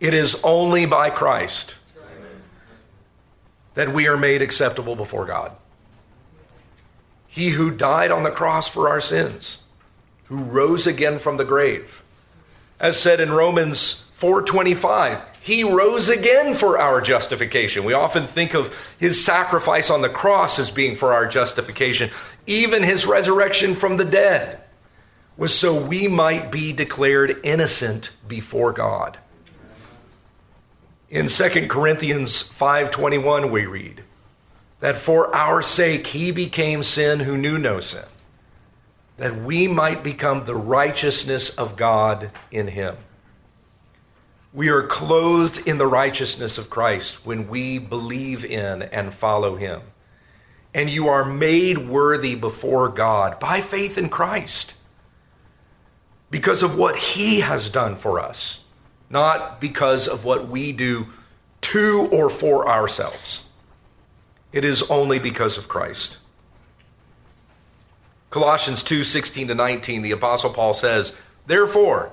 It 0.00 0.14
is 0.14 0.42
only 0.42 0.86
by 0.86 1.10
Christ 1.10 1.76
that 3.74 3.92
we 3.92 4.08
are 4.08 4.16
made 4.16 4.42
acceptable 4.42 4.96
before 4.96 5.26
God. 5.26 5.52
He 7.26 7.50
who 7.50 7.70
died 7.70 8.10
on 8.10 8.24
the 8.24 8.30
cross 8.30 8.68
for 8.68 8.88
our 8.88 9.00
sins 9.00 9.62
who 10.24 10.42
rose 10.42 10.86
again 10.86 11.18
from 11.18 11.36
the 11.36 11.44
grave. 11.44 12.02
As 12.80 12.98
said 12.98 13.20
in 13.20 13.30
Romans 13.30 14.10
4:25, 14.22 15.20
he 15.40 15.64
rose 15.64 16.08
again 16.08 16.54
for 16.54 16.78
our 16.78 17.00
justification. 17.00 17.82
We 17.82 17.92
often 17.92 18.28
think 18.28 18.54
of 18.54 18.94
his 19.00 19.24
sacrifice 19.24 19.90
on 19.90 20.00
the 20.00 20.08
cross 20.08 20.60
as 20.60 20.70
being 20.70 20.94
for 20.94 21.12
our 21.12 21.26
justification. 21.26 22.08
Even 22.46 22.84
his 22.84 23.04
resurrection 23.04 23.74
from 23.74 23.96
the 23.96 24.04
dead 24.04 24.60
was 25.36 25.52
so 25.52 25.74
we 25.74 26.06
might 26.06 26.52
be 26.52 26.72
declared 26.72 27.40
innocent 27.42 28.14
before 28.28 28.72
God. 28.72 29.18
In 31.10 31.26
2 31.26 31.68
Corinthians 31.68 32.40
5:21 32.42 33.50
we 33.50 33.66
read 33.66 34.04
that 34.78 34.96
for 34.96 35.34
our 35.34 35.62
sake 35.62 36.06
he 36.06 36.30
became 36.30 36.84
sin 36.84 37.20
who 37.20 37.36
knew 37.36 37.58
no 37.58 37.80
sin 37.80 38.04
that 39.18 39.42
we 39.42 39.66
might 39.66 40.04
become 40.04 40.44
the 40.44 40.54
righteousness 40.54 41.50
of 41.50 41.76
God 41.76 42.30
in 42.52 42.68
him. 42.68 42.96
We 44.54 44.68
are 44.68 44.82
clothed 44.82 45.66
in 45.66 45.78
the 45.78 45.86
righteousness 45.86 46.58
of 46.58 46.68
Christ 46.68 47.24
when 47.24 47.48
we 47.48 47.78
believe 47.78 48.44
in 48.44 48.82
and 48.82 49.12
follow 49.12 49.56
him. 49.56 49.80
And 50.74 50.90
you 50.90 51.08
are 51.08 51.24
made 51.24 51.78
worthy 51.78 52.34
before 52.34 52.88
God 52.88 53.40
by 53.40 53.60
faith 53.60 53.96
in 53.96 54.08
Christ 54.08 54.76
because 56.30 56.62
of 56.62 56.76
what 56.76 56.96
he 56.98 57.40
has 57.40 57.70
done 57.70 57.96
for 57.96 58.20
us, 58.20 58.64
not 59.08 59.60
because 59.60 60.08
of 60.08 60.24
what 60.24 60.48
we 60.48 60.72
do 60.72 61.08
to 61.60 62.08
or 62.12 62.28
for 62.28 62.68
ourselves. 62.68 63.48
It 64.52 64.64
is 64.64 64.82
only 64.90 65.18
because 65.18 65.56
of 65.56 65.68
Christ. 65.68 66.18
Colossians 68.28 68.82
2 68.82 69.04
16 69.04 69.48
to 69.48 69.54
19, 69.54 70.02
the 70.02 70.10
Apostle 70.10 70.50
Paul 70.50 70.74
says, 70.74 71.14
Therefore, 71.46 72.12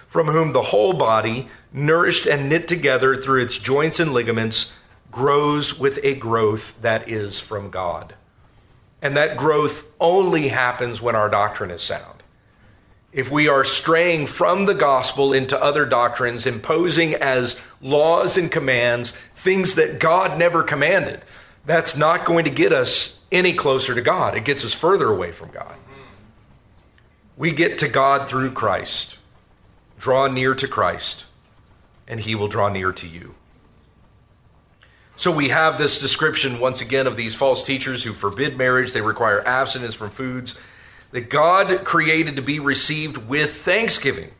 from 0.11 0.27
whom 0.27 0.51
the 0.51 0.61
whole 0.61 0.91
body, 0.91 1.47
nourished 1.71 2.25
and 2.25 2.49
knit 2.49 2.67
together 2.67 3.15
through 3.15 3.41
its 3.41 3.57
joints 3.57 3.97
and 3.97 4.11
ligaments, 4.11 4.73
grows 5.09 5.79
with 5.79 5.97
a 6.03 6.13
growth 6.15 6.81
that 6.81 7.07
is 7.07 7.39
from 7.39 7.69
God. 7.69 8.13
And 9.01 9.15
that 9.15 9.37
growth 9.37 9.89
only 10.01 10.49
happens 10.49 11.01
when 11.01 11.15
our 11.15 11.29
doctrine 11.29 11.71
is 11.71 11.81
sound. 11.81 12.23
If 13.13 13.31
we 13.31 13.47
are 13.47 13.63
straying 13.63 14.27
from 14.27 14.65
the 14.65 14.73
gospel 14.73 15.31
into 15.31 15.57
other 15.63 15.85
doctrines, 15.85 16.45
imposing 16.45 17.13
as 17.13 17.61
laws 17.79 18.37
and 18.37 18.51
commands 18.51 19.11
things 19.33 19.75
that 19.75 20.01
God 20.01 20.37
never 20.37 20.61
commanded, 20.61 21.21
that's 21.65 21.95
not 21.95 22.25
going 22.25 22.43
to 22.43 22.51
get 22.51 22.73
us 22.73 23.21
any 23.31 23.53
closer 23.53 23.95
to 23.95 24.01
God. 24.01 24.35
It 24.35 24.43
gets 24.43 24.65
us 24.65 24.73
further 24.73 25.07
away 25.07 25.31
from 25.31 25.51
God. 25.51 25.75
We 27.37 27.53
get 27.53 27.79
to 27.79 27.87
God 27.87 28.27
through 28.27 28.51
Christ. 28.51 29.19
Draw 30.01 30.29
near 30.29 30.55
to 30.55 30.67
Christ, 30.67 31.27
and 32.07 32.19
he 32.19 32.33
will 32.33 32.47
draw 32.47 32.69
near 32.69 32.91
to 32.91 33.07
you. 33.07 33.35
So 35.15 35.31
we 35.31 35.49
have 35.49 35.77
this 35.77 36.01
description 36.01 36.59
once 36.59 36.81
again 36.81 37.05
of 37.05 37.17
these 37.17 37.35
false 37.35 37.63
teachers 37.63 38.03
who 38.03 38.11
forbid 38.11 38.57
marriage, 38.57 38.93
they 38.93 39.01
require 39.01 39.47
abstinence 39.47 39.93
from 39.93 40.09
foods 40.09 40.59
that 41.11 41.29
God 41.29 41.85
created 41.85 42.35
to 42.37 42.41
be 42.41 42.59
received 42.59 43.29
with 43.29 43.51
thanksgiving 43.51 44.31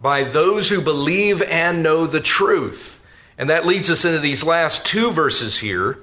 by 0.00 0.22
those 0.22 0.70
who 0.70 0.80
believe 0.80 1.42
and 1.42 1.82
know 1.82 2.06
the 2.06 2.20
truth. 2.20 3.04
And 3.36 3.50
that 3.50 3.66
leads 3.66 3.90
us 3.90 4.04
into 4.04 4.20
these 4.20 4.44
last 4.44 4.86
two 4.86 5.10
verses 5.10 5.58
here 5.58 5.98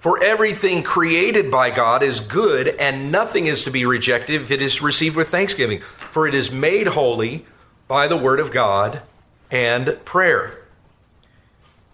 for 0.00 0.22
everything 0.22 0.82
created 0.82 1.50
by 1.50 1.70
God 1.70 2.02
is 2.02 2.20
good, 2.20 2.68
and 2.68 3.10
nothing 3.10 3.46
is 3.46 3.62
to 3.62 3.70
be 3.70 3.86
rejected 3.86 4.42
if 4.42 4.50
it 4.50 4.60
is 4.60 4.82
received 4.82 5.16
with 5.16 5.28
thanksgiving, 5.28 5.80
for 5.80 6.28
it 6.28 6.34
is 6.34 6.52
made 6.52 6.88
holy 6.88 7.46
by 7.88 8.06
the 8.06 8.16
word 8.16 8.38
of 8.38 8.52
God 8.52 9.02
and 9.50 9.98
prayer. 10.04 10.58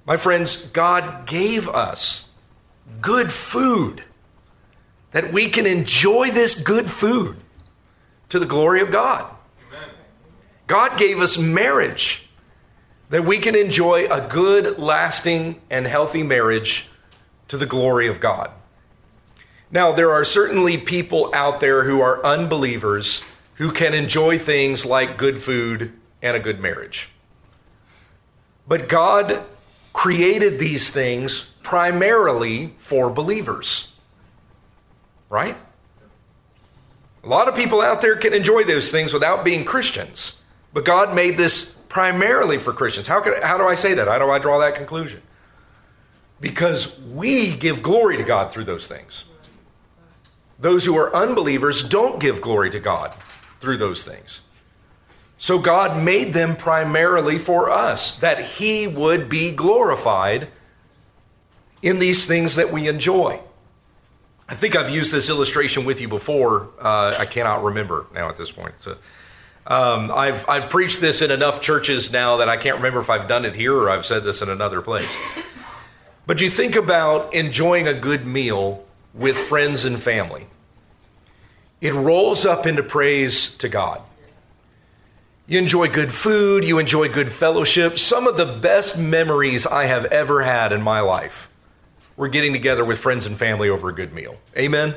My 0.04 0.16
friends, 0.16 0.68
God 0.68 1.26
gave 1.26 1.68
us 1.68 2.28
good 3.00 3.32
food 3.32 4.02
that 5.12 5.32
we 5.32 5.48
can 5.48 5.64
enjoy 5.64 6.30
this 6.30 6.60
good 6.60 6.90
food 6.90 7.36
to 8.28 8.38
the 8.38 8.46
glory 8.46 8.80
of 8.80 8.90
God. 8.90 9.32
Amen. 9.68 9.88
God 10.66 10.98
gave 10.98 11.20
us 11.20 11.38
marriage 11.38 12.28
that 13.10 13.24
we 13.24 13.38
can 13.38 13.54
enjoy 13.54 14.06
a 14.06 14.26
good, 14.28 14.78
lasting, 14.78 15.60
and 15.70 15.86
healthy 15.86 16.24
marriage 16.24 16.88
to 17.48 17.56
the 17.56 17.66
glory 17.66 18.08
of 18.08 18.18
God. 18.18 18.50
Now, 19.70 19.92
there 19.92 20.10
are 20.10 20.24
certainly 20.24 20.76
people 20.76 21.30
out 21.34 21.60
there 21.60 21.84
who 21.84 22.00
are 22.00 22.24
unbelievers 22.24 23.22
who 23.54 23.70
can 23.70 23.94
enjoy 23.94 24.38
things 24.38 24.84
like 24.84 25.16
good 25.16 25.38
food 25.38 25.92
and 26.22 26.36
a 26.36 26.40
good 26.40 26.60
marriage. 26.60 27.10
But 28.66 28.88
God 28.88 29.44
created 29.92 30.58
these 30.58 30.90
things 30.90 31.42
primarily 31.62 32.74
for 32.78 33.10
believers. 33.10 33.94
Right? 35.28 35.56
A 37.22 37.28
lot 37.28 37.48
of 37.48 37.54
people 37.54 37.80
out 37.80 38.00
there 38.00 38.16
can 38.16 38.34
enjoy 38.34 38.64
those 38.64 38.90
things 38.90 39.12
without 39.12 39.44
being 39.44 39.64
Christians. 39.64 40.42
But 40.72 40.84
God 40.84 41.14
made 41.14 41.36
this 41.36 41.74
primarily 41.88 42.58
for 42.58 42.72
Christians. 42.72 43.06
How, 43.06 43.20
could, 43.20 43.42
how 43.42 43.56
do 43.56 43.64
I 43.64 43.74
say 43.74 43.94
that? 43.94 44.08
How 44.08 44.18
do 44.18 44.30
I 44.30 44.38
draw 44.38 44.58
that 44.58 44.74
conclusion? 44.74 45.22
Because 46.40 46.98
we 47.00 47.54
give 47.56 47.82
glory 47.82 48.16
to 48.16 48.24
God 48.24 48.50
through 48.50 48.64
those 48.64 48.86
things. 48.86 49.24
Those 50.58 50.84
who 50.84 50.96
are 50.96 51.14
unbelievers 51.14 51.88
don't 51.88 52.20
give 52.20 52.40
glory 52.40 52.70
to 52.70 52.80
God 52.80 53.14
through 53.60 53.76
those 53.78 54.02
things. 54.02 54.40
So 55.38 55.58
God 55.58 56.02
made 56.02 56.32
them 56.32 56.56
primarily 56.56 57.38
for 57.38 57.70
us, 57.70 58.18
that 58.20 58.44
He 58.44 58.86
would 58.86 59.28
be 59.28 59.52
glorified 59.52 60.48
in 61.82 61.98
these 61.98 62.24
things 62.24 62.56
that 62.56 62.72
we 62.72 62.88
enjoy. 62.88 63.40
I 64.48 64.54
think 64.54 64.76
I've 64.76 64.90
used 64.90 65.12
this 65.12 65.28
illustration 65.28 65.84
with 65.84 66.00
you 66.00 66.08
before. 66.08 66.70
Uh, 66.80 67.14
I 67.18 67.26
cannot 67.26 67.62
remember 67.62 68.06
now 68.14 68.28
at 68.28 68.36
this 68.36 68.50
point. 68.50 68.74
So, 68.80 68.96
um, 69.66 70.10
I've, 70.10 70.46
I've 70.48 70.68
preached 70.68 71.00
this 71.00 71.22
in 71.22 71.30
enough 71.30 71.62
churches 71.62 72.12
now 72.12 72.36
that 72.38 72.48
I 72.48 72.58
can't 72.58 72.76
remember 72.76 73.00
if 73.00 73.08
I've 73.08 73.28
done 73.28 73.46
it 73.46 73.54
here 73.54 73.74
or 73.74 73.88
I've 73.88 74.04
said 74.04 74.22
this 74.22 74.42
in 74.42 74.50
another 74.50 74.82
place. 74.82 75.14
But 76.26 76.40
you 76.40 76.50
think 76.50 76.76
about 76.76 77.34
enjoying 77.34 77.88
a 77.88 77.94
good 77.94 78.26
meal 78.26 78.84
with 79.14 79.36
friends 79.36 79.84
and 79.84 80.00
family, 80.02 80.46
it 81.84 81.92
rolls 81.92 82.46
up 82.46 82.66
into 82.66 82.82
praise 82.82 83.54
to 83.58 83.68
God. 83.68 84.00
You 85.46 85.58
enjoy 85.58 85.88
good 85.88 86.14
food, 86.14 86.64
you 86.64 86.78
enjoy 86.78 87.10
good 87.10 87.30
fellowship. 87.30 87.98
Some 87.98 88.26
of 88.26 88.38
the 88.38 88.46
best 88.46 88.98
memories 88.98 89.66
I 89.66 89.84
have 89.84 90.06
ever 90.06 90.40
had 90.40 90.72
in 90.72 90.80
my 90.80 91.00
life 91.00 91.52
were 92.16 92.28
getting 92.28 92.54
together 92.54 92.86
with 92.86 92.98
friends 92.98 93.26
and 93.26 93.36
family 93.36 93.68
over 93.68 93.90
a 93.90 93.92
good 93.92 94.14
meal. 94.14 94.38
Amen? 94.56 94.94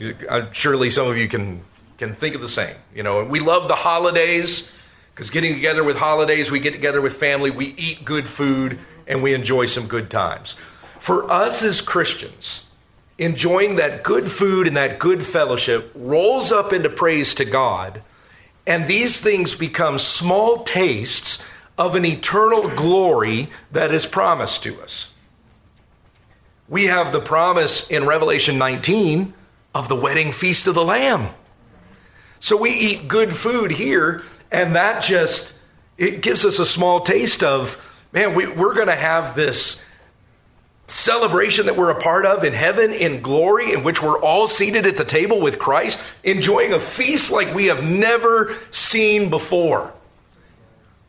Amen. 0.00 0.48
Surely 0.50 0.90
some 0.90 1.06
of 1.06 1.16
you 1.16 1.28
can, 1.28 1.60
can 1.96 2.12
think 2.12 2.34
of 2.34 2.40
the 2.40 2.48
same. 2.48 2.74
You 2.92 3.04
know, 3.04 3.22
we 3.22 3.38
love 3.38 3.68
the 3.68 3.76
holidays 3.76 4.76
because 5.14 5.30
getting 5.30 5.54
together 5.54 5.84
with 5.84 5.96
holidays, 5.96 6.50
we 6.50 6.58
get 6.58 6.72
together 6.72 7.00
with 7.00 7.12
family, 7.12 7.52
we 7.52 7.66
eat 7.76 8.04
good 8.04 8.28
food, 8.28 8.80
and 9.06 9.22
we 9.22 9.32
enjoy 9.32 9.66
some 9.66 9.86
good 9.86 10.10
times. 10.10 10.56
For 10.98 11.30
us 11.30 11.62
as 11.62 11.80
Christians, 11.80 12.67
enjoying 13.18 13.76
that 13.76 14.02
good 14.02 14.30
food 14.30 14.66
and 14.66 14.76
that 14.76 14.98
good 14.98 15.26
fellowship 15.26 15.90
rolls 15.94 16.52
up 16.52 16.72
into 16.72 16.88
praise 16.88 17.34
to 17.34 17.44
God 17.44 18.02
and 18.68 18.86
these 18.86 19.18
things 19.18 19.54
become 19.54 19.98
small 19.98 20.62
tastes 20.62 21.42
of 21.78 21.94
an 21.94 22.04
eternal 22.04 22.68
glory 22.68 23.48
that 23.72 23.90
is 23.92 24.04
promised 24.04 24.62
to 24.64 24.78
us. 24.82 25.14
We 26.68 26.84
have 26.84 27.10
the 27.10 27.20
promise 27.20 27.90
in 27.90 28.04
Revelation 28.04 28.58
19 28.58 29.32
of 29.74 29.88
the 29.88 29.96
wedding 29.96 30.32
feast 30.32 30.66
of 30.66 30.74
the 30.74 30.84
Lamb. 30.84 31.30
So 32.40 32.58
we 32.58 32.68
eat 32.68 33.08
good 33.08 33.32
food 33.32 33.70
here, 33.70 34.22
and 34.52 34.76
that 34.76 35.02
just 35.02 35.58
it 35.96 36.20
gives 36.20 36.44
us 36.44 36.58
a 36.58 36.66
small 36.66 37.00
taste 37.00 37.42
of 37.42 37.82
man, 38.12 38.34
we, 38.34 38.52
we're 38.52 38.74
going 38.74 38.88
to 38.88 38.94
have 38.94 39.34
this 39.34 39.82
celebration 40.88 41.66
that 41.66 41.76
we're 41.76 41.90
a 41.90 42.00
part 42.00 42.26
of 42.26 42.44
in 42.44 42.54
heaven 42.54 42.92
in 42.92 43.20
glory, 43.20 43.72
in 43.72 43.84
which 43.84 44.02
we're 44.02 44.20
all 44.20 44.48
seated 44.48 44.86
at 44.86 44.96
the 44.96 45.04
table 45.04 45.40
with 45.40 45.58
Christ, 45.58 46.02
enjoying 46.24 46.72
a 46.72 46.80
feast 46.80 47.30
like 47.30 47.54
we 47.54 47.66
have 47.66 47.84
never 47.84 48.56
seen 48.70 49.30
before. 49.30 49.92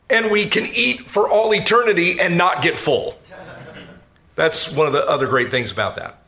And 0.09 0.31
we 0.31 0.47
can 0.47 0.65
eat 0.65 1.01
for 1.01 1.29
all 1.29 1.53
eternity 1.53 2.19
and 2.19 2.37
not 2.37 2.61
get 2.61 2.77
full. 2.77 3.17
That's 4.35 4.73
one 4.73 4.87
of 4.87 4.93
the 4.93 5.07
other 5.07 5.27
great 5.27 5.51
things 5.51 5.71
about 5.71 5.95
that. 5.95 6.21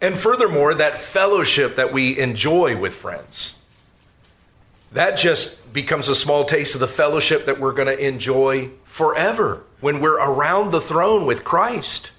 And 0.00 0.16
furthermore, 0.16 0.74
that 0.74 0.98
fellowship 0.98 1.76
that 1.76 1.92
we 1.92 2.18
enjoy 2.18 2.76
with 2.76 2.94
friends, 2.94 3.58
that 4.94 5.18
just 5.18 5.72
becomes 5.72 6.08
a 6.08 6.14
small 6.14 6.44
taste 6.44 6.74
of 6.74 6.80
the 6.80 6.88
fellowship 6.88 7.46
that 7.46 7.58
we're 7.58 7.72
going 7.72 7.88
to 7.88 8.06
enjoy 8.06 8.70
forever 8.84 9.64
when 9.80 10.00
we're 10.00 10.18
around 10.18 10.70
the 10.70 10.80
throne 10.80 11.26
with 11.26 11.44
Christ. 11.44 12.12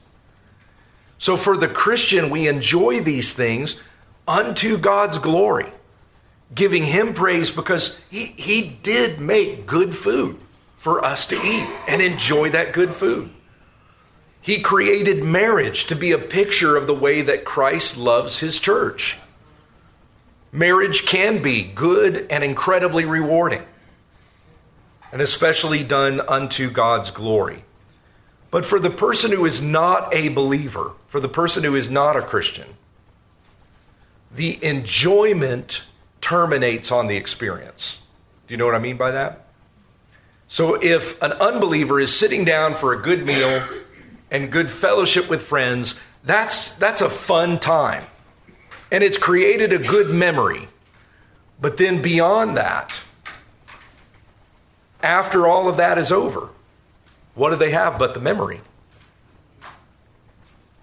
So 1.18 1.38
for 1.38 1.56
the 1.56 1.70
Christian, 1.70 2.30
we 2.30 2.50
enjoy 2.50 3.02
these 3.02 3.34
things 3.34 3.82
unto 4.28 4.78
God's 4.78 5.20
glory, 5.20 5.68
giving 6.54 6.84
Him 6.84 7.14
praise 7.14 7.50
because 7.50 8.00
He, 8.12 8.26
he 8.26 8.78
did 8.84 9.22
make 9.22 9.66
good 9.66 9.96
food 9.96 10.38
for 10.76 11.04
us 11.04 11.26
to 11.28 11.36
eat 11.36 11.68
and 11.88 12.02
enjoy 12.02 12.50
that 12.50 12.74
good 12.74 12.92
food. 12.92 13.30
He 14.42 14.62
created 14.62 15.24
marriage 15.24 15.86
to 15.86 15.96
be 15.96 16.12
a 16.12 16.18
picture 16.18 16.76
of 16.76 16.88
the 16.88 16.94
way 16.94 17.22
that 17.22 17.46
Christ 17.46 17.98
loves 17.98 18.42
His 18.42 18.60
church. 18.60 19.18
Marriage 20.56 21.06
can 21.06 21.41
be 21.41 21.63
good 21.63 22.28
and 22.30 22.41
incredibly 22.41 23.04
rewarding, 23.04 23.62
and 25.12 25.22
especially 25.22 25.84
done 25.84 26.22
unto 26.22 26.72
God's 26.72 27.12
glory. 27.12 27.65
But 28.52 28.63
for 28.63 28.80
the 28.80 28.89
person 28.89 29.34
who 29.34 29.46
is 29.46 29.62
not 29.62 30.15
a 30.15 30.30
believer, 30.30 30.94
for 31.08 31.20
the 31.20 31.28
person 31.28 31.65
who 31.65 31.76
is 31.76 31.89
not 31.89 32.15
a 32.15 32.22
Christian, 32.22 32.68
the 34.34 34.58
enjoyment 34.63 35.86
terminates 36.22 36.89
on 36.89 37.08
the 37.08 37.18
experience. 37.18 38.02
Do 38.48 38.54
you 38.54 38.58
know 38.58 38.65
what 38.65 38.76
I 38.76 38.80
mean 38.80 38.96
by 38.96 39.12
that? 39.12 39.48
So 40.48 40.76
if 40.82 41.22
an 41.22 41.34
unbeliever 41.34 42.00
is 42.00 42.15
sitting 42.15 42.46
down 42.46 42.76
for 42.76 42.94
a 42.94 43.02
good 43.02 43.26
meal 43.26 43.62
and 44.32 44.50
good 44.50 44.70
fellowship 44.70 45.30
with 45.30 45.41
friends, 45.41 46.00
that's 46.24 46.78
that's 46.78 47.02
a 47.02 47.10
fun 47.10 47.60
time. 47.60 48.06
And 48.96 49.04
it's 49.04 49.18
created 49.18 49.74
a 49.74 49.78
good 49.78 50.10
memory. 50.10 50.70
But 51.60 51.76
then 51.76 52.02
beyond 52.02 52.56
that, 52.56 52.98
after 55.04 55.46
all 55.46 55.68
of 55.68 55.76
that 55.76 55.98
is 55.98 56.14
over, 56.14 56.52
what 57.34 57.50
do 57.50 57.58
they 57.58 57.72
have 57.72 58.00
but 58.00 58.14
the 58.14 58.22
memory? 58.22 58.62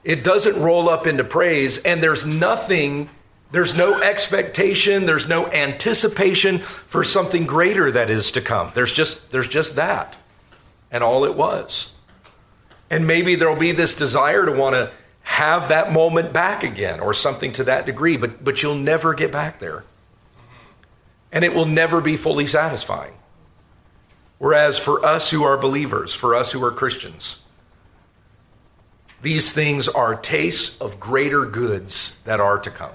It 0.05 0.23
doesn't 0.23 0.61
roll 0.61 0.91
up 0.91 1.07
into 1.07 1.25
praise, 1.25 1.79
and 1.79 2.03
there's 2.03 2.27
nothing, 2.27 3.09
there's 3.51 3.79
no 3.79 3.99
expectation, 3.99 5.07
there's 5.07 5.27
no 5.27 5.47
anticipation 5.47 6.59
for 6.59 7.03
something 7.05 7.47
greater 7.47 7.91
that 7.93 8.11
is 8.11 8.31
to 8.33 8.43
come. 8.43 8.71
There's 8.75 8.93
just, 8.93 9.33
there's 9.33 9.49
just 9.49 9.77
that, 9.77 10.19
and 10.91 11.03
all 11.03 11.25
it 11.25 11.35
was. 11.35 11.95
And 12.91 13.07
maybe 13.07 13.37
there'll 13.37 13.59
be 13.59 13.73
this 13.73 13.97
desire 13.97 14.45
to 14.45 14.53
want 14.53 14.75
to 14.75 14.91
have 15.33 15.69
that 15.69 15.91
moment 15.91 16.31
back 16.31 16.63
again 16.63 17.01
or 17.01 17.15
something 17.15 17.55
to 17.55 17.65
that 17.65 17.87
degree, 17.87 18.19
but, 18.19 18.45
but 18.45 18.63
you'll 18.63 18.75
never 18.75 19.15
get 19.15 19.33
back 19.33 19.61
there. 19.61 19.83
And 21.33 21.43
it 21.43 21.55
will 21.55 21.65
never 21.65 22.03
be 22.03 22.19
fully 22.19 22.45
satisfying. 22.45 23.15
Whereas 24.37 24.79
for 24.79 25.03
us 25.03 25.31
who 25.31 25.43
are 25.43 25.57
believers, 25.57 26.15
for 26.15 26.35
us 26.35 26.53
who 26.53 26.63
are 26.63 26.71
Christians, 26.71 27.41
these 29.23 29.53
things 29.53 29.89
are 29.89 30.15
tastes 30.15 30.79
of 30.83 31.01
greater 31.01 31.47
goods 31.47 32.21
that 32.25 32.39
are 32.39 32.59
to 32.59 32.71
come. 32.71 32.93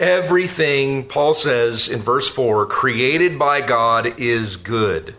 Everything, 0.00 1.04
Paul 1.04 1.34
says 1.34 1.88
in 1.88 2.00
verse 2.00 2.30
4, 2.30 2.64
created 2.66 3.38
by 3.38 3.60
God 3.60 4.18
is 4.18 4.56
good, 4.56 5.14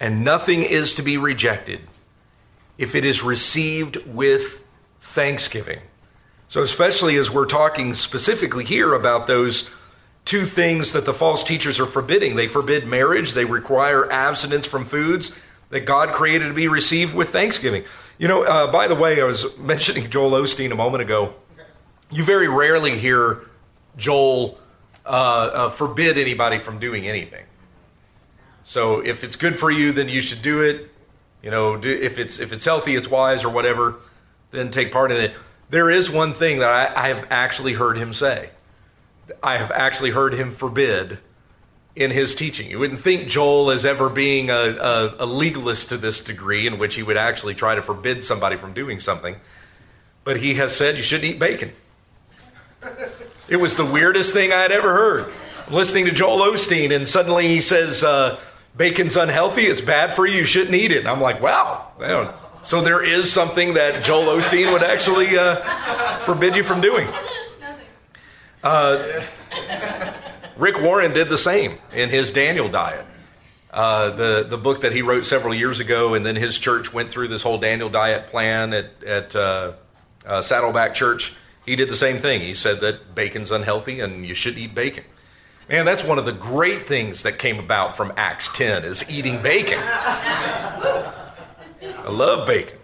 and 0.00 0.24
nothing 0.24 0.62
is 0.62 0.94
to 0.94 1.02
be 1.02 1.18
rejected 1.18 1.80
if 2.78 2.94
it 2.94 3.04
is 3.04 3.22
received 3.22 3.96
with 4.06 4.66
thanksgiving. 5.00 5.80
So, 6.48 6.62
especially 6.62 7.16
as 7.16 7.30
we're 7.30 7.46
talking 7.46 7.94
specifically 7.94 8.64
here 8.64 8.94
about 8.94 9.26
those 9.26 9.70
two 10.24 10.44
things 10.44 10.92
that 10.92 11.04
the 11.04 11.14
false 11.14 11.42
teachers 11.42 11.80
are 11.80 11.86
forbidding 11.86 12.36
they 12.36 12.48
forbid 12.48 12.86
marriage, 12.86 13.32
they 13.32 13.44
require 13.44 14.10
abstinence 14.10 14.66
from 14.66 14.84
foods, 14.84 15.36
that 15.70 15.80
God 15.80 16.10
created 16.10 16.48
to 16.48 16.54
be 16.54 16.68
received 16.68 17.14
with 17.14 17.30
thanksgiving. 17.30 17.84
You 18.18 18.28
know, 18.28 18.44
uh, 18.44 18.70
by 18.70 18.86
the 18.86 18.94
way, 18.94 19.20
I 19.20 19.24
was 19.24 19.58
mentioning 19.58 20.10
Joel 20.10 20.32
Osteen 20.32 20.70
a 20.70 20.76
moment 20.76 21.02
ago. 21.02 21.34
You 22.10 22.22
very 22.22 22.48
rarely 22.48 22.98
hear 22.98 23.46
Joel 23.96 24.58
uh, 25.04 25.08
uh, 25.08 25.70
forbid 25.70 26.18
anybody 26.18 26.58
from 26.58 26.78
doing 26.78 27.06
anything. 27.06 27.44
So 28.64 29.00
if 29.00 29.24
it's 29.24 29.36
good 29.36 29.58
for 29.58 29.70
you, 29.70 29.92
then 29.92 30.08
you 30.08 30.20
should 30.20 30.42
do 30.42 30.60
it. 30.62 30.90
You 31.42 31.50
know, 31.50 31.80
if 31.82 32.18
it's 32.18 32.38
if 32.38 32.52
it's 32.52 32.64
healthy, 32.64 32.96
it's 32.96 33.08
wise, 33.08 33.44
or 33.44 33.50
whatever, 33.50 33.96
then 34.50 34.70
take 34.70 34.92
part 34.92 35.12
in 35.12 35.18
it. 35.18 35.34
there 35.70 35.90
is 35.90 36.10
one 36.10 36.32
thing 36.32 36.58
that 36.58 36.96
I, 36.96 37.04
I 37.04 37.08
have 37.08 37.26
actually 37.30 37.74
heard 37.74 37.98
him 37.98 38.12
say. 38.12 38.50
I 39.42 39.56
have 39.58 39.70
actually 39.70 40.10
heard 40.10 40.34
him 40.34 40.52
forbid 40.52 41.18
in 41.96 42.10
his 42.10 42.34
teaching. 42.34 42.70
You 42.70 42.78
wouldn't 42.78 43.00
think 43.00 43.28
Joel 43.28 43.70
as 43.70 43.86
ever 43.86 44.08
being 44.08 44.50
a, 44.50 44.54
a, 44.54 45.14
a, 45.20 45.26
legalist 45.26 45.88
to 45.88 45.96
this 45.96 46.22
degree 46.22 46.66
in 46.66 46.78
which 46.78 46.94
he 46.94 47.02
would 47.02 47.16
actually 47.16 47.54
try 47.54 47.74
to 47.74 47.82
forbid 47.82 48.22
somebody 48.22 48.56
from 48.56 48.74
doing 48.74 49.00
something. 49.00 49.36
But 50.22 50.36
he 50.36 50.54
has 50.54 50.76
said 50.76 50.96
you 50.96 51.02
shouldn't 51.02 51.32
eat 51.32 51.38
bacon. 51.38 51.72
It 53.48 53.56
was 53.56 53.76
the 53.76 53.84
weirdest 53.84 54.34
thing 54.34 54.52
I 54.52 54.60
had 54.60 54.72
ever 54.72 54.92
heard. 54.92 55.32
I'm 55.66 55.72
listening 55.72 56.04
to 56.04 56.12
Joel 56.12 56.40
Osteen, 56.40 56.94
and 56.94 57.08
suddenly 57.08 57.48
he 57.48 57.60
says, 57.60 58.04
uh, 58.04 58.38
Bacon's 58.76 59.16
unhealthy, 59.16 59.62
it's 59.62 59.80
bad 59.80 60.12
for 60.12 60.26
you, 60.26 60.38
you 60.38 60.44
shouldn't 60.44 60.74
eat 60.74 60.92
it. 60.92 60.98
And 60.98 61.08
I'm 61.08 61.20
like, 61.20 61.40
wow. 61.40 61.92
So 62.62 62.82
there 62.82 63.04
is 63.04 63.32
something 63.32 63.74
that 63.74 64.04
Joel 64.04 64.36
Osteen 64.36 64.72
would 64.72 64.82
actually 64.82 65.38
uh, 65.38 65.56
forbid 66.18 66.56
you 66.56 66.62
from 66.62 66.80
doing. 66.80 67.08
Uh, 68.62 69.22
Rick 70.56 70.80
Warren 70.82 71.12
did 71.12 71.28
the 71.28 71.38
same 71.38 71.78
in 71.94 72.10
his 72.10 72.32
Daniel 72.32 72.68
diet. 72.68 73.04
Uh, 73.70 74.10
the 74.10 74.46
the 74.48 74.56
book 74.56 74.80
that 74.80 74.92
he 74.92 75.02
wrote 75.02 75.26
several 75.26 75.54
years 75.54 75.80
ago, 75.80 76.14
and 76.14 76.24
then 76.24 76.34
his 76.34 76.58
church 76.58 76.94
went 76.94 77.10
through 77.10 77.28
this 77.28 77.42
whole 77.42 77.58
Daniel 77.58 77.90
diet 77.90 78.28
plan 78.28 78.72
at 78.72 79.04
at 79.04 79.36
uh, 79.36 79.72
uh, 80.24 80.40
Saddleback 80.40 80.94
Church. 80.94 81.36
He 81.66 81.76
did 81.76 81.90
the 81.90 81.96
same 81.96 82.16
thing. 82.16 82.40
He 82.40 82.54
said 82.54 82.80
that 82.80 83.14
bacon's 83.14 83.50
unhealthy 83.50 84.00
and 84.00 84.26
you 84.26 84.34
shouldn't 84.34 84.62
eat 84.62 84.74
bacon. 84.74 85.04
Man, 85.68 85.84
that's 85.84 86.04
one 86.04 86.18
of 86.18 86.24
the 86.24 86.32
great 86.32 86.86
things 86.86 87.24
that 87.24 87.40
came 87.40 87.58
about 87.58 87.96
from 87.96 88.12
Acts 88.16 88.56
10 88.56 88.84
is 88.84 89.10
eating 89.10 89.42
bacon. 89.42 89.80
I 89.82 91.12
love 92.08 92.46
bacon. 92.46 92.78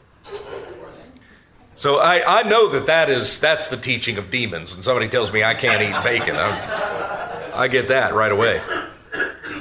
So 1.77 1.99
I, 1.99 2.41
I 2.41 2.43
know 2.43 2.69
that, 2.71 2.87
that 2.87 3.09
is 3.09 3.41
that's 3.41 3.69
the 3.69 3.77
teaching 3.77 4.19
of 4.19 4.31
demons. 4.31 4.75
When 4.75 4.83
somebody 4.83 5.09
tells 5.09 5.33
me 5.33 5.45
I 5.45 5.55
can't 5.55 5.81
eat 5.81 6.05
bacon, 6.05 6.35
I, 6.37 7.53
I 7.55 7.69
get 7.69 7.89
that 7.89 8.15
right 8.15 8.33
away. 8.33 8.61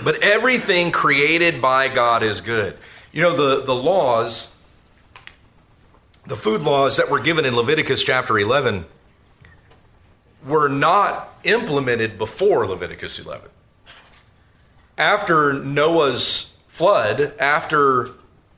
But 0.04 0.24
everything 0.24 0.92
created 0.92 1.62
by 1.62 1.90
God 1.90 2.24
is 2.24 2.42
good. 2.42 2.76
You 3.12 3.22
know, 3.22 3.36
the, 3.36 3.64
the 3.64 3.76
laws, 3.76 4.56
the 6.26 6.36
food 6.36 6.62
laws 6.62 6.98
that 6.98 7.12
were 7.12 7.20
given 7.20 7.46
in 7.46 7.56
Leviticus 7.56 8.04
chapter 8.04 8.38
11 8.38 8.86
were 10.46 10.70
not 10.70 11.31
implemented 11.44 12.18
before 12.18 12.68
Leviticus 12.68 13.20
11. 13.20 13.50
After 14.98 15.54
Noah's 15.54 16.54
flood, 16.68 17.34
after 17.40 18.12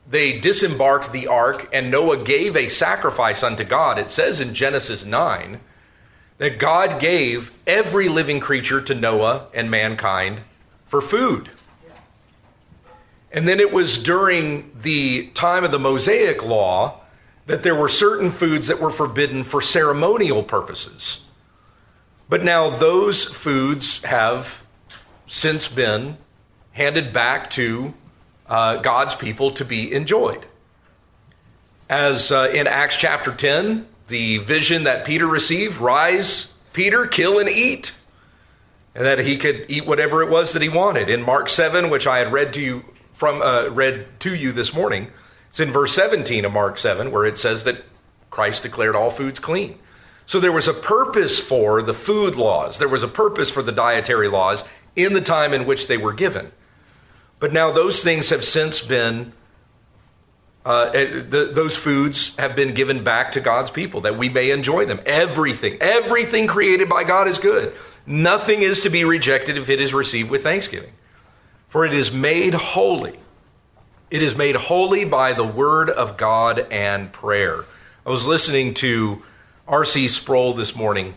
they 0.08 0.38
disembarked 0.38 1.12
the 1.12 1.26
ark 1.26 1.68
and 1.72 1.90
Noah 1.90 2.22
gave 2.22 2.56
a 2.56 2.68
sacrifice 2.68 3.42
unto 3.42 3.64
God, 3.64 3.98
it 3.98 4.10
says 4.10 4.40
in 4.40 4.54
Genesis 4.54 5.04
9 5.04 5.60
that 6.38 6.58
God 6.58 7.00
gave 7.00 7.52
every 7.66 8.08
living 8.08 8.40
creature 8.40 8.80
to 8.82 8.94
Noah 8.94 9.46
and 9.54 9.70
mankind 9.70 10.40
for 10.86 11.00
food. 11.00 11.50
And 13.32 13.48
then 13.48 13.58
it 13.58 13.72
was 13.72 14.02
during 14.02 14.70
the 14.80 15.28
time 15.28 15.64
of 15.64 15.72
the 15.72 15.78
Mosaic 15.78 16.44
law 16.44 17.00
that 17.46 17.62
there 17.62 17.74
were 17.74 17.88
certain 17.88 18.30
foods 18.30 18.68
that 18.68 18.80
were 18.80 18.90
forbidden 18.90 19.42
for 19.44 19.60
ceremonial 19.60 20.42
purposes. 20.42 21.23
But 22.34 22.42
now 22.42 22.68
those 22.68 23.22
foods 23.22 24.02
have 24.02 24.66
since 25.28 25.68
been 25.68 26.16
handed 26.72 27.12
back 27.12 27.48
to 27.50 27.94
uh, 28.48 28.78
God's 28.78 29.14
people 29.14 29.52
to 29.52 29.64
be 29.64 29.92
enjoyed. 29.92 30.44
As 31.88 32.32
uh, 32.32 32.50
in 32.52 32.66
Acts 32.66 32.96
chapter 32.96 33.32
10, 33.32 33.86
the 34.08 34.38
vision 34.38 34.82
that 34.82 35.04
Peter 35.04 35.28
received 35.28 35.80
rise, 35.80 36.52
Peter, 36.72 37.06
kill 37.06 37.38
and 37.38 37.48
eat. 37.48 37.92
And 38.96 39.06
that 39.06 39.20
he 39.20 39.36
could 39.38 39.66
eat 39.68 39.86
whatever 39.86 40.20
it 40.20 40.28
was 40.28 40.54
that 40.54 40.62
he 40.62 40.68
wanted. 40.68 41.08
In 41.08 41.22
Mark 41.22 41.48
7, 41.48 41.88
which 41.88 42.08
I 42.08 42.18
had 42.18 42.32
read 42.32 42.52
to 42.54 42.60
you 42.60 42.84
from 43.12 43.42
uh, 43.42 43.68
read 43.68 44.08
to 44.22 44.34
you 44.34 44.50
this 44.50 44.74
morning, 44.74 45.12
it's 45.50 45.60
in 45.60 45.70
verse 45.70 45.94
17 45.94 46.44
of 46.44 46.52
Mark 46.52 46.78
7 46.78 47.12
where 47.12 47.26
it 47.26 47.38
says 47.38 47.62
that 47.62 47.84
Christ 48.30 48.64
declared 48.64 48.96
all 48.96 49.10
foods 49.10 49.38
clean. 49.38 49.78
So 50.26 50.40
there 50.40 50.52
was 50.52 50.68
a 50.68 50.72
purpose 50.72 51.38
for 51.38 51.82
the 51.82 51.94
food 51.94 52.36
laws, 52.36 52.78
there 52.78 52.88
was 52.88 53.02
a 53.02 53.08
purpose 53.08 53.50
for 53.50 53.62
the 53.62 53.72
dietary 53.72 54.28
laws 54.28 54.64
in 54.96 55.12
the 55.12 55.20
time 55.20 55.52
in 55.52 55.66
which 55.66 55.86
they 55.86 55.96
were 55.96 56.12
given. 56.12 56.52
But 57.40 57.52
now 57.52 57.72
those 57.72 58.02
things 58.02 58.30
have 58.30 58.44
since 58.44 58.86
been, 58.86 59.32
uh, 60.64 60.90
eh, 60.94 61.22
the, 61.28 61.50
those 61.52 61.76
foods 61.76 62.34
have 62.36 62.56
been 62.56 62.72
given 62.72 63.04
back 63.04 63.32
to 63.32 63.40
God's 63.40 63.70
people 63.70 64.00
that 64.02 64.16
we 64.16 64.28
may 64.28 64.50
enjoy 64.50 64.86
them. 64.86 65.00
Everything, 65.04 65.76
everything 65.80 66.46
created 66.46 66.88
by 66.88 67.04
God 67.04 67.28
is 67.28 67.38
good. 67.38 67.74
Nothing 68.06 68.62
is 68.62 68.80
to 68.82 68.90
be 68.90 69.04
rejected 69.04 69.58
if 69.58 69.68
it 69.68 69.80
is 69.80 69.92
received 69.92 70.30
with 70.30 70.42
thanksgiving. 70.42 70.92
For 71.68 71.84
it 71.84 71.92
is 71.92 72.12
made 72.12 72.54
holy. 72.54 73.18
It 74.10 74.22
is 74.22 74.36
made 74.36 74.54
holy 74.54 75.04
by 75.04 75.32
the 75.32 75.44
word 75.44 75.90
of 75.90 76.16
God 76.16 76.66
and 76.70 77.12
prayer. 77.12 77.64
I 78.06 78.10
was 78.10 78.26
listening 78.26 78.74
to 78.74 79.22
R.C. 79.66 80.08
Sproul 80.08 80.52
this 80.52 80.76
morning 80.76 81.14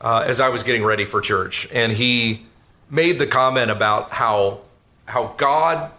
uh, 0.00 0.24
as 0.26 0.40
I 0.40 0.48
was 0.48 0.64
getting 0.64 0.84
ready 0.84 1.04
for 1.04 1.20
church, 1.20 1.68
and 1.72 1.92
he 1.92 2.46
made 2.90 3.18
the 3.18 3.26
comment 3.26 3.70
about 3.70 4.10
how 4.10 4.60
how 5.06 5.34
God 5.36 5.90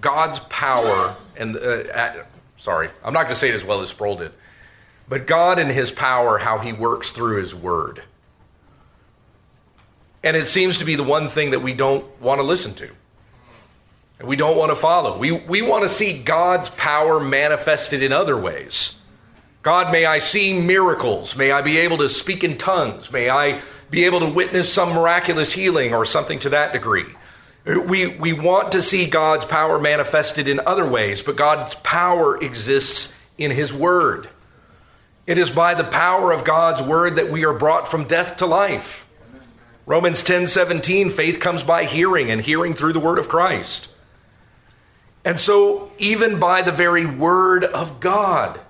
God's 0.00 0.38
power 0.38 1.16
and 1.36 1.56
uh, 1.56 2.24
sorry, 2.56 2.88
I'm 3.04 3.12
not 3.12 3.24
going 3.24 3.34
to 3.34 3.40
say 3.40 3.50
it 3.50 3.54
as 3.54 3.64
well 3.64 3.80
as 3.80 3.90
Sproul 3.90 4.16
did, 4.16 4.32
but 5.08 5.26
God 5.26 5.58
and 5.58 5.70
His 5.70 5.90
power, 5.90 6.38
how 6.38 6.58
He 6.58 6.72
works 6.72 7.10
through 7.10 7.38
His 7.38 7.54
Word, 7.54 8.02
and 10.22 10.36
it 10.36 10.46
seems 10.46 10.78
to 10.78 10.84
be 10.84 10.96
the 10.96 11.04
one 11.04 11.28
thing 11.28 11.50
that 11.50 11.60
we 11.60 11.74
don't 11.74 12.04
want 12.20 12.40
to 12.40 12.42
listen 12.42 12.74
to. 12.74 12.90
And 14.18 14.28
we 14.28 14.36
don't 14.36 14.56
want 14.56 14.70
to 14.70 14.76
follow. 14.76 15.18
We, 15.18 15.32
we 15.32 15.60
want 15.60 15.82
to 15.82 15.88
see 15.88 16.22
God's 16.22 16.68
power 16.70 17.18
manifested 17.18 18.00
in 18.00 18.12
other 18.12 18.38
ways. 18.38 19.00
God, 19.64 19.90
may 19.90 20.04
I 20.04 20.18
see 20.18 20.60
miracles. 20.60 21.36
May 21.36 21.50
I 21.50 21.62
be 21.62 21.78
able 21.78 21.96
to 21.96 22.08
speak 22.10 22.44
in 22.44 22.58
tongues. 22.58 23.10
May 23.10 23.30
I 23.30 23.62
be 23.90 24.04
able 24.04 24.20
to 24.20 24.28
witness 24.28 24.70
some 24.70 24.92
miraculous 24.92 25.54
healing 25.54 25.94
or 25.94 26.04
something 26.04 26.38
to 26.40 26.50
that 26.50 26.74
degree. 26.74 27.06
We, 27.64 28.08
we 28.08 28.34
want 28.34 28.72
to 28.72 28.82
see 28.82 29.08
God's 29.08 29.46
power 29.46 29.78
manifested 29.78 30.48
in 30.48 30.60
other 30.66 30.86
ways, 30.86 31.22
but 31.22 31.36
God's 31.36 31.76
power 31.76 32.36
exists 32.44 33.16
in 33.38 33.52
His 33.52 33.72
Word. 33.72 34.28
It 35.26 35.38
is 35.38 35.48
by 35.48 35.72
the 35.72 35.84
power 35.84 36.30
of 36.30 36.44
God's 36.44 36.82
Word 36.82 37.16
that 37.16 37.30
we 37.30 37.46
are 37.46 37.58
brought 37.58 37.88
from 37.88 38.04
death 38.04 38.36
to 38.36 38.46
life. 38.46 39.10
Romans 39.86 40.22
10 40.22 40.46
17, 40.46 41.08
faith 41.08 41.40
comes 41.40 41.62
by 41.62 41.84
hearing, 41.84 42.30
and 42.30 42.42
hearing 42.42 42.74
through 42.74 42.92
the 42.92 43.00
Word 43.00 43.18
of 43.18 43.30
Christ. 43.30 43.88
And 45.24 45.40
so, 45.40 45.90
even 45.96 46.38
by 46.38 46.60
the 46.60 46.70
very 46.70 47.06
Word 47.06 47.64
of 47.64 48.00
God, 48.00 48.60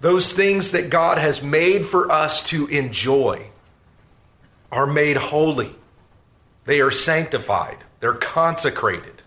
those 0.00 0.32
things 0.32 0.72
that 0.72 0.90
God 0.90 1.18
has 1.18 1.42
made 1.42 1.84
for 1.84 2.10
us 2.10 2.42
to 2.44 2.66
enjoy 2.68 3.50
are 4.70 4.86
made 4.86 5.16
holy. 5.16 5.74
They 6.64 6.80
are 6.80 6.90
sanctified. 6.90 7.78
They're 8.00 8.12
consecrated. 8.12 9.22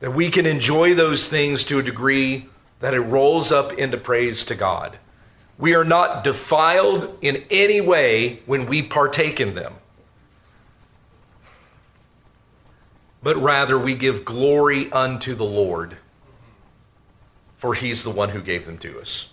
That 0.00 0.14
we 0.14 0.30
can 0.30 0.46
enjoy 0.46 0.94
those 0.94 1.28
things 1.28 1.62
to 1.64 1.78
a 1.78 1.82
degree 1.82 2.48
that 2.80 2.94
it 2.94 3.00
rolls 3.00 3.52
up 3.52 3.72
into 3.74 3.96
praise 3.96 4.44
to 4.46 4.56
God. 4.56 4.98
We 5.58 5.76
are 5.76 5.84
not 5.84 6.24
defiled 6.24 7.16
in 7.20 7.44
any 7.50 7.80
way 7.80 8.40
when 8.46 8.66
we 8.66 8.82
partake 8.82 9.38
in 9.38 9.54
them, 9.54 9.74
but 13.22 13.36
rather 13.36 13.78
we 13.78 13.94
give 13.94 14.24
glory 14.24 14.90
unto 14.90 15.36
the 15.36 15.44
Lord, 15.44 15.98
for 17.56 17.74
he's 17.74 18.02
the 18.02 18.10
one 18.10 18.30
who 18.30 18.42
gave 18.42 18.66
them 18.66 18.78
to 18.78 19.00
us. 19.00 19.31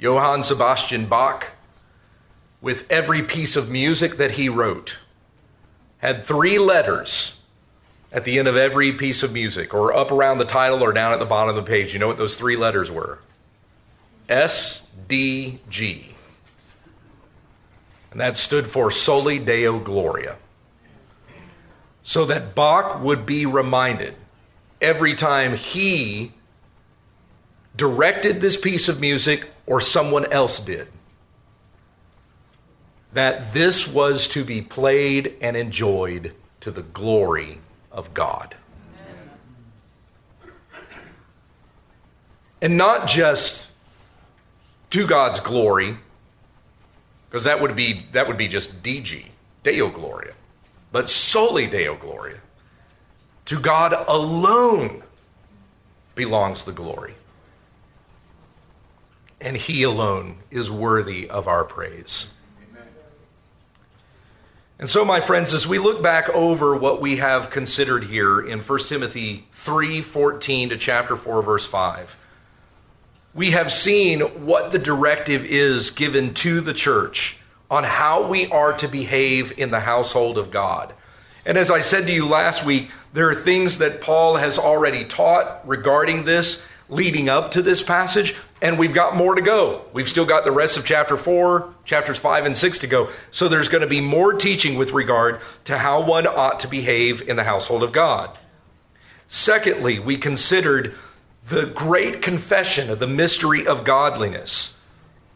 Johann 0.00 0.42
Sebastian 0.42 1.04
Bach, 1.04 1.52
with 2.62 2.90
every 2.90 3.22
piece 3.22 3.54
of 3.54 3.70
music 3.70 4.16
that 4.16 4.32
he 4.32 4.48
wrote, 4.48 4.98
had 5.98 6.24
three 6.24 6.58
letters 6.58 7.42
at 8.10 8.24
the 8.24 8.38
end 8.38 8.48
of 8.48 8.56
every 8.56 8.92
piece 8.92 9.22
of 9.22 9.32
music, 9.32 9.72
or 9.74 9.94
up 9.94 10.10
around 10.10 10.38
the 10.38 10.44
title 10.44 10.82
or 10.82 10.92
down 10.92 11.12
at 11.12 11.18
the 11.18 11.26
bottom 11.26 11.50
of 11.50 11.54
the 11.54 11.70
page. 11.70 11.92
You 11.92 12.00
know 12.00 12.08
what 12.08 12.16
those 12.16 12.36
three 12.36 12.56
letters 12.56 12.90
were? 12.90 13.18
S 14.28 14.88
D 15.06 15.60
G. 15.68 16.14
And 18.10 18.20
that 18.20 18.36
stood 18.36 18.66
for 18.66 18.90
Soli 18.90 19.38
Deo 19.38 19.78
Gloria. 19.78 20.38
So 22.02 22.24
that 22.24 22.54
Bach 22.54 23.00
would 23.00 23.26
be 23.26 23.46
reminded 23.46 24.14
every 24.80 25.14
time 25.14 25.54
he 25.54 26.32
directed 27.76 28.40
this 28.40 28.60
piece 28.60 28.88
of 28.88 29.00
music 29.00 29.48
or 29.70 29.80
someone 29.80 30.26
else 30.32 30.58
did. 30.58 30.88
That 33.12 33.54
this 33.54 33.86
was 33.86 34.26
to 34.28 34.44
be 34.44 34.60
played 34.60 35.36
and 35.40 35.56
enjoyed 35.56 36.34
to 36.58 36.72
the 36.72 36.82
glory 36.82 37.60
of 37.92 38.12
God. 38.12 38.56
And 42.60 42.76
not 42.76 43.06
just 43.06 43.72
to 44.90 45.06
God's 45.06 45.38
glory, 45.38 45.96
because 47.28 47.44
that 47.44 47.60
would 47.60 47.76
be 47.76 48.06
that 48.12 48.26
would 48.26 48.36
be 48.36 48.48
just 48.48 48.82
DG, 48.82 49.24
Deo 49.62 49.88
Gloria, 49.88 50.34
but 50.90 51.08
Soli 51.08 51.68
Deo 51.68 51.94
Gloria. 51.94 52.38
To 53.46 53.58
God 53.60 53.94
alone 54.08 55.02
belongs 56.16 56.64
the 56.64 56.72
glory. 56.72 57.14
And 59.40 59.56
he 59.56 59.82
alone 59.82 60.38
is 60.50 60.70
worthy 60.70 61.28
of 61.28 61.48
our 61.48 61.64
praise. 61.64 62.30
And 64.78 64.88
so, 64.88 65.04
my 65.04 65.20
friends, 65.20 65.52
as 65.52 65.68
we 65.68 65.78
look 65.78 66.02
back 66.02 66.30
over 66.30 66.74
what 66.74 67.02
we 67.02 67.16
have 67.16 67.50
considered 67.50 68.04
here 68.04 68.40
in 68.40 68.60
1 68.60 68.78
Timothy 68.80 69.46
3 69.52 70.00
14 70.00 70.70
to 70.70 70.76
chapter 70.78 71.16
4, 71.16 71.42
verse 71.42 71.66
5, 71.66 72.18
we 73.34 73.50
have 73.50 73.70
seen 73.70 74.20
what 74.20 74.72
the 74.72 74.78
directive 74.78 75.44
is 75.44 75.90
given 75.90 76.32
to 76.34 76.62
the 76.62 76.72
church 76.72 77.40
on 77.70 77.84
how 77.84 78.26
we 78.26 78.46
are 78.48 78.72
to 78.72 78.88
behave 78.88 79.56
in 79.58 79.70
the 79.70 79.80
household 79.80 80.38
of 80.38 80.50
God. 80.50 80.94
And 81.44 81.56
as 81.56 81.70
I 81.70 81.80
said 81.80 82.06
to 82.06 82.12
you 82.12 82.26
last 82.26 82.64
week, 82.64 82.90
there 83.12 83.28
are 83.28 83.34
things 83.34 83.78
that 83.78 84.00
Paul 84.00 84.36
has 84.36 84.58
already 84.58 85.04
taught 85.04 85.60
regarding 85.66 86.24
this 86.24 86.66
leading 86.88 87.28
up 87.28 87.50
to 87.52 87.62
this 87.62 87.82
passage, 87.82 88.34
and 88.62 88.78
we've 88.78 88.94
got 88.94 89.16
more 89.16 89.34
to 89.34 89.40
go. 89.40 89.84
We've 89.92 90.08
still 90.08 90.26
got 90.26 90.44
the 90.44 90.52
rest 90.52 90.76
of 90.76 90.84
chapter 90.84 91.16
4, 91.16 91.74
chapters 91.84 92.18
5 92.18 92.46
and 92.46 92.56
6 92.56 92.78
to 92.78 92.86
go. 92.86 93.08
So 93.30 93.48
there's 93.48 93.68
going 93.68 93.82
to 93.82 93.88
be 93.88 94.00
more 94.00 94.34
teaching 94.34 94.76
with 94.76 94.92
regard 94.92 95.40
to 95.64 95.78
how 95.78 96.02
one 96.02 96.26
ought 96.26 96.60
to 96.60 96.68
behave 96.68 97.26
in 97.28 97.36
the 97.36 97.44
household 97.44 97.82
of 97.82 97.92
God. 97.92 98.38
Secondly, 99.28 99.98
we 99.98 100.16
considered 100.18 100.94
the 101.48 101.66
great 101.66 102.20
confession 102.20 102.90
of 102.90 102.98
the 102.98 103.06
mystery 103.06 103.66
of 103.66 103.84
godliness. 103.84 104.78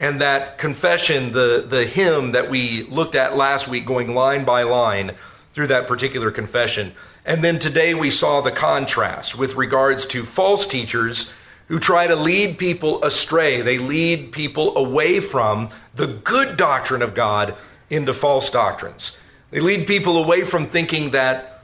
And 0.01 0.21
that 0.21 0.59
confession, 0.59 1.33
the, 1.33 1.65
the 1.67 1.85
hymn 1.85 2.33
that 2.33 2.51
we 2.51 2.83
looked 2.85 3.15
at 3.15 3.37
last 3.37 3.69
week, 3.69 3.87
going 3.87 4.15
line 4.15 4.45
by 4.45 4.65
line 4.65 5.13
through 5.53 5.69
that 5.69 5.87
particular 5.87 6.31
confession. 6.31 6.93
And 7.25 7.43
then 7.43 7.59
today 7.59 7.95
we 7.95 8.11
saw 8.11 8.41
the 8.41 8.51
contrast 8.51 9.39
with 9.39 9.55
regards 9.55 10.05
to 10.07 10.25
false 10.25 10.67
teachers 10.67 11.33
who 11.69 11.79
try 11.79 12.07
to 12.07 12.17
lead 12.17 12.59
people 12.59 13.03
astray. 13.05 13.63
They 13.63 13.79
lead 13.79 14.33
people 14.33 14.77
away 14.77 15.21
from 15.21 15.71
the 15.95 16.07
good 16.07 16.57
doctrine 16.57 17.03
of 17.03 17.15
God 17.15 17.55
into 17.89 18.13
false 18.13 18.51
doctrines. 18.51 19.19
They 19.51 19.61
lead 19.61 19.87
people 19.87 20.23
away 20.23 20.43
from 20.45 20.67
thinking 20.67 21.11
that, 21.11 21.63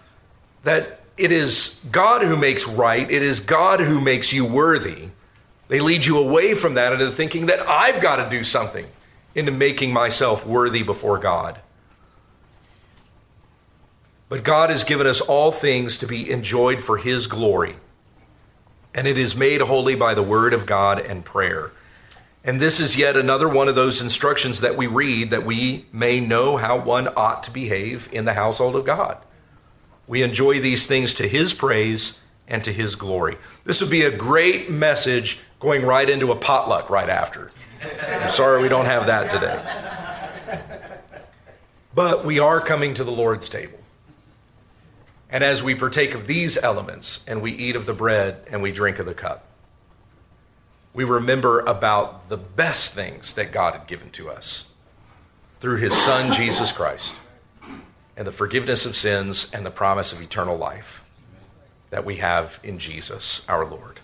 that 0.63 1.01
it 1.17 1.33
is 1.33 1.81
God 1.91 2.23
who 2.23 2.37
makes 2.37 2.67
right, 2.67 3.11
it 3.11 3.23
is 3.23 3.41
God 3.41 3.81
who 3.81 4.01
makes 4.01 4.33
you 4.33 4.45
worthy. 4.45 5.11
They 5.69 5.81
lead 5.81 6.05
you 6.05 6.19
away 6.19 6.55
from 6.55 6.75
that 6.75 6.93
into 6.93 7.11
thinking 7.11 7.47
that 7.47 7.61
I've 7.69 8.03
got 8.03 8.25
to 8.25 8.31
do 8.31 8.43
something 8.43 8.87
into 9.35 9.53
making 9.53 9.93
myself 9.93 10.47
worthy 10.47 10.83
before 10.83 11.19
God. 11.19 11.61
But 14.29 14.45
God 14.45 14.71
has 14.71 14.83
given 14.85 15.07
us 15.07 15.21
all 15.21 15.53
things 15.53 15.99
to 15.99 16.07
be 16.07 16.31
enjoyed 16.31 16.81
for 16.81 16.97
His 16.97 17.27
glory 17.27 17.77
and 18.95 19.07
it 19.07 19.19
is 19.19 19.37
made 19.37 19.61
holy 19.61 19.95
by 19.95 20.15
the 20.15 20.23
word 20.23 20.53
of 20.53 20.67
God 20.67 20.99
and 20.99 21.25
prayer. 21.25 21.73
And 22.43 22.59
this 22.59 22.81
is 22.81 22.97
yet 22.97 23.17
another 23.17 23.49
one 23.49 23.69
of 23.69 23.75
those 23.75 24.01
instructions 24.01 24.61
that 24.61 24.77
we 24.77 24.87
read 24.87 25.31
that 25.31 25.45
we 25.45 25.85
may 25.93 26.21
know 26.21 26.57
how 26.57 26.79
one 26.79 27.09
ought 27.17 27.43
to 27.45 27.51
behave 27.51 28.09
in 28.13 28.25
the 28.25 28.33
household 28.33 28.77
of 28.77 28.87
God. 28.87 29.19
We 30.09 30.23
enjoy 30.23 30.59
these 30.59 30.87
things 30.87 31.15
to 31.15 31.29
His 31.29 31.53
praise 31.53 32.19
and 32.49 32.65
to 32.65 32.73
His 32.73 32.97
glory. 32.97 33.37
This 33.65 33.81
would 33.81 33.91
be 33.91 34.03
a 34.03 34.17
great 34.17 34.71
message 34.71 35.41
going 35.61 35.85
right 35.85 36.09
into 36.09 36.33
a 36.33 36.37
potluck 36.37 36.89
right 36.89 37.09
after. 37.09 37.51
I'm 38.09 38.31
sorry 38.31 38.63
we 38.63 38.69
don't 38.69 38.87
have 38.87 39.07
that 39.07 39.31
today. 39.31 39.63
But 41.95 42.25
we 42.25 42.39
are 42.39 42.61
coming 42.61 42.95
to 42.95 43.05
the 43.05 43.11
Lord's 43.11 43.49
table. 43.49 43.80
And 45.31 45.45
as 45.45 45.63
we 45.63 45.75
partake 45.75 46.15
of 46.15 46.27
these 46.27 46.59
elements 46.59 47.25
and 47.27 47.41
we 47.41 47.53
eat 47.53 47.77
of 47.77 47.87
the 47.87 47.95
bread 47.95 48.45
and 48.51 48.63
we 48.63 48.73
drink 48.73 48.99
of 48.99 49.07
the 49.07 49.15
cup, 49.15 49.47
we 50.93 51.05
remember 51.05 51.61
about 51.61 52.29
the 52.29 52.37
best 52.37 52.95
things 52.95 53.35
that 53.35 53.53
God 53.53 53.75
had 53.75 53.87
given 53.87 54.11
to 54.11 54.29
us 54.29 54.67
through 55.61 55.77
his 55.77 55.97
Son, 55.97 56.33
Jesus 56.33 56.73
Christ, 56.73 57.21
and 58.17 58.27
the 58.27 58.33
forgiveness 58.33 58.87
of 58.87 58.97
sins 58.97 59.51
and 59.53 59.65
the 59.65 59.71
promise 59.71 60.13
of 60.13 60.21
eternal 60.21 60.57
life 60.57 61.05
that 61.91 62.05
we 62.05 62.17
have 62.17 62.59
in 62.65 62.79
Jesus 62.79 63.49
our 63.49 63.65
Lord. 63.65 64.01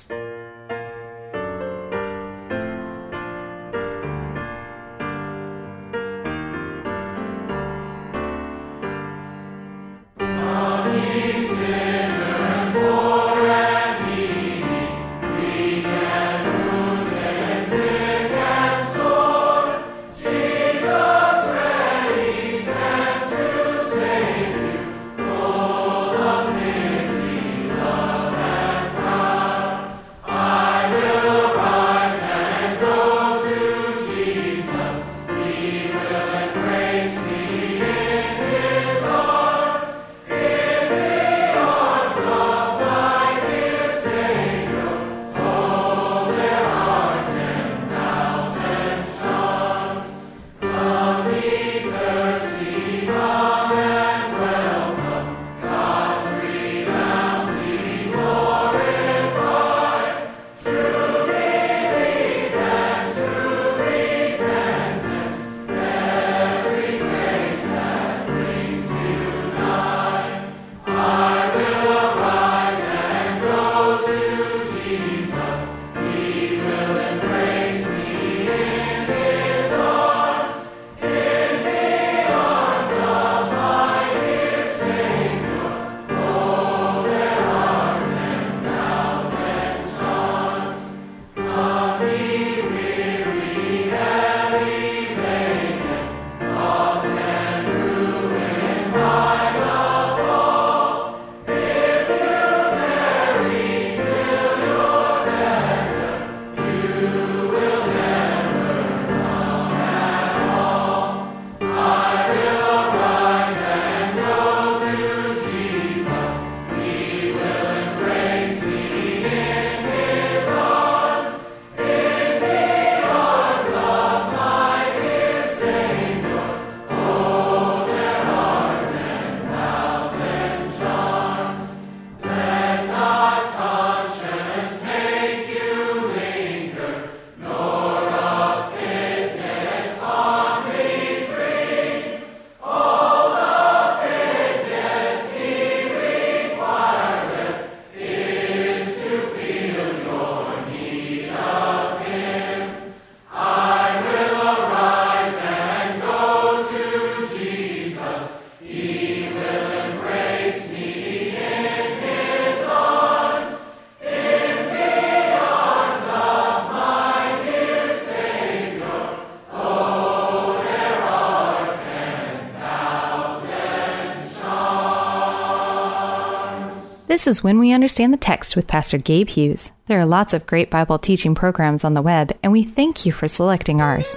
This 177.16 177.26
is 177.26 177.42
When 177.42 177.58
We 177.58 177.72
Understand 177.72 178.12
the 178.12 178.18
Text 178.18 178.56
with 178.56 178.66
Pastor 178.66 178.98
Gabe 178.98 179.30
Hughes. 179.30 179.72
There 179.86 179.98
are 179.98 180.04
lots 180.04 180.34
of 180.34 180.44
great 180.44 180.70
Bible 180.70 180.98
teaching 180.98 181.34
programs 181.34 181.82
on 181.82 181.94
the 181.94 182.02
web, 182.02 182.36
and 182.42 182.52
we 182.52 182.62
thank 182.62 183.06
you 183.06 183.12
for 183.12 183.26
selecting 183.26 183.80
ours. 183.80 184.14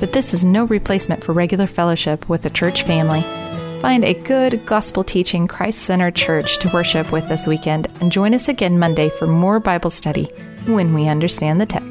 But 0.00 0.14
this 0.14 0.32
is 0.32 0.46
no 0.46 0.64
replacement 0.64 1.22
for 1.22 1.34
regular 1.34 1.66
fellowship 1.66 2.26
with 2.26 2.40
the 2.40 2.48
church 2.48 2.84
family. 2.84 3.20
Find 3.82 4.02
a 4.02 4.14
good, 4.14 4.64
gospel 4.64 5.04
teaching, 5.04 5.46
Christ 5.46 5.80
centered 5.80 6.16
church 6.16 6.58
to 6.60 6.70
worship 6.72 7.12
with 7.12 7.28
this 7.28 7.46
weekend, 7.46 7.88
and 8.00 8.10
join 8.10 8.32
us 8.32 8.48
again 8.48 8.78
Monday 8.78 9.10
for 9.10 9.26
more 9.26 9.60
Bible 9.60 9.90
study 9.90 10.24
when 10.64 10.94
we 10.94 11.06
understand 11.06 11.60
the 11.60 11.66
text. 11.66 11.87